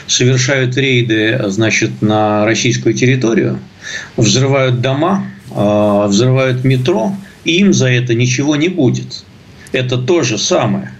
совершают 0.07 0.75
рейды 0.77 1.39
значит, 1.47 2.01
на 2.01 2.45
российскую 2.45 2.93
территорию, 2.93 3.59
взрывают 4.17 4.81
дома, 4.81 5.25
взрывают 5.49 6.65
метро, 6.65 7.15
и 7.45 7.59
им 7.59 7.73
за 7.73 7.87
это 7.87 8.13
ничего 8.13 8.57
не 8.57 8.67
будет. 8.67 9.23
Это 9.71 9.97
то 9.97 10.23
же 10.23 10.37
самое. 10.37 10.91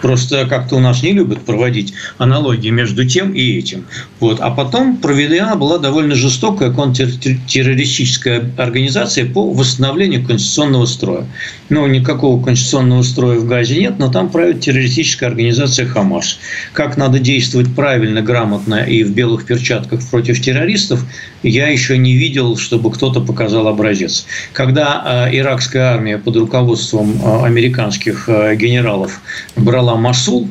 Просто 0.00 0.46
как-то 0.46 0.76
у 0.76 0.80
нас 0.80 1.02
не 1.02 1.12
любят 1.12 1.40
проводить 1.40 1.94
аналогии 2.18 2.70
между 2.70 3.06
тем 3.06 3.32
и 3.32 3.58
этим. 3.58 3.86
Вот. 4.20 4.40
А 4.40 4.50
потом 4.50 4.96
проведена 4.96 5.56
была 5.56 5.78
довольно 5.78 6.14
жестокая 6.14 6.70
контртеррористическая 6.70 8.50
организация 8.56 9.26
по 9.26 9.52
восстановлению 9.52 10.24
конституционного 10.26 10.86
строя. 10.86 11.26
Ну, 11.68 11.86
никакого 11.86 12.42
конституционного 12.42 13.02
строя 13.02 13.38
в 13.38 13.46
Газе 13.46 13.78
нет, 13.78 13.98
но 13.98 14.10
там 14.10 14.28
правит 14.28 14.60
террористическая 14.60 15.28
организация 15.28 15.86
Хамас. 15.86 16.38
Как 16.72 16.96
надо 16.96 17.18
действовать 17.18 17.74
правильно, 17.74 18.22
грамотно 18.22 18.76
и 18.76 19.02
в 19.04 19.14
белых 19.14 19.46
перчатках 19.46 20.00
против 20.10 20.40
террористов, 20.40 21.04
я 21.42 21.68
еще 21.68 21.98
не 21.98 22.14
видел, 22.14 22.56
чтобы 22.56 22.92
кто-то 22.92 23.20
показал 23.20 23.68
образец. 23.68 24.26
Когда 24.52 25.28
э, 25.30 25.36
иракская 25.36 25.94
армия 25.94 26.18
под 26.18 26.36
руководством 26.36 27.20
э, 27.22 27.44
американских 27.44 28.28
э, 28.28 28.54
генералов 28.56 29.20
брала 29.62 29.96
Масул, 29.96 30.48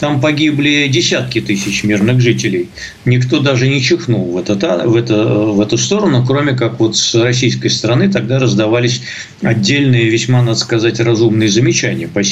Там 0.00 0.20
погибли 0.20 0.88
десятки 0.88 1.40
тысяч 1.40 1.84
мирных 1.84 2.20
жителей. 2.20 2.68
Никто 3.04 3.40
даже 3.40 3.68
не 3.68 3.80
чихнул 3.82 4.32
в, 4.32 4.36
это, 4.38 4.54
в, 4.84 4.96
это, 4.96 5.24
в 5.24 5.60
эту 5.60 5.78
сторону, 5.78 6.24
кроме 6.26 6.52
как 6.52 6.80
вот 6.80 6.96
с 6.96 7.14
российской 7.14 7.68
стороны 7.68 8.10
тогда 8.10 8.38
раздавались 8.38 9.02
отдельные, 9.42 10.08
весьма, 10.08 10.42
надо 10.42 10.58
сказать, 10.58 11.00
разумные 11.00 11.48
замечания 11.48 12.08
по, 12.08 12.22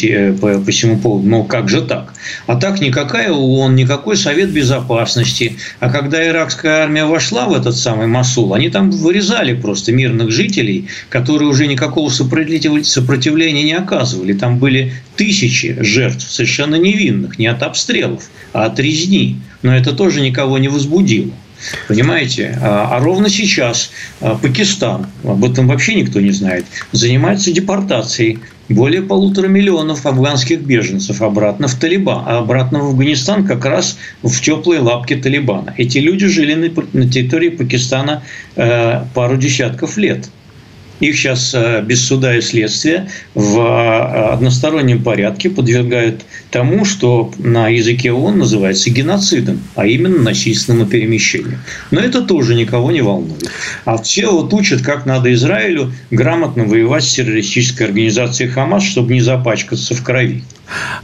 по, 0.40 0.60
по 0.60 0.70
всему 0.70 0.98
поводу. 0.98 1.28
Но 1.28 1.44
как 1.44 1.68
же 1.68 1.82
так? 1.82 2.14
А 2.46 2.56
так 2.56 2.80
никакая 2.80 3.32
ООН, 3.32 3.74
никакой 3.74 4.16
Совет 4.16 4.50
Безопасности. 4.50 5.56
А 5.80 5.90
когда 5.90 6.26
иракская 6.26 6.84
армия 6.84 7.04
вошла 7.04 7.46
в 7.46 7.54
этот 7.54 7.76
самый 7.76 8.06
Масул, 8.06 8.54
они 8.54 8.70
там 8.70 8.90
вырезали 8.90 9.54
просто 9.54 9.92
мирных 9.92 10.30
жителей, 10.30 10.88
которые 11.08 11.48
уже 11.48 11.66
никакого 11.66 12.10
сопротивления 12.10 13.62
не 13.62 13.74
оказывали. 13.74 14.32
Там 14.32 14.58
были 14.58 14.92
тысячи 15.16 15.76
жертв, 15.80 16.30
совершенно 16.30 16.76
невинных, 16.76 17.38
не 17.38 17.46
от 17.46 17.62
обстрелов, 17.62 18.30
а 18.52 18.66
от 18.66 18.78
резни. 18.78 19.40
Но 19.62 19.74
это 19.74 19.92
тоже 19.92 20.20
никого 20.20 20.58
не 20.58 20.68
возбудило. 20.68 21.32
Понимаете? 21.88 22.58
А, 22.62 22.96
а 22.96 23.00
ровно 23.00 23.28
сейчас 23.28 23.90
а, 24.20 24.36
Пакистан, 24.36 25.06
об 25.24 25.44
этом 25.44 25.66
вообще 25.68 25.94
никто 25.94 26.20
не 26.20 26.30
знает, 26.30 26.66
занимается 26.92 27.52
депортацией 27.52 28.38
более 28.68 29.02
полутора 29.02 29.46
миллионов 29.46 30.06
афганских 30.06 30.60
беженцев 30.60 31.22
обратно 31.22 31.68
в 31.68 31.74
Талибан, 31.76 32.24
а 32.26 32.38
обратно 32.38 32.80
в 32.80 32.86
Афганистан 32.88 33.46
как 33.46 33.64
раз 33.64 33.96
в 34.22 34.40
теплые 34.40 34.80
лапки 34.80 35.14
Талибана. 35.14 35.72
Эти 35.76 35.98
люди 35.98 36.26
жили 36.26 36.54
на 36.92 37.08
территории 37.08 37.50
Пакистана 37.50 38.22
э, 38.56 39.04
пару 39.14 39.36
десятков 39.36 39.96
лет. 39.96 40.28
Их 41.00 41.16
сейчас 41.16 41.52
э, 41.54 41.82
без 41.82 42.06
суда 42.06 42.36
и 42.36 42.40
следствия 42.40 43.08
в 43.34 43.58
э, 43.58 44.32
одностороннем 44.32 45.02
порядке 45.02 45.50
подвергают 45.50 46.22
тому, 46.50 46.84
что 46.84 47.32
на 47.38 47.68
языке 47.68 48.12
ООН 48.12 48.38
называется 48.38 48.90
геноцидом, 48.90 49.60
а 49.74 49.86
именно 49.86 50.18
насильственному 50.18 50.86
перемещению. 50.86 51.58
Но 51.90 52.00
это 52.00 52.22
тоже 52.22 52.54
никого 52.54 52.90
не 52.90 53.02
волнует. 53.02 53.50
А 53.84 53.98
все 53.98 54.30
вот 54.30 54.52
учат, 54.54 54.82
как 54.82 55.06
надо 55.06 55.32
Израилю 55.34 55.92
грамотно 56.10 56.64
воевать 56.64 57.04
с 57.04 57.14
террористической 57.14 57.86
организацией 57.86 58.48
Хамас, 58.48 58.82
чтобы 58.82 59.12
не 59.12 59.20
запачкаться 59.20 59.94
в 59.94 60.02
крови. 60.02 60.42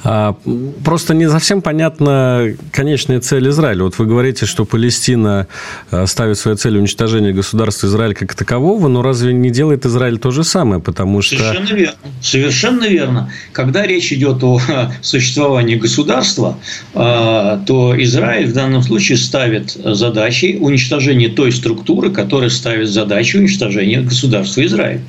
А, 0.04 0.36
просто 0.84 1.14
не 1.14 1.28
совсем 1.28 1.62
понятна 1.62 2.54
конечная 2.72 3.20
цель 3.20 3.48
Израиля. 3.48 3.84
Вот 3.84 3.98
вы 3.98 4.06
говорите, 4.06 4.46
что 4.46 4.64
Палестина 4.64 5.46
э, 5.90 6.06
ставит 6.06 6.38
своей 6.38 6.56
целью 6.56 6.80
уничтожение 6.80 7.32
государства 7.32 7.86
Израиль 7.86 8.14
как 8.14 8.34
такового, 8.34 8.88
но 8.88 9.02
разве 9.02 9.32
не 9.32 9.50
делает 9.50 9.86
Израиль 9.86 10.18
то 10.18 10.30
же 10.30 10.44
самое? 10.44 10.80
Потому 10.80 11.22
что... 11.22 11.36
Совершенно 11.36 11.74
верно. 11.74 11.98
Совершенно 12.20 12.84
верно. 12.84 13.32
Когда 13.52 13.86
речь 13.86 14.12
идет 14.12 14.42
о 14.42 14.60
существовании 15.02 15.76
государства, 15.76 16.58
э, 16.94 17.58
то 17.66 17.94
Израиль 18.02 18.46
в 18.46 18.52
данном 18.52 18.82
случае 18.82 19.18
ставит 19.18 19.70
задачей 19.70 20.58
уничтожения 20.58 21.28
той 21.28 21.52
структуры, 21.52 22.10
которая 22.10 22.50
ставит 22.50 22.88
задачу 22.88 23.38
уничтожения 23.38 24.00
государства 24.00 24.64
Израиль. 24.64 25.00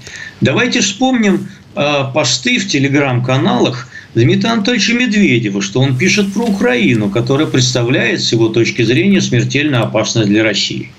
Давайте 0.41 0.81
вспомним 0.81 1.47
э, 1.75 2.03
посты 2.13 2.59
в 2.59 2.67
телеграм-каналах 2.67 3.87
Дмитрия 4.15 4.51
Анатольевича 4.51 4.93
Медведева, 4.93 5.61
что 5.61 5.79
он 5.79 5.97
пишет 5.97 6.33
про 6.33 6.43
Украину, 6.43 7.09
которая 7.09 7.47
представляет 7.47 8.21
с 8.21 8.31
его 8.31 8.49
точки 8.49 8.83
зрения 8.83 9.21
смертельно 9.21 9.81
опасной 9.81 10.25
для 10.25 10.43
России. 10.43 10.91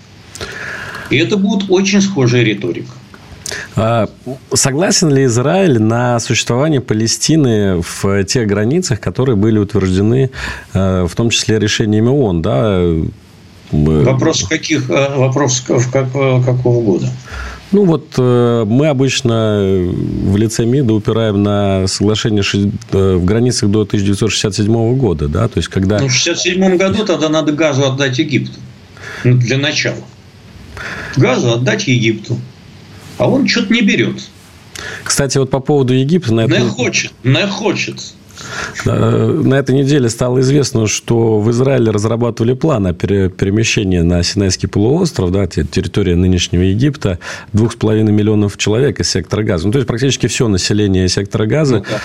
И 1.10 1.16
это 1.16 1.36
будет 1.36 1.70
очень 1.70 2.00
схожая 2.00 2.42
риторика. 2.42 2.92
А 3.76 4.08
согласен 4.52 5.10
ли 5.12 5.24
Израиль 5.24 5.80
на 5.80 6.18
существование 6.18 6.80
Палестины 6.80 7.82
в 7.82 8.24
тех 8.24 8.46
границах, 8.46 9.00
которые 9.00 9.36
были 9.36 9.58
утверждены, 9.58 10.30
э, 10.72 11.06
в 11.08 11.14
том 11.14 11.30
числе 11.30 11.58
решениями 11.58 12.08
ООН? 12.08 12.42
Да? 12.42 12.82
Вопрос 13.70 14.44
каких? 14.44 14.88
Э, 14.90 15.16
вопрос 15.16 15.60
какого 15.60 16.82
года? 16.82 17.10
Ну, 17.74 17.86
вот 17.86 18.14
э, 18.18 18.64
мы 18.68 18.86
обычно 18.86 19.58
в 19.58 20.36
лице 20.36 20.64
МИДа 20.64 20.94
упираем 20.94 21.42
на 21.42 21.88
соглашение 21.88 22.44
э, 22.92 23.16
в 23.16 23.24
границах 23.24 23.68
до 23.68 23.80
1967 23.80 24.96
года, 24.96 25.26
да, 25.26 25.48
то 25.48 25.58
есть 25.58 25.68
когда... 25.68 25.98
Ну, 25.98 26.06
в 26.06 26.14
1967 26.14 26.76
году 26.76 27.04
тогда 27.04 27.28
надо 27.28 27.50
газу 27.50 27.84
отдать 27.84 28.16
Египту 28.20 28.60
ну, 29.24 29.38
для 29.38 29.58
начала. 29.58 30.04
Газу 31.16 31.50
отдать 31.50 31.88
Египту, 31.88 32.38
а 33.18 33.28
он 33.28 33.48
что-то 33.48 33.74
не 33.74 33.82
берет. 33.82 34.22
Кстати, 35.02 35.38
вот 35.38 35.50
по 35.50 35.58
поводу 35.58 35.94
Египта... 35.94 36.32
На 36.32 36.42
это... 36.42 36.56
Не 36.56 36.68
хочет, 36.68 37.12
не 37.24 37.46
хочет. 37.48 37.96
На 38.84 39.54
этой 39.54 39.74
неделе 39.74 40.08
стало 40.08 40.40
известно, 40.40 40.86
что 40.86 41.40
в 41.40 41.50
Израиле 41.50 41.90
разрабатывали 41.90 42.54
план 42.54 42.86
о 42.86 42.92
перемещении 42.92 44.00
на 44.00 44.22
Синайский 44.22 44.68
полуостров, 44.68 45.30
да, 45.30 45.46
территория 45.46 46.16
нынешнего 46.16 46.62
Египта, 46.62 47.18
двух 47.52 47.72
с 47.72 47.76
половиной 47.76 48.12
миллионов 48.12 48.56
человек 48.56 49.00
из 49.00 49.10
сектора 49.10 49.42
газа. 49.42 49.66
Ну, 49.66 49.72
то 49.72 49.78
есть, 49.78 49.88
практически 49.88 50.26
все 50.26 50.48
население 50.48 51.08
сектора 51.08 51.46
газа. 51.46 51.76
Ну, 51.78 51.84
Э, 51.84 51.98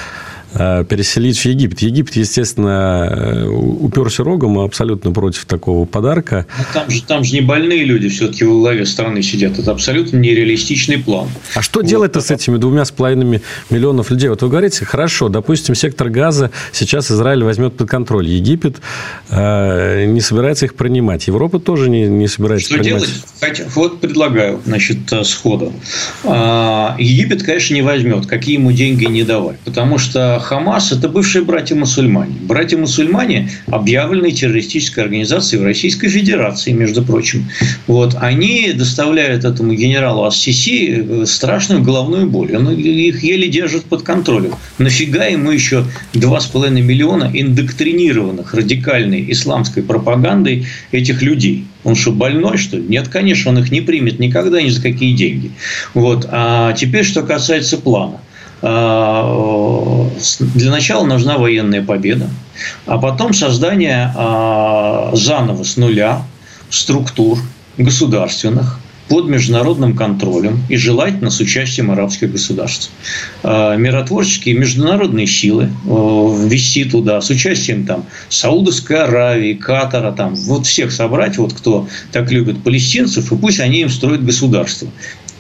переселить 0.54 1.38
в 1.38 1.46
Египет. 1.46 1.80
Египет, 1.80 2.16
естественно, 2.16 3.08
э, 3.10 3.46
уперся 3.48 4.24
рогом 4.24 4.60
абсолютно 4.60 5.12
против 5.12 5.46
такого 5.46 5.86
подарка. 5.86 6.46
Но 6.58 6.64
ну, 6.64 6.74
там 6.74 6.90
же, 6.90 7.04
там 7.04 7.24
же 7.24 7.34
не 7.34 7.42
больные 7.42 7.84
люди 7.84 8.10
все-таки 8.10 8.44
в 8.44 8.52
главе 8.52 8.86
страны 8.86 9.22
сидят. 9.22 9.60
Это 9.60 9.72
абсолютно 9.72 10.18
нереалистичный 10.18 10.98
план. 10.98 11.28
А 11.56 11.62
что 11.62 11.82
вот. 11.82 11.90
делать-то 11.90 12.22
с 12.22 12.32
этими 12.32 12.58
двумя 12.58 12.86
с 12.86 12.92
половиной 12.92 13.42
миллионов 13.70 14.12
людей? 14.12 14.30
Вот 14.30 14.42
вы 14.42 14.50
говорите, 14.50 14.86
хорошо, 14.86 15.30
допустим, 15.30 15.76
сектор 15.76 16.10
газа 16.10 16.52
сейчас 16.72 17.12
Израиль 17.12 17.44
возьмет 17.44 17.76
под 17.76 17.90
контроль. 17.90 18.28
Египет 18.28 18.78
э, 19.30 20.06
не 20.06 20.22
собирается 20.22 20.66
их 20.66 20.76
принимать. 20.76 21.28
Европа 21.28 21.60
тоже 21.60 21.90
не, 21.90 22.08
не 22.08 22.28
собирается 22.28 22.68
что 22.68 22.78
принимать. 22.80 23.04
Что 23.04 23.12
делать? 23.12 23.26
Хотя, 23.40 23.64
вот 23.76 24.02
предлагаю, 24.02 24.62
значит, 24.66 25.12
э, 25.12 25.24
сходу. 25.24 25.74
А, 26.24 26.96
Египет, 26.98 27.44
конечно, 27.44 27.74
не 27.74 27.82
возьмет, 27.82 28.26
какие 28.26 28.56
ему 28.56 28.72
деньги 28.72 29.06
не 29.06 29.24
давать. 29.24 29.60
Потому 29.60 29.98
что 29.98 30.39
Хамас– 30.40 30.92
это 30.94 31.10
бывшие 31.10 31.44
братья-мусульмане. 31.44 32.36
Братья-мусульмане– 32.42 33.50
объявленные 33.68 34.32
террористической 34.32 35.04
организацией 35.04 35.62
в 35.62 35.66
Российской 35.66 36.10
Федерации, 36.10 36.72
между 36.72 37.04
прочим. 37.04 37.50
Вот. 37.88 38.16
Они 38.20 38.72
доставляют 38.74 39.46
этому 39.46 39.74
генералу 39.74 40.26
Ассиси 40.26 41.06
э, 41.06 41.26
страшную 41.26 41.84
головную 41.84 42.28
боль. 42.28 42.56
Он 42.56 42.70
их 42.72 43.24
еле 43.24 43.48
держит 43.48 43.86
под 43.86 44.04
контролем. 44.04 44.56
Нафига 44.78 45.26
ему 45.26 45.52
еще 45.52 45.86
2,5 46.14 46.70
миллиона 46.82 47.30
индоктринированных 47.34 48.54
радикальной 48.54 49.32
исламской 49.32 49.84
пропагандой 49.84 50.66
этих 50.92 51.22
людей? 51.22 51.66
Он 51.84 51.96
что, 51.96 52.12
больной, 52.12 52.58
что 52.58 52.78
ли? 52.78 52.84
Нет, 52.88 53.08
конечно, 53.08 53.52
он 53.52 53.60
их 53.60 53.72
не 53.72 53.82
примет 53.82 54.20
никогда 54.20 54.62
ни 54.62 54.70
за 54.70 54.82
какие 54.82 55.14
деньги. 55.14 55.52
Вот. 55.94 56.28
А 56.30 56.74
теперь, 56.74 57.06
что 57.06 57.24
касается 57.24 57.78
плана. 57.78 58.20
А, 58.62 60.10
для 60.40 60.72
начала 60.72 61.06
нужна 61.06 61.38
военная 61.38 61.82
победа, 61.82 62.30
а 62.86 62.98
потом 62.98 63.34
создание 63.34 64.12
а, 64.16 65.12
заново 65.14 65.64
с 65.64 65.78
нуля 65.78 66.24
структур 66.70 67.40
государственных 67.78 68.80
под 69.08 69.28
международным 69.28 69.96
контролем 69.96 70.62
и 70.70 70.78
желательно 70.78 71.32
с 71.32 71.40
участием 71.40 71.90
арабских 71.90 72.32
государств. 72.32 72.92
А, 73.44 73.78
миротворческие 73.78 74.56
международные 74.56 75.26
силы 75.26 75.70
ввести 75.86 76.84
туда 76.84 77.22
с 77.22 77.30
участием 77.30 77.86
там 77.86 78.06
Саудовской 78.28 79.04
Аравии, 79.04 79.54
Катара, 79.54 80.12
там 80.12 80.36
вот 80.36 80.68
всех 80.68 80.92
собрать, 80.92 81.38
вот 81.38 81.54
кто 81.54 81.88
так 82.12 82.30
любит 82.30 82.62
палестинцев, 82.62 83.32
и 83.32 83.38
пусть 83.38 83.62
они 83.62 83.82
им 83.82 83.90
строят 83.90 84.26
государство 84.26 84.90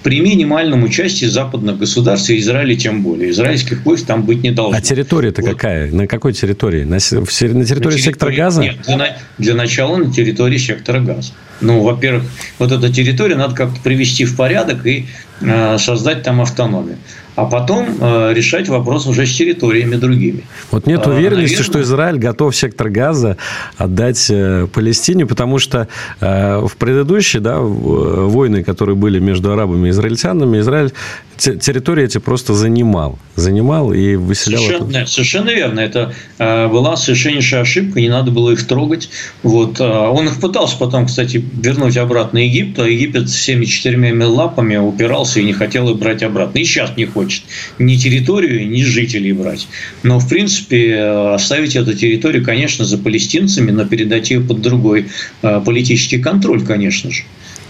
при 0.03 0.21
минимальном 0.21 0.83
участии 0.83 1.25
западных 1.25 1.77
государств 1.77 2.29
и 2.29 2.39
Израиля 2.39 2.75
тем 2.75 3.03
более. 3.03 3.31
Израильских 3.31 3.85
войск 3.85 4.05
там 4.05 4.23
быть 4.23 4.43
не 4.43 4.51
должно. 4.51 4.77
А 4.77 4.81
территория-то 4.81 5.41
вот. 5.41 5.51
какая? 5.51 5.91
На 5.91 6.07
какой 6.07 6.33
территории? 6.33 6.83
На, 6.83 6.95
на 6.95 6.99
территории, 6.99 7.53
на 7.53 7.65
территории 7.65 7.97
сектора 7.97 8.31
газа? 8.31 8.61
Нет, 8.61 8.77
для, 8.85 9.17
для 9.37 9.55
начала 9.55 9.97
на 9.97 10.11
территории 10.11 10.57
сектора 10.57 10.99
газа. 11.01 11.31
Ну, 11.61 11.81
во-первых, 11.81 12.23
вот 12.57 12.71
эта 12.71 12.91
территория 12.91 13.35
надо 13.35 13.55
как-то 13.55 13.79
привести 13.81 14.23
в 14.23 14.35
порядок 14.37 14.85
и 14.85 15.07
э, 15.41 15.77
создать 15.77 16.23
там 16.23 16.41
автономию 16.41 16.97
а 17.35 17.45
потом 17.45 17.87
э, 17.99 18.33
решать 18.33 18.67
вопрос 18.67 19.07
уже 19.07 19.25
с 19.25 19.35
территориями 19.35 19.95
другими. 19.95 20.43
Вот 20.71 20.87
нет 20.87 21.01
а, 21.05 21.11
уверенности, 21.11 21.55
Наверное... 21.55 21.63
что 21.63 21.81
Израиль 21.81 22.17
готов 22.17 22.55
сектор 22.55 22.89
Газа 22.89 23.37
отдать 23.77 24.27
э, 24.29 24.67
Палестине, 24.73 25.25
потому 25.25 25.59
что 25.59 25.87
э, 26.19 26.59
в 26.59 26.75
предыдущие 26.75 27.41
да, 27.41 27.59
войны, 27.59 28.63
которые 28.63 28.95
были 28.95 29.19
между 29.19 29.53
арабами 29.53 29.87
и 29.87 29.91
израильтянами, 29.91 30.59
Израиль 30.59 30.91
территории 31.37 32.03
эти 32.03 32.17
просто 32.17 32.53
занимал. 32.53 33.17
Занимал 33.35 33.93
и 33.93 34.15
выселял. 34.15 34.61
Совершенно, 34.61 35.05
совершенно 35.05 35.49
верно. 35.51 35.79
Это 35.79 36.13
была 36.37 36.97
совершеннейшая 36.97 37.61
ошибка, 37.61 38.01
не 38.01 38.09
надо 38.09 38.31
было 38.31 38.51
их 38.51 38.67
трогать. 38.67 39.09
Вот. 39.41 39.79
Он 39.79 40.25
их 40.25 40.41
пытался 40.41 40.77
потом, 40.77 41.05
кстати, 41.05 41.37
вернуть 41.37 41.95
обратно 41.95 42.39
Египту, 42.39 42.83
а 42.83 42.89
Египет 42.89 43.29
всеми 43.29 43.63
четырьмя 43.63 44.27
лапами 44.27 44.75
упирался 44.75 45.39
и 45.39 45.45
не 45.45 45.53
хотел 45.53 45.89
их 45.89 45.97
брать 45.97 46.23
обратно. 46.23 46.59
И 46.59 46.65
сейчас 46.65 46.97
не 46.97 47.05
хочет 47.05 47.18
хочет 47.19 47.43
ни 47.79 47.95
территорию, 47.95 48.69
ни 48.69 48.83
жителей 48.83 49.33
брать. 49.33 49.67
Но, 50.03 50.19
в 50.19 50.29
принципе, 50.29 50.99
оставить 51.35 51.75
эту 51.75 51.93
территорию, 51.93 52.45
конечно, 52.45 52.85
за 52.85 52.97
палестинцами, 52.97 53.71
но 53.71 53.85
передать 53.85 54.31
ее 54.31 54.39
под 54.39 54.61
другой 54.61 55.07
политический 55.41 56.19
контроль, 56.19 56.63
конечно 56.65 57.11
же. 57.11 57.23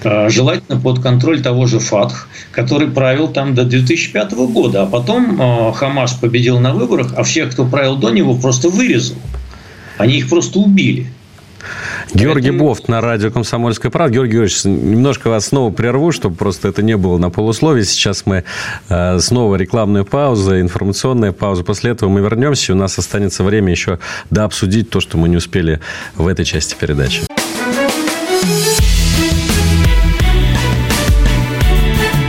Желательно 0.03 0.79
под 0.79 1.01
контроль 1.01 1.41
того 1.41 1.65
же 1.65 1.79
ФАТХ, 1.79 2.29
который 2.51 2.87
правил 2.87 3.27
там 3.27 3.55
до 3.55 3.65
2005 3.65 4.33
года. 4.53 4.83
А 4.83 4.85
потом 4.85 5.73
Хамас 5.73 6.13
победил 6.13 6.59
на 6.59 6.73
выборах, 6.73 7.13
а 7.17 7.23
всех, 7.23 7.51
кто 7.51 7.65
правил 7.65 7.95
до 7.97 8.09
него, 8.09 8.35
просто 8.35 8.69
вырезал. 8.69 9.17
Они 9.97 10.19
их 10.19 10.29
просто 10.29 10.59
убили. 10.59 11.07
Георгий 12.13 12.49
Поэтому... 12.49 12.69
Бофт 12.69 12.87
на 12.87 13.01
радио 13.01 13.31
«Комсомольская 13.31 13.91
правда». 13.91 14.15
Георгий 14.15 14.33
Георгиевич, 14.33 14.65
немножко 14.65 15.29
вас 15.29 15.47
снова 15.47 15.71
прерву, 15.71 16.11
чтобы 16.11 16.35
просто 16.35 16.67
это 16.67 16.81
не 16.81 16.97
было 16.97 17.17
на 17.17 17.29
полусловии. 17.29 17.83
Сейчас 17.83 18.25
мы 18.25 18.43
э, 18.89 19.19
снова 19.19 19.55
рекламная 19.55 20.03
пауза, 20.03 20.61
информационная 20.61 21.31
пауза. 21.31 21.63
После 21.63 21.91
этого 21.91 22.09
мы 22.09 22.21
вернемся. 22.21 22.73
У 22.73 22.75
нас 22.75 22.97
останется 22.97 23.43
время 23.43 23.71
еще 23.71 23.99
дообсудить 24.29 24.89
то, 24.89 24.99
что 24.99 25.17
мы 25.17 25.29
не 25.29 25.37
успели 25.37 25.79
в 26.15 26.27
этой 26.27 26.45
части 26.45 26.75
передачи. 26.79 27.21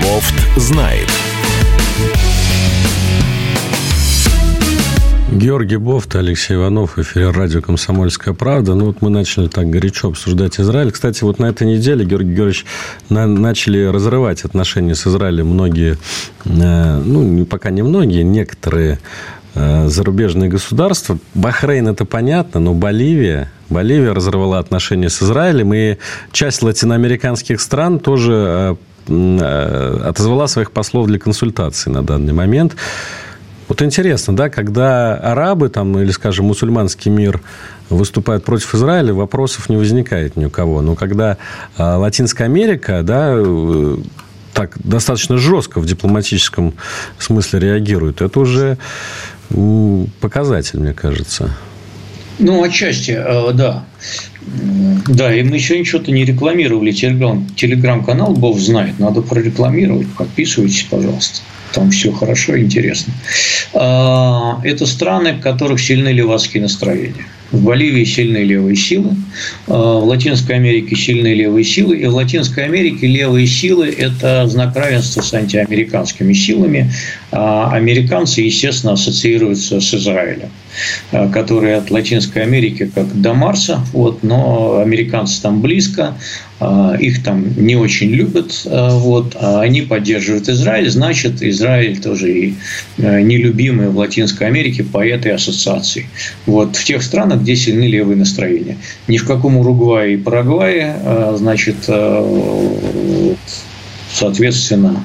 Бофт 0.03 0.35
знает. 0.57 1.09
Георгий 5.41 5.79
Бофт, 5.79 6.17
Алексей 6.17 6.55
Иванов, 6.55 6.99
эфир 6.99 7.33
радио 7.33 7.63
«Комсомольская 7.63 8.35
правда». 8.35 8.75
Ну, 8.75 8.85
вот 8.85 9.01
мы 9.01 9.09
начали 9.09 9.49
так 9.49 9.71
горячо 9.71 10.09
обсуждать 10.09 10.61
Израиль. 10.61 10.91
Кстати, 10.91 11.25
вот 11.25 11.39
на 11.39 11.47
этой 11.47 11.67
неделе, 11.67 12.05
Георгий 12.05 12.35
Георгиевич, 12.35 12.67
на, 13.09 13.27
начали 13.27 13.87
разрывать 13.87 14.45
отношения 14.45 14.95
с 14.95 15.07
Израилем 15.07 15.47
многие, 15.47 15.97
э, 16.45 17.03
ну, 17.03 17.47
пока 17.47 17.71
не 17.71 17.81
многие, 17.81 18.23
некоторые 18.23 18.99
э, 19.55 19.89
зарубежные 19.89 20.51
государства. 20.51 21.17
Бахрейн– 21.33 21.89
это 21.89 22.05
понятно, 22.05 22.61
но 22.61 22.75
Боливия, 22.75 23.51
Боливия 23.71 24.13
разорвала 24.13 24.59
отношения 24.59 25.09
с 25.09 25.23
Израилем, 25.23 25.73
и 25.73 25.97
часть 26.33 26.61
латиноамериканских 26.61 27.63
стран 27.63 27.99
тоже 27.99 28.35
э, 28.35 28.77
э 29.09 30.01
отозвала 30.05 30.49
своих 30.49 30.71
послов 30.71 31.07
для 31.07 31.19
консультаций 31.19 31.91
на 31.91 32.03
данный 32.03 32.35
момент. 32.35 32.77
Вот 33.71 33.83
интересно, 33.83 34.35
да, 34.35 34.49
когда 34.49 35.15
арабы 35.15 35.69
там, 35.69 35.97
или, 35.97 36.11
скажем, 36.11 36.47
мусульманский 36.47 37.09
мир 37.09 37.41
выступают 37.89 38.43
против 38.43 38.75
Израиля, 38.75 39.15
вопросов 39.15 39.69
не 39.69 39.77
возникает 39.77 40.35
ни 40.35 40.47
у 40.47 40.51
кого. 40.51 40.83
Но 40.83 40.97
когда 40.97 41.37
а, 41.77 41.97
Латинская 41.97 42.47
Америка, 42.47 43.03
да, 43.05 43.33
э, 43.33 43.97
так 44.55 44.77
достаточно 44.83 45.37
жестко 45.37 45.79
в 45.79 45.87
дипломатическом 45.87 46.75
смысле 47.21 47.61
реагирует, 47.61 48.23
это 48.23 48.41
уже 48.41 48.77
показатель, 50.21 50.81
мне 50.81 50.93
кажется. 50.93 51.55
Ну, 52.41 52.65
отчасти, 52.65 53.13
э, 53.13 53.53
да. 53.53 53.85
Да, 55.07 55.33
и 55.33 55.45
мы 55.45 55.55
еще 55.55 55.85
что-то 55.85 56.11
не 56.11 56.25
рекламировали. 56.25 56.91
Телеграм, 56.91 57.47
телеграм-канал 57.55 58.33
Бог 58.33 58.59
знает. 58.59 58.99
Надо 58.99 59.23
прорекламировать. 59.23 60.09
Подписывайтесь, 60.19 60.89
пожалуйста. 60.91 61.43
Там 61.73 61.91
все 61.91 62.13
хорошо 62.13 62.59
интересно. 62.59 63.13
А, 63.75 64.61
это 64.65 64.87
страны, 64.87 65.35
в 65.35 65.41
которых 65.41 65.81
сильны 65.81 66.09
левацкие 66.09 66.63
настроения. 66.63 67.27
В 67.53 67.65
Боливии 67.65 68.05
сильные 68.05 68.45
левые 68.45 68.77
силы, 68.77 69.17
а, 69.67 70.01
в 70.01 70.05
Латинской 70.05 70.57
Америке 70.57 70.97
сильные 70.97 71.35
левые 71.35 71.65
силы, 71.65 71.97
и 71.97 72.07
в 72.07 72.15
Латинской 72.15 72.65
Америке 72.65 73.07
левые 73.07 73.47
силы– 73.47 73.89
это 73.99 74.47
знак 74.47 74.77
равенства 74.77 75.21
с 75.21 75.33
антиамериканскими 75.35 76.33
силами. 76.33 76.93
А 77.33 77.71
американцы, 77.73 78.41
естественно, 78.41 78.95
ассоциируются 78.95 79.81
с 79.81 79.95
Израилем, 79.95 80.51
который 81.33 81.77
от 81.77 81.91
Латинской 81.91 82.43
Америки 82.43 82.91
как 82.93 83.21
до 83.21 83.35
Марса, 83.35 83.81
вот, 83.93 84.25
но 84.25 84.81
американцы 84.81 85.41
там 85.41 85.61
близко, 85.61 86.17
а, 86.59 86.97
их 86.99 87.23
там 87.23 87.47
не 87.57 87.77
очень 87.77 88.11
любят, 88.11 88.63
а, 88.67 88.91
вот, 88.91 89.37
а 89.41 89.61
они 89.61 89.83
поддерживают 89.83 90.49
Израиль, 90.49 90.91
значит, 90.91 91.41
Израиль 91.41 92.01
тоже 92.01 92.33
и 92.33 92.55
нелюбимый 92.99 93.89
в 93.89 93.97
Латинской 93.97 94.49
Америке 94.49 94.83
по 94.83 95.05
этой 95.05 95.33
ассоциации. 95.33 96.07
Вот, 96.47 96.75
в 96.75 96.85
тех 96.85 97.03
странах, 97.03 97.43
где 97.43 97.55
сильны 97.55 97.85
левые 97.85 98.17
настроения. 98.17 98.77
Ни 99.07 99.19
в 99.19 99.27
каком 99.27 99.57
Уругвае 99.57 100.15
и 100.15 100.17
Парагвае, 100.17 100.97
значит, 101.37 101.77
соответственно, 104.13 105.05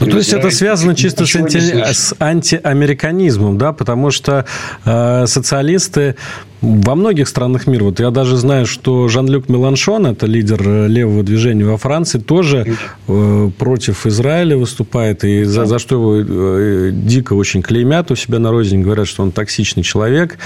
ну, 0.00 0.06
то 0.06 0.16
есть 0.18 0.32
это 0.32 0.50
связано 0.50 0.94
чисто 0.94 1.26
с, 1.26 1.36
анти... 1.36 1.58
с 1.58 2.14
антиамериканизмом, 2.18 3.58
да, 3.58 3.72
потому 3.72 4.10
что 4.10 4.44
э, 4.84 5.26
социалисты 5.26 6.16
во 6.64 6.94
многих 6.94 7.28
странах 7.28 7.66
мира, 7.66 7.84
вот 7.84 8.00
я 8.00 8.10
даже 8.10 8.36
знаю, 8.36 8.66
что 8.66 9.08
Жан-Люк 9.08 9.48
Меланшон, 9.48 10.06
это 10.06 10.26
лидер 10.26 10.60
э, 10.64 10.88
левого 10.88 11.22
движения 11.22 11.64
во 11.64 11.76
Франции, 11.76 12.18
тоже 12.18 12.76
э, 13.06 13.50
против 13.58 14.06
Израиля 14.06 14.56
выступает, 14.56 15.24
и 15.24 15.44
за, 15.44 15.66
за 15.66 15.78
что 15.78 15.94
его 15.96 16.16
э, 16.16 16.90
дико 16.92 17.34
очень 17.34 17.62
клеймят 17.62 18.10
у 18.10 18.16
себя 18.16 18.38
на 18.38 18.50
родине, 18.50 18.82
говорят, 18.82 19.06
что 19.06 19.22
он 19.22 19.30
токсичный 19.30 19.82
человек. 19.82 20.38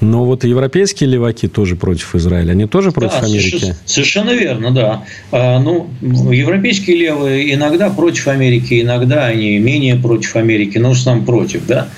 Но 0.00 0.24
вот 0.24 0.44
европейские 0.44 1.10
леваки 1.10 1.48
тоже 1.48 1.76
против 1.76 2.14
Израиля, 2.14 2.52
они 2.52 2.66
тоже 2.66 2.92
против 2.92 3.20
да, 3.20 3.26
Америки? 3.26 3.74
Совершенно 3.84 4.30
верно, 4.30 4.70
да. 4.70 5.04
А, 5.32 5.58
ну, 5.58 5.88
европейские 6.00 6.96
левые 6.96 7.54
иногда 7.54 7.90
против 7.90 8.28
Америки, 8.28 8.80
иногда 8.80 9.26
они 9.26 9.58
менее 9.58 9.96
против 9.96 10.36
Америки, 10.36 10.78
но 10.78 10.90
в 10.90 10.92
основном 10.92 11.24
против, 11.24 11.66
да. 11.66 11.88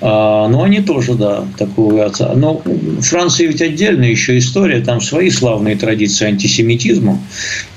А, 0.00 0.48
но 0.48 0.62
они 0.62 0.80
тоже, 0.80 1.14
да, 1.14 1.44
такую... 1.58 2.10
Но 2.36 2.62
Франция 3.00 3.23
ведь 3.46 3.62
отдельная 3.62 4.10
еще 4.10 4.38
история, 4.38 4.80
там 4.80 5.00
свои 5.00 5.30
славные 5.30 5.76
традиции 5.76 6.26
антисемитизма, 6.26 7.20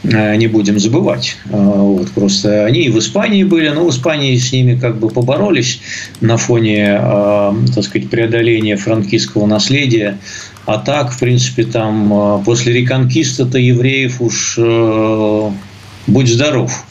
э, 0.04 0.36
не 0.36 0.48
будем 0.48 0.80
забывать. 0.80 1.38
А, 1.52 1.58
вот, 1.58 2.12
просто 2.12 2.66
они 2.66 2.86
и 2.86 2.90
в 2.90 3.00
Испании 3.00 3.44
были, 3.44 3.70
но 3.70 3.86
в 3.86 3.90
Испании 3.90 4.36
с 4.38 4.52
ними 4.52 4.76
как 4.76 5.00
бы 5.00 5.10
поборолись 5.10 5.82
на 6.22 6.38
фоне, 6.38 6.98
а, 7.00 7.56
так 7.74 7.84
сказать, 7.84 8.10
преодоления 8.10 8.78
франкистского 8.78 9.46
наследия. 9.46 10.18
А 10.66 10.78
так, 10.78 11.14
в 11.14 11.20
принципе, 11.20 11.64
там 11.64 12.44
после 12.44 12.74
реконкиста-то 12.74 13.58
евреев 13.58 14.22
уж 14.22 14.56
э, 14.58 15.52
будь 16.08 16.28
здоров. 16.28 16.87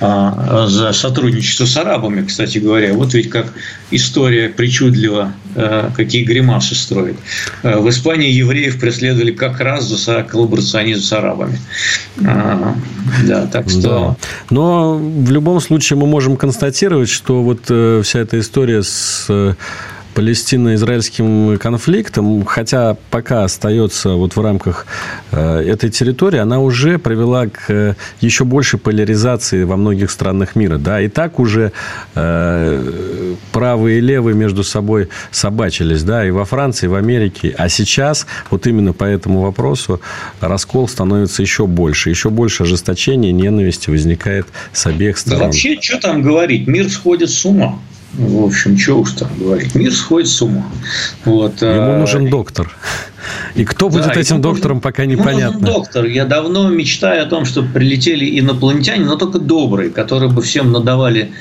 А, 0.00 0.66
за 0.68 0.92
сотрудничество 0.92 1.64
с 1.64 1.76
арабами, 1.76 2.24
кстати 2.24 2.58
говоря. 2.58 2.94
Вот 2.94 3.14
ведь 3.14 3.30
как 3.30 3.52
история 3.90 4.48
причудлива, 4.48 5.32
э, 5.54 5.90
какие 5.96 6.24
гримасы 6.24 6.74
строит. 6.74 7.16
Э, 7.62 7.78
в 7.78 7.88
Испании 7.88 8.30
евреев 8.30 8.78
преследовали 8.78 9.32
как 9.32 9.60
раз 9.60 9.84
за 9.84 10.22
коллаборационизм 10.22 11.02
с 11.02 11.12
арабами. 11.12 11.58
А, 12.24 12.74
да, 13.26 13.46
так 13.46 13.68
что... 13.68 13.80
Да. 13.80 14.16
Но 14.50 14.96
в 14.96 15.30
любом 15.30 15.60
случае 15.60 15.98
мы 15.98 16.06
можем 16.06 16.36
констатировать, 16.36 17.08
что 17.08 17.42
вот 17.42 17.62
э, 17.68 18.02
вся 18.04 18.20
эта 18.20 18.38
история 18.38 18.82
с 18.82 19.26
палестино-израильским 20.18 21.58
конфликтом, 21.58 22.44
хотя 22.44 22.96
пока 23.10 23.44
остается 23.44 24.14
вот 24.14 24.34
в 24.34 24.40
рамках 24.40 24.84
э, 25.30 25.60
этой 25.60 25.90
территории, 25.90 26.40
она 26.40 26.58
уже 26.58 26.98
привела 26.98 27.46
к 27.46 27.70
э, 27.70 27.94
еще 28.20 28.44
большей 28.44 28.80
поляризации 28.80 29.62
во 29.62 29.76
многих 29.76 30.10
странах 30.10 30.56
мира. 30.56 30.76
Да? 30.76 31.00
И 31.00 31.06
так 31.06 31.38
уже 31.38 31.70
э, 32.16 33.34
правые 33.52 33.98
и 33.98 34.00
левые 34.00 34.34
между 34.34 34.64
собой 34.64 35.08
собачились, 35.30 36.02
да, 36.02 36.26
и 36.26 36.32
во 36.32 36.44
Франции, 36.44 36.86
и 36.86 36.88
в 36.88 36.96
Америке. 36.96 37.54
А 37.56 37.68
сейчас 37.68 38.26
вот 38.50 38.66
именно 38.66 38.92
по 38.92 39.04
этому 39.04 39.42
вопросу 39.42 40.00
раскол 40.40 40.88
становится 40.88 41.42
еще 41.42 41.68
больше. 41.68 42.10
Еще 42.10 42.30
больше 42.30 42.64
ожесточения, 42.64 43.30
ненависти 43.30 43.88
возникает 43.88 44.48
с 44.72 44.84
обеих 44.84 45.16
сторон. 45.16 45.44
Вообще, 45.44 45.80
что 45.80 46.00
там 46.00 46.22
говорить? 46.22 46.66
Мир 46.66 46.90
сходит 46.90 47.30
с 47.30 47.44
ума. 47.44 47.78
В 48.14 48.44
общем, 48.44 48.78
что 48.78 49.00
уж 49.00 49.12
там 49.12 49.28
говорить. 49.38 49.74
Мир 49.74 49.92
сходит 49.92 50.28
с 50.28 50.40
ума. 50.40 50.64
Вот. 51.24 51.60
Ему 51.60 51.92
а, 51.92 51.98
нужен 51.98 52.30
доктор. 52.30 52.74
И 53.54 53.64
кто 53.64 53.90
будет 53.90 54.06
да, 54.06 54.20
этим 54.20 54.40
доктором, 54.40 54.76
нужен, 54.76 54.80
пока 54.80 55.04
непонятно. 55.04 55.58
Нужен 55.58 55.74
доктор. 55.74 56.04
Я 56.06 56.24
давно 56.24 56.68
мечтаю 56.70 57.22
о 57.22 57.26
том, 57.26 57.44
чтобы 57.44 57.68
прилетели 57.68 58.38
инопланетяне, 58.40 59.04
но 59.04 59.16
только 59.16 59.38
добрые, 59.38 59.90
которые 59.90 60.30
бы 60.30 60.40
всем 60.42 60.72
надавали 60.72 61.32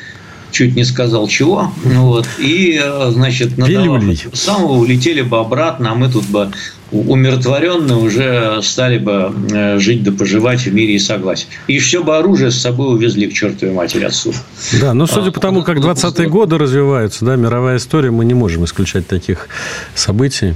чуть 0.52 0.76
не 0.76 0.84
сказал 0.84 1.28
чего, 1.28 1.72
вот, 1.84 2.28
и, 2.40 2.80
э, 2.82 3.10
значит, 3.12 3.58
надавав 3.58 4.04
самого 4.34 4.74
улетели 4.74 5.22
бы 5.22 5.40
обратно, 5.40 5.92
а 5.92 5.96
мы 5.96 6.10
тут 6.10 6.26
бы 6.26 6.52
умиротворенно 6.92 7.98
уже 7.98 8.62
стали 8.64 8.98
бы 8.98 9.34
э, 9.52 9.78
жить 9.80 10.04
да 10.04 10.12
поживать 10.12 10.62
в 10.62 10.74
мире 10.74 10.96
и 10.96 11.00
согласии. 11.00 11.48
И 11.68 11.80
все 11.80 12.04
бы 12.04 12.16
оружие 12.16 12.52
с 12.52 12.60
собой 12.60 12.96
увезли 12.96 13.28
к 13.28 13.34
чертовой 13.34 13.74
матери 13.74 14.06
отсюда. 14.06 14.38
Да, 14.80 14.94
но 14.94 15.06
судя 15.06 15.30
а, 15.30 15.32
по 15.32 15.40
тому, 15.40 15.64
как 15.64 15.80
20-е 15.80 16.30
годы 16.30 16.58
развиваются, 16.58 17.26
да, 17.26 17.36
мировая 17.36 17.78
история, 17.78 18.12
мы 18.12 18.24
не 18.26 18.34
можем 18.34 18.64
исключать 18.64 19.06
таких 19.08 19.50
событий. 19.96 20.56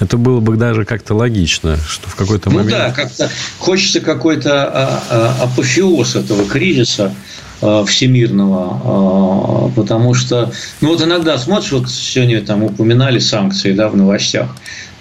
Это 0.00 0.16
было 0.16 0.40
бы 0.40 0.56
даже 0.56 0.84
как-то 0.84 1.14
логично, 1.14 1.76
что 1.76 2.08
в 2.08 2.14
какой-то 2.14 2.50
момент... 2.50 2.70
Ну 2.70 2.76
да, 2.76 2.92
как-то 2.92 3.30
хочется 3.58 4.00
какой-то 4.00 4.64
а, 4.64 5.02
а, 5.10 5.44
апофеоз 5.44 6.14
этого 6.14 6.44
кризиса, 6.44 7.14
всемирного, 7.60 9.72
потому 9.74 10.14
что, 10.14 10.52
ну 10.80 10.88
вот 10.88 11.02
иногда 11.02 11.38
смотришь, 11.38 11.72
вот 11.72 11.90
сегодня 11.90 12.40
там 12.40 12.62
упоминали 12.62 13.18
санкции, 13.18 13.72
да, 13.72 13.88
в 13.88 13.96
новостях, 13.96 14.54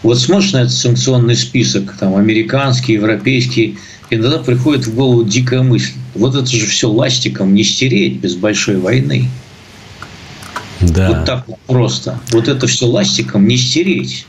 вот 0.04 0.20
смотришь 0.20 0.54
на 0.54 0.60
этот 0.60 0.74
санкционный 0.74 1.36
список, 1.36 1.96
там, 2.00 2.16
американский, 2.16 2.94
европейский, 2.94 3.78
иногда 4.10 4.40
приходит 4.40 4.88
в 4.88 4.96
голову 4.96 5.24
дикая 5.24 5.62
мысль. 5.62 5.94
Вот 6.16 6.36
это 6.36 6.48
же 6.48 6.66
все 6.66 6.90
ластиком 6.90 7.54
не 7.54 7.64
стереть 7.64 8.20
без 8.20 8.36
большой 8.36 8.78
войны. 8.78 9.30
Да. 10.82 11.10
Вот 11.10 11.26
так 11.26 11.48
вот 11.48 11.60
просто. 11.68 12.20
Вот 12.32 12.48
это 12.48 12.68
все 12.68 12.86
ластиком 12.86 13.48
не 13.48 13.58
стереть. 13.58 14.26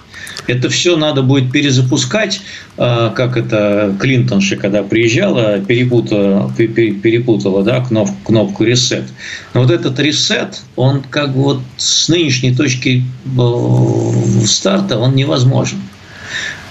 Это 0.49 0.71
все 0.71 0.97
надо 0.97 1.23
будет 1.23 1.53
перезапускать, 1.53 2.41
а, 2.79 3.11
как 3.11 3.37
это 3.37 3.95
Клинтонша, 4.01 4.57
когда 4.57 4.83
приезжала, 4.83 5.61
перепутала, 5.61 6.51
перепутала 6.57 7.63
да, 7.63 7.81
кнопку, 7.81 8.17
кнопку 8.25 8.65
ресет. 8.65 9.05
Но 9.53 9.63
вот 9.63 9.71
этот 9.71 9.99
ресет, 10.01 10.63
он 10.75 11.03
как 11.03 11.31
вот 11.31 11.61
с 11.77 12.09
нынешней 12.09 12.55
точки 12.57 13.05
э, 13.39 14.47
старта, 14.47 14.99
он 14.99 15.15
невозможен 15.15 15.79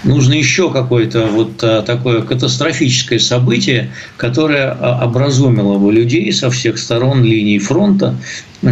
нужно 0.04 0.34
еще 0.34 0.70
какое-то 0.70 1.26
вот 1.26 1.62
а, 1.62 1.82
такое 1.82 2.22
катастрофическое 2.22 3.18
событие, 3.18 3.90
которое 4.16 4.70
а, 4.70 5.04
образумило 5.04 5.78
бы 5.78 5.92
людей 5.92 6.32
со 6.32 6.50
всех 6.50 6.78
сторон 6.78 7.24
линии 7.24 7.58
фронта, 7.58 8.16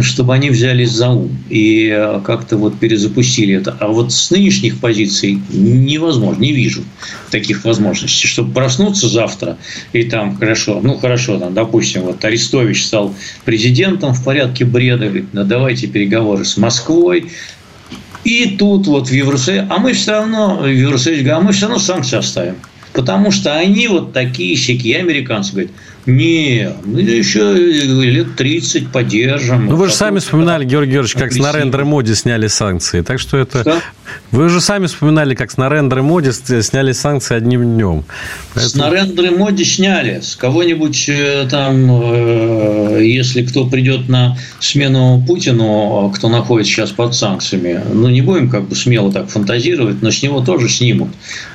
чтобы 0.01 0.33
они 0.33 0.49
взялись 0.49 0.91
за 0.91 1.09
ум 1.09 1.37
и 1.49 1.89
а, 1.89 2.21
как-то 2.21 2.57
вот 2.57 2.77
перезапустили 2.79 3.55
это. 3.55 3.75
А 3.79 3.87
вот 3.87 4.11
с 4.11 4.31
нынешних 4.31 4.79
позиций 4.79 5.41
невозможно, 5.49 6.41
не 6.41 6.53
вижу 6.53 6.83
таких 7.31 7.63
возможностей, 7.65 8.27
чтобы 8.27 8.53
проснуться 8.53 9.07
завтра 9.07 9.57
и 9.93 10.03
там 10.03 10.37
хорошо, 10.37 10.79
ну 10.81 10.97
хорошо, 10.97 11.39
там, 11.39 11.53
допустим, 11.53 12.03
вот 12.03 12.23
Арестович 12.23 12.85
стал 12.85 13.13
президентом 13.45 14.13
в 14.13 14.23
порядке 14.23 14.65
бреда, 14.65 15.05
говорит, 15.05 15.27
ну 15.33 15.43
давайте 15.43 15.87
переговоры 15.87 16.45
с 16.45 16.57
Москвой, 16.57 17.31
и 18.27 18.57
тут 18.57 18.87
вот 18.87 19.07
в 19.07 19.11
Евросоюзе, 19.11 19.65
а 19.69 19.77
мы 19.77 19.93
все 19.93 20.11
равно, 20.11 20.57
в 20.57 20.67
Евросоюзе, 20.67 21.31
а 21.31 21.39
мы 21.39 21.53
все 21.53 21.67
равно 21.67 21.79
санкции 21.79 22.17
оставим. 22.17 22.55
Потому 22.91 23.31
что 23.31 23.55
они 23.55 23.87
вот 23.87 24.11
такие 24.11 24.57
сякие, 24.57 24.99
американцы 24.99 25.51
говорят, 25.51 25.71
не, 26.05 26.69
мы 26.83 27.01
еще 27.01 27.53
лет 27.53 28.35
30 28.35 28.91
поддержим. 28.91 29.67
Ну, 29.67 29.77
вы 29.77 29.87
же 29.87 29.93
сами 29.93 30.19
вспоминали, 30.19 30.65
Георгий 30.65 30.91
Георгиевич, 30.91 31.13
как 31.21 31.31
с 31.31 31.37
Нарендра 31.37 31.85
Моди 31.85 32.15
сняли 32.15 32.47
санкции. 32.47 33.01
Так 33.01 33.19
что 33.19 33.37
это... 33.37 33.61
Что? 33.61 33.81
Вы 34.31 34.49
же 34.49 34.61
сами 34.61 34.87
вспоминали, 34.87 35.35
как 35.35 35.51
с 35.51 35.57
Нарендра 35.57 36.01
Моди 36.01 36.31
сняли 36.31 36.91
санкции 36.91 37.35
одним 37.35 37.63
днем. 37.75 38.03
Поэтому... 38.53 38.69
С 38.69 38.75
Нарендра 38.75 39.31
Моди 39.31 39.63
сняли. 39.63 40.19
С 40.21 40.35
кого-нибудь 40.35 41.05
э, 41.09 41.47
там, 41.49 41.89
э, 41.89 42.99
если 43.03 43.45
кто 43.45 43.65
придет 43.65 44.09
на 44.09 44.37
смену 44.59 45.23
Путину, 45.25 46.11
кто 46.15 46.29
находится 46.29 46.73
сейчас 46.73 46.91
под 46.91 47.15
санкциями, 47.15 47.81
ну, 47.93 48.09
не 48.09 48.21
будем 48.21 48.49
как 48.49 48.67
бы 48.67 48.75
смело 48.75 49.11
так 49.11 49.29
фантазировать, 49.29 50.01
но 50.01 50.11
с 50.11 50.21
него 50.21 50.41
тоже 50.41 50.69
снимут. 50.69 51.09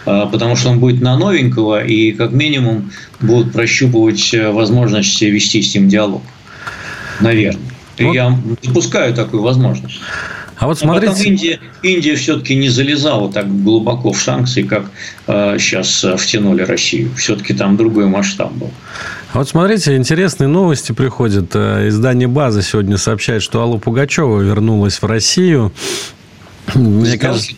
А, 0.05 0.27
потому 0.27 0.57
что 0.57 0.71
он 0.71 0.81
будет 0.81 1.01
на 1.01 1.17
новенького, 1.17 1.85
и 1.85 2.13
как 2.13 2.33
минимум 2.33 2.91
будут 3.21 3.53
прощупывать 3.53 4.33
э, 4.35 4.51
возможности 4.51 5.25
вести 5.25 5.63
с 5.63 5.75
ним 5.75 5.89
диалог. 5.89 6.23
Наверное. 7.21 7.63
Вот. 7.99 8.15
Я 8.15 8.39
допускаю 8.63 9.15
такую 9.15 9.43
возможность. 9.43 10.01
А 10.63 10.67
вот 10.67 10.79
смотрите... 10.79 11.09
А 11.09 11.11
потом 11.11 11.27
Индия, 11.27 11.61
Индия 11.83 12.15
все-таки 12.15 12.55
не 12.55 12.69
залезала 12.69 13.33
так 13.33 13.49
глубоко 13.65 14.13
в 14.13 14.21
санкции, 14.21 14.63
как 14.63 14.93
э, 15.27 15.57
сейчас 15.59 16.05
э, 16.05 16.17
втянули 16.17 16.63
Россию. 16.63 17.11
Все-таки 17.17 17.53
там 17.53 17.77
другой 17.77 18.07
масштаб 18.07 18.53
был. 18.53 18.71
А 19.33 19.39
вот 19.39 19.49
смотрите, 19.49 19.97
интересные 19.97 20.47
новости 20.47 20.93
приходят. 20.93 21.51
Э, 21.55 21.89
издание 21.89 22.29
«База» 22.29 22.63
сегодня 22.63 22.97
сообщает, 22.97 23.43
что 23.43 23.61
Алла 23.61 23.79
Пугачева 23.79 24.41
вернулась 24.41 25.03
в 25.03 25.05
Россию. 25.05 25.73
Мне 26.77 27.19
кажется, 27.19 27.55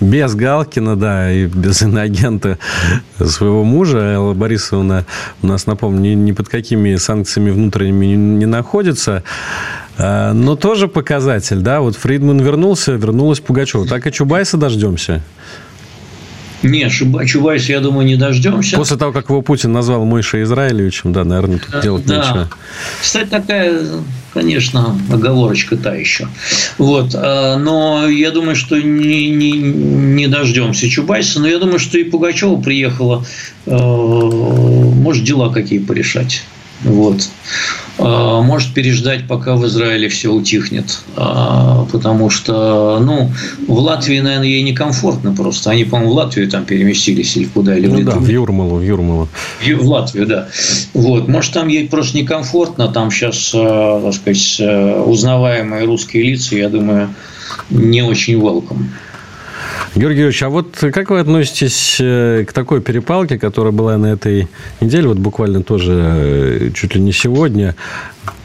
без 0.00 0.34
Галкина, 0.34 0.96
да, 0.96 1.30
и 1.30 1.44
без 1.44 1.82
иноагента 1.82 2.58
своего 3.22 3.64
мужа. 3.64 3.98
Элла 3.98 4.32
Борисовна 4.32 5.04
у 5.42 5.46
нас, 5.46 5.66
напомню, 5.66 6.10
ни, 6.10 6.14
ни 6.14 6.32
под 6.32 6.48
какими 6.48 6.96
санкциями 6.96 7.50
внутренними 7.50 8.06
не, 8.06 8.16
не 8.16 8.46
находится. 8.46 9.24
А, 9.98 10.32
но 10.32 10.56
тоже 10.56 10.88
показатель, 10.88 11.58
да, 11.58 11.80
вот 11.80 11.96
Фридман 11.96 12.40
вернулся, 12.40 12.92
вернулась 12.92 13.40
Пугачева. 13.40 13.86
Так 13.86 14.06
и 14.06 14.12
Чубайса 14.12 14.56
дождемся. 14.56 15.22
Не, 16.62 16.88
Чубайса, 16.90 17.72
я 17.72 17.80
думаю, 17.80 18.06
не 18.06 18.16
дождемся. 18.16 18.76
После 18.76 18.96
того, 18.96 19.12
как 19.12 19.28
его 19.28 19.42
Путин 19.42 19.72
назвал 19.72 20.04
Мойшей 20.04 20.42
Израилевичем, 20.42 21.12
да, 21.12 21.24
наверное, 21.24 21.58
тут 21.58 21.82
делать 21.82 22.06
да. 22.06 22.16
нечего. 22.16 22.48
Кстати, 23.00 23.28
такая, 23.28 23.82
конечно, 24.34 24.98
оговорочка 25.12 25.76
та 25.76 25.94
еще. 25.94 26.28
Вот. 26.78 27.14
А, 27.14 27.56
но 27.56 28.08
я 28.08 28.30
думаю, 28.30 28.56
что 28.56 28.80
не, 28.80 29.30
не, 29.30 29.52
не 29.52 30.26
дождемся 30.26 30.88
Чубайса. 30.88 31.40
Но 31.40 31.46
я 31.46 31.58
думаю, 31.58 31.78
что 31.78 31.98
и 31.98 32.04
Пугачева 32.04 32.60
приехала, 32.60 33.24
э, 33.66 33.76
может, 33.76 35.24
дела 35.24 35.52
какие 35.52 35.78
порешать. 35.78 36.42
Вот. 36.84 37.28
А, 37.98 38.40
может 38.42 38.74
переждать, 38.74 39.26
пока 39.26 39.56
в 39.56 39.66
Израиле 39.66 40.08
все 40.08 40.30
утихнет. 40.30 41.00
А, 41.16 41.86
потому 41.90 42.30
что, 42.30 42.98
ну, 43.00 43.30
в 43.66 43.78
Латвии, 43.78 44.20
наверное, 44.20 44.48
ей 44.48 44.62
некомфортно 44.62 45.34
просто. 45.34 45.70
Они, 45.70 45.84
по-моему, 45.84 46.12
в 46.12 46.16
Латвию 46.16 46.48
там 46.50 46.64
переместились 46.64 47.36
или 47.36 47.46
куда, 47.46 47.76
или 47.76 47.86
ну, 47.86 48.00
в 48.00 48.04
да, 48.04 48.16
в 48.16 48.28
Юрмалу, 48.28 48.76
в 48.76 48.82
Юрмалу. 48.82 49.28
В 49.64 49.88
Латвию, 49.88 50.26
да. 50.26 50.48
Вот. 50.92 51.28
Может, 51.28 51.52
там 51.52 51.68
ей 51.68 51.88
просто 51.88 52.16
некомфортно. 52.18 52.88
Там 52.88 53.10
сейчас, 53.10 53.52
а, 53.54 54.00
так 54.02 54.14
сказать, 54.14 55.06
узнаваемые 55.06 55.86
русские 55.86 56.24
лица, 56.24 56.56
я 56.56 56.68
думаю, 56.68 57.14
не 57.70 58.02
очень 58.02 58.34
welcome. 58.34 58.86
Георгий 59.96 60.16
Георгиевич, 60.18 60.42
а 60.42 60.50
вот 60.50 60.76
как 60.76 61.08
вы 61.08 61.20
относитесь 61.20 61.96
э, 62.00 62.44
к 62.46 62.52
такой 62.52 62.82
перепалке, 62.82 63.38
которая 63.38 63.72
была 63.72 63.96
на 63.96 64.08
этой 64.08 64.46
неделе, 64.82 65.08
вот 65.08 65.16
буквально 65.16 65.62
тоже 65.62 65.92
э, 65.96 66.70
чуть 66.74 66.94
ли 66.94 67.00
не 67.00 67.12
сегодня, 67.12 67.74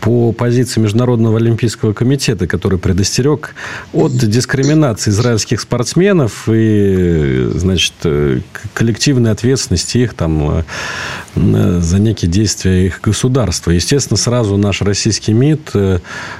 по 0.02 0.32
позиции 0.32 0.80
Международного 0.80 1.38
олимпийского 1.38 1.94
комитета, 1.94 2.48
который 2.48 2.80
предостерег 2.80 3.56
от 3.94 4.14
дискриминации 4.14 5.12
израильских 5.12 5.62
спортсменов 5.62 6.48
и, 6.48 7.50
значит, 7.56 7.94
коллективной 8.74 9.32
ответственности 9.32 10.00
их 10.00 10.14
там 10.14 10.64
э, 11.36 11.80
за 11.80 12.00
некие 12.00 12.30
действия 12.30 12.86
их 12.86 13.02
государства. 13.02 13.72
Естественно, 13.72 14.18
сразу 14.18 14.58
наш 14.58 14.82
российский 14.82 15.34
МИД 15.34 15.72
э, 15.74 16.00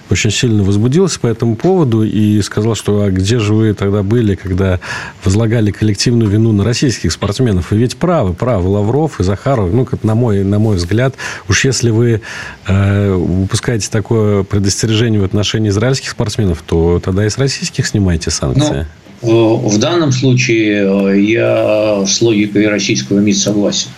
очень 0.10 0.32
сильно 0.32 0.64
возбудился 0.64 1.20
по 1.20 1.28
этому 1.28 1.56
поводу 1.56 2.04
и 2.04 2.42
сказал, 2.42 2.76
что 2.76 3.04
а 3.04 3.10
где 3.10 3.40
же 3.40 3.54
вы 3.54 3.74
тогда 3.74 4.04
были, 4.04 4.36
когда 4.36 4.80
возлагали 5.24 5.72
коллективную 5.72 6.30
вину 6.30 6.52
на 6.52 6.64
российских 6.64 7.12
спортсменов? 7.12 7.72
И 7.74 7.78
ведь 7.78 7.98
правы, 7.98 8.34
правы 8.34 8.70
Лавров 8.70 9.20
и 9.20 9.24
Захаров, 9.24 9.72
ну, 9.74 9.86
как 9.86 10.04
на 10.04 10.16
мой, 10.16 10.44
на 10.44 10.60
мой 10.60 10.76
взгляд, 10.78 11.16
уж 11.48 11.66
если 11.66 11.90
вы 11.90 12.22
э, 12.68 13.14
выпускаете 13.32 13.90
такое 13.90 14.44
предостережение 14.44 15.22
в 15.22 15.24
отношении 15.24 15.70
израильских 15.70 16.12
спортсменов, 16.12 16.64
то 16.66 17.00
тогда 17.04 17.26
и 17.26 17.30
с 17.30 17.38
российских 17.38 17.88
снимаете 17.88 18.32
санкции. 18.32 18.88
Ну, 19.22 19.58
в 19.58 19.78
данном 19.78 20.12
случае 20.12 21.14
э, 21.14 21.22
я 21.22 22.06
с 22.06 22.22
логикой 22.22 22.68
российского 22.68 23.20
МИД 23.20 23.38
согласен. 23.38 23.90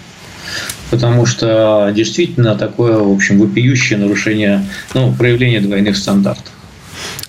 Потому 0.92 1.26
что 1.26 1.92
действительно 1.96 2.56
такое, 2.56 2.98
в 2.98 3.12
общем, 3.12 3.40
вопиющее 3.40 3.98
нарушение, 3.98 4.66
ну, 4.94 5.14
проявление 5.14 5.62
двойных 5.62 5.98
стандартов. 5.98 6.52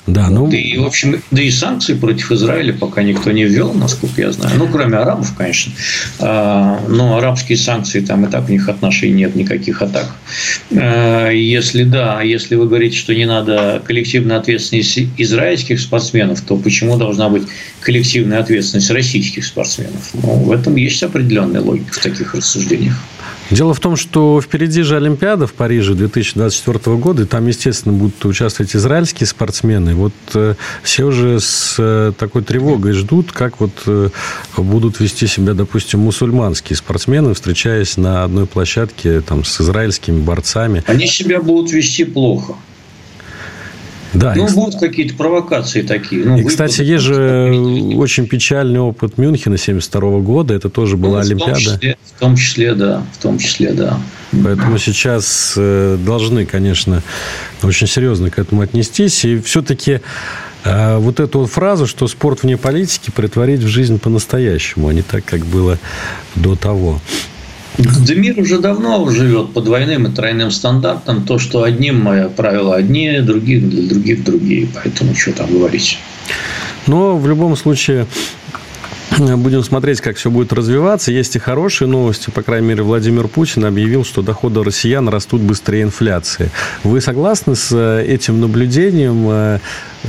Да, 0.07 0.29
ну... 0.29 0.49
Да 0.49 0.57
и, 0.57 0.77
в 0.77 0.85
общем, 0.85 1.23
да 1.31 1.43
и 1.43 1.51
санкции 1.51 1.95
против 1.95 2.31
Израиля 2.33 2.75
пока 2.75 3.03
никто 3.03 3.33
не 3.33 3.45
ввел, 3.45 3.73
насколько 3.73 4.21
я 4.21 4.33
знаю. 4.33 4.59
Ну, 4.59 4.69
кроме 4.69 4.99
арабов, 4.99 5.35
конечно. 5.35 5.73
А, 6.19 6.79
но 6.89 7.17
арабские 7.17 7.57
санкции, 7.57 8.01
там 8.01 8.27
и 8.27 8.31
так 8.31 8.45
в 8.45 8.51
них 8.51 8.69
отношений 8.69 9.15
нет 9.15 9.35
никаких 9.35 9.81
атак. 9.81 10.15
А, 10.73 11.31
если 11.31 11.85
да, 11.85 12.21
если 12.21 12.55
вы 12.57 12.69
говорите, 12.69 12.99
что 12.99 13.15
не 13.15 13.25
надо 13.25 13.83
коллективной 13.87 14.37
ответственности 14.37 15.09
израильских 15.17 15.81
спортсменов, 15.81 16.43
то 16.43 16.57
почему 16.59 16.99
должна 16.99 17.31
быть 17.31 17.45
коллективная 17.81 18.41
ответственность 18.41 18.91
российских 18.91 19.47
спортсменов? 19.47 20.11
Ну, 20.13 20.35
в 20.35 20.53
этом 20.53 20.77
есть 20.77 21.03
определенная 21.03 21.63
логика 21.63 21.95
в 21.95 22.03
таких 22.03 22.35
рассуждениях. 22.35 22.95
Дело 23.51 23.75
в 23.75 23.81
том, 23.81 23.97
что 23.97 24.41
впереди 24.41 24.83
же 24.83 24.97
Олимпиада 24.97 25.47
в 25.47 25.53
Париже 25.53 25.95
2024 25.95 26.97
года, 26.97 27.23
и 27.23 27.27
там, 27.27 27.47
естественно, 27.47 27.95
будут 27.95 28.25
участвовать 28.25 28.75
израильские 28.75 29.27
спортсмены. 29.27 29.95
Вот 29.95 30.13
э, 30.35 30.55
все 30.83 31.05
уже 31.05 31.41
с 31.41 31.77
э, 31.79 32.13
такой 32.19 32.43
тревогой 32.43 32.93
ждут, 32.93 33.33
как 33.33 33.61
вот 33.61 33.73
э, 33.87 34.09
будут 34.57 35.01
вести 35.01 35.27
себя, 35.27 35.53
допустим, 35.55 36.01
мусульманские 36.01 36.77
спортсмены, 36.77 37.35
встречаясь 37.35 37.97
на 37.97 38.25
одной 38.25 38.47
площадке 38.47 39.21
там, 39.21 39.45
с 39.45 39.61
израильскими 39.61 40.21
борцами. 40.21 40.83
Они 40.87 41.07
себя 41.07 41.41
будут 41.41 41.73
вести 41.73 42.05
плохо. 42.05 42.55
Да, 44.15 44.33
ну, 44.37 44.47
и... 44.47 44.53
будут 44.53 44.79
какие-то 44.79 45.15
провокации 45.15 45.83
такие. 45.83 46.25
Ну, 46.25 46.39
и, 46.39 46.45
кстати, 46.45 46.83
есть 46.83 47.05
же 47.05 47.53
очень 47.97 48.27
печальный 48.27 48.81
опыт 48.81 49.19
Мюнхена 49.19 49.59
72 49.59 50.21
года. 50.21 50.55
Это 50.55 50.71
тоже 50.71 50.97
была 50.97 51.19
ну, 51.19 51.27
Олимпиада. 51.27 51.55
В 51.55 51.59
том, 51.59 51.67
числе, 51.67 51.97
в 52.05 52.21
том 52.21 52.37
числе, 52.37 52.75
да. 52.75 53.03
В 53.13 53.23
том 53.23 53.39
числе, 53.39 53.73
да. 53.73 53.99
Поэтому 54.43 54.79
сейчас 54.79 55.55
э, 55.57 55.99
должны, 56.05 56.47
конечно, 56.47 57.03
очень 57.63 57.87
серьезно 57.87 58.31
к 58.31 58.39
этому 58.39 58.63
отнестись. 58.63 59.25
И 59.25 59.41
все-таки 59.41 60.01
э, 60.65 60.97
вот 60.99 61.21
эту 61.21 61.41
вот 61.41 61.51
фразу, 61.51 61.87
что 61.87 62.07
спорт 62.09 62.43
вне 62.43 62.57
политики, 62.57 63.11
притворить 63.11 63.61
в 63.61 63.69
жизнь 63.69 63.99
по-настоящему, 63.99 64.89
а 64.89 64.93
не 64.93 65.03
так, 65.03 65.25
как 65.25 65.45
было 65.45 65.79
до 66.37 66.57
того. 66.57 67.01
Да 67.79 68.15
мир 68.15 68.39
уже 68.39 68.59
давно 68.59 69.11
живет 69.11 69.53
по 69.53 69.61
двойным 69.61 70.07
и 70.07 70.11
тройным 70.11 70.51
стандартам. 70.51 71.25
То, 71.25 71.39
что 71.39 71.65
одним 71.65 72.09
правила 72.37 72.77
одни, 72.77 73.21
других 73.21 73.69
для 73.69 73.89
других 73.89 74.25
другие. 74.25 74.69
Поэтому 74.73 75.15
что 75.15 75.33
там 75.33 75.51
говорить. 75.51 75.99
Но 76.87 77.17
в 77.17 77.27
любом 77.27 77.57
случае 77.57 78.07
Будем 79.37 79.63
смотреть, 79.63 80.01
как 80.01 80.17
все 80.17 80.31
будет 80.31 80.53
развиваться. 80.53 81.13
Есть 81.13 81.37
и 81.37 81.39
хорошие 81.39 81.89
новости. 81.89 82.31
По 82.31 82.43
крайней 82.43 82.69
мере, 82.69 82.83
Владимир 82.83 83.29
Путин 83.29 83.65
объявил, 83.65 84.05
что 84.05 84.23
доходы 84.23 84.63
россиян 84.63 85.09
растут 85.09 85.41
быстрее 85.41 85.83
инфляции. 85.83 86.51
Вы 86.83 87.01
согласны 87.01 87.55
с 87.55 87.71
э, 87.73 88.05
этим 88.07 88.41
наблюдением? 88.41 89.29
Э, 89.29 89.59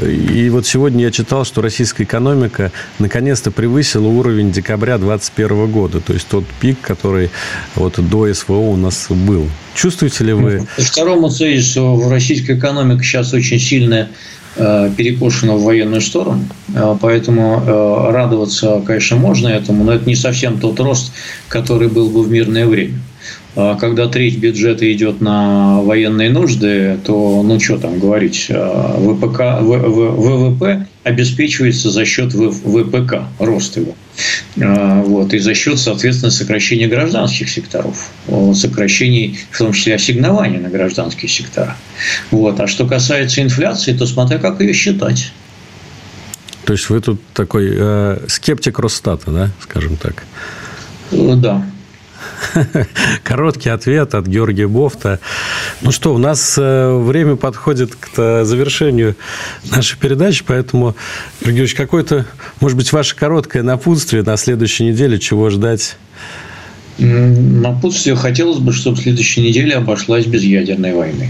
и 0.02 0.50
вот 0.50 0.66
сегодня 0.66 1.06
я 1.06 1.12
читал, 1.12 1.46
что 1.46 1.62
российская 1.62 2.04
экономика 2.04 2.72
наконец-то 3.00 3.52
превысила 3.52 4.08
уровень 4.08 4.52
декабря 4.52 4.98
2021 4.98 5.72
года. 5.72 6.00
То 6.00 6.14
есть 6.14 6.28
тот 6.28 6.46
пик, 6.60 6.82
который 6.82 7.30
вот 7.76 8.00
до 8.10 8.34
СВО 8.34 8.54
у 8.54 8.76
нас 8.76 9.08
был. 9.10 9.48
Чувствуете 9.76 10.24
ли 10.24 10.34
вы... 10.34 10.68
Второму 10.78 11.30
тезису 11.30 12.10
российская 12.10 12.58
экономика 12.58 13.04
сейчас 13.04 13.34
очень 13.34 13.60
сильная 13.60 14.10
Э, 14.58 14.90
перекошено 14.96 15.58
в 15.58 15.64
военную 15.64 16.00
сторону. 16.00 16.46
Э, 16.74 16.96
поэтому 17.02 17.62
э, 17.66 18.12
радоваться, 18.12 18.82
конечно, 18.86 19.18
можно 19.18 19.50
этому, 19.50 19.84
но 19.84 19.92
это 19.92 20.08
не 20.08 20.16
совсем 20.16 20.60
тот 20.60 20.80
рост, 20.80 21.12
который 21.50 21.90
был 21.90 22.10
бы 22.10 22.24
в 22.24 22.32
мирное 22.32 22.66
время. 22.66 23.00
Когда 23.56 24.10
треть 24.10 24.38
бюджета 24.38 24.92
идет 24.92 25.22
на 25.22 25.80
военные 25.82 26.30
нужды, 26.30 27.00
то, 27.06 27.42
ну, 27.42 27.58
что 27.58 27.78
там 27.78 28.00
говорить, 28.00 28.50
ВПК, 28.50 29.62
ВВП 29.62 30.88
обеспечивается 31.06 31.92
за 31.92 32.04
счет 32.04 32.34
ВПК, 32.34 33.22
рост 33.40 33.78
его. 33.78 33.96
А, 34.60 35.02
вот, 35.04 35.34
и 35.34 35.40
за 35.40 35.54
счет, 35.54 35.80
соответственно, 35.80 36.32
сокращения 36.32 36.88
гражданских 36.88 37.48
секторов, 37.48 38.10
сокращений, 38.56 39.40
в 39.52 39.58
том 39.58 39.72
числе 39.72 39.96
ассигнования 39.96 40.60
на 40.60 40.70
гражданские 40.70 41.30
сектора. 41.30 41.78
Вот. 42.32 42.60
А 42.60 42.66
что 42.68 42.88
касается 42.88 43.44
инфляции, 43.44 43.94
то 43.94 44.08
смотря 44.08 44.40
как 44.40 44.60
ее 44.62 44.74
считать. 44.74 45.32
То 46.66 46.74
есть 46.74 46.90
вы 46.90 47.00
тут 47.00 47.22
такой 47.34 47.70
э, 47.72 48.26
скептик 48.28 48.80
Росстата, 48.80 49.30
да, 49.30 49.52
скажем 49.62 49.98
так? 49.98 50.24
Да. 51.12 51.64
Короткий 53.24 53.70
ответ 53.70 54.16
от 54.16 54.28
Георгия 54.28 54.68
Бофта. 54.68 55.20
Ну 55.82 55.92
что, 55.92 56.14
у 56.14 56.18
нас 56.18 56.56
э, 56.58 56.98
время 56.98 57.36
подходит 57.36 57.96
к 57.96 58.44
завершению 58.46 59.16
нашей 59.70 59.98
передачи, 59.98 60.44
поэтому, 60.46 60.96
Георгий 61.42 61.76
какое-то, 61.76 62.26
может 62.60 62.78
быть, 62.78 62.92
ваше 62.92 63.16
короткое 63.16 63.64
напутствие 63.64 64.24
на 64.24 64.38
следующей 64.38 64.86
неделе, 64.86 65.20
чего 65.20 65.50
ждать? 65.50 65.98
Напутствие 66.98 68.16
хотелось 68.16 68.60
бы, 68.60 68.72
чтобы 68.72 68.98
следующая 68.98 69.42
неделя 69.42 69.78
обошлась 69.78 70.26
без 70.26 70.44
ядерной 70.44 70.94
войны. 70.94 71.30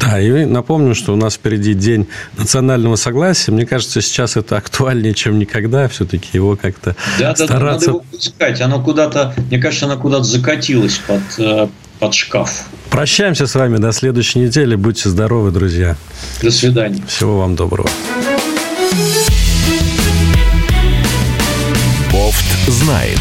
Да, 0.00 0.20
и 0.20 0.44
напомню, 0.44 0.94
что 0.94 1.12
у 1.12 1.16
нас 1.16 1.34
впереди 1.34 1.74
День 1.74 2.08
национального 2.36 2.96
согласия. 2.96 3.52
Мне 3.52 3.66
кажется, 3.66 4.00
сейчас 4.00 4.36
это 4.36 4.56
актуальнее, 4.56 5.14
чем 5.14 5.38
никогда. 5.38 5.88
Все-таки 5.88 6.30
его 6.32 6.56
как-то 6.56 6.96
да, 7.18 7.34
стараться... 7.34 7.56
Да, 7.58 7.64
надо 7.64 7.84
его 7.86 8.04
искать. 8.12 8.60
Оно 8.60 8.82
куда-то, 8.82 9.34
мне 9.50 9.58
кажется, 9.58 9.86
оно 9.86 9.98
куда-то 9.98 10.24
закатилось 10.24 10.98
под, 10.98 11.22
э, 11.38 11.68
под 11.98 12.14
шкаф. 12.14 12.64
Прощаемся 12.90 13.46
с 13.46 13.54
вами 13.54 13.78
до 13.78 13.92
следующей 13.92 14.40
недели. 14.40 14.74
Будьте 14.76 15.08
здоровы, 15.08 15.50
друзья. 15.50 15.96
До 16.42 16.50
свидания. 16.50 17.02
Всего 17.06 17.38
вам 17.38 17.56
доброго. 17.56 17.88
Бофт 22.12 22.68
знает. 22.68 23.18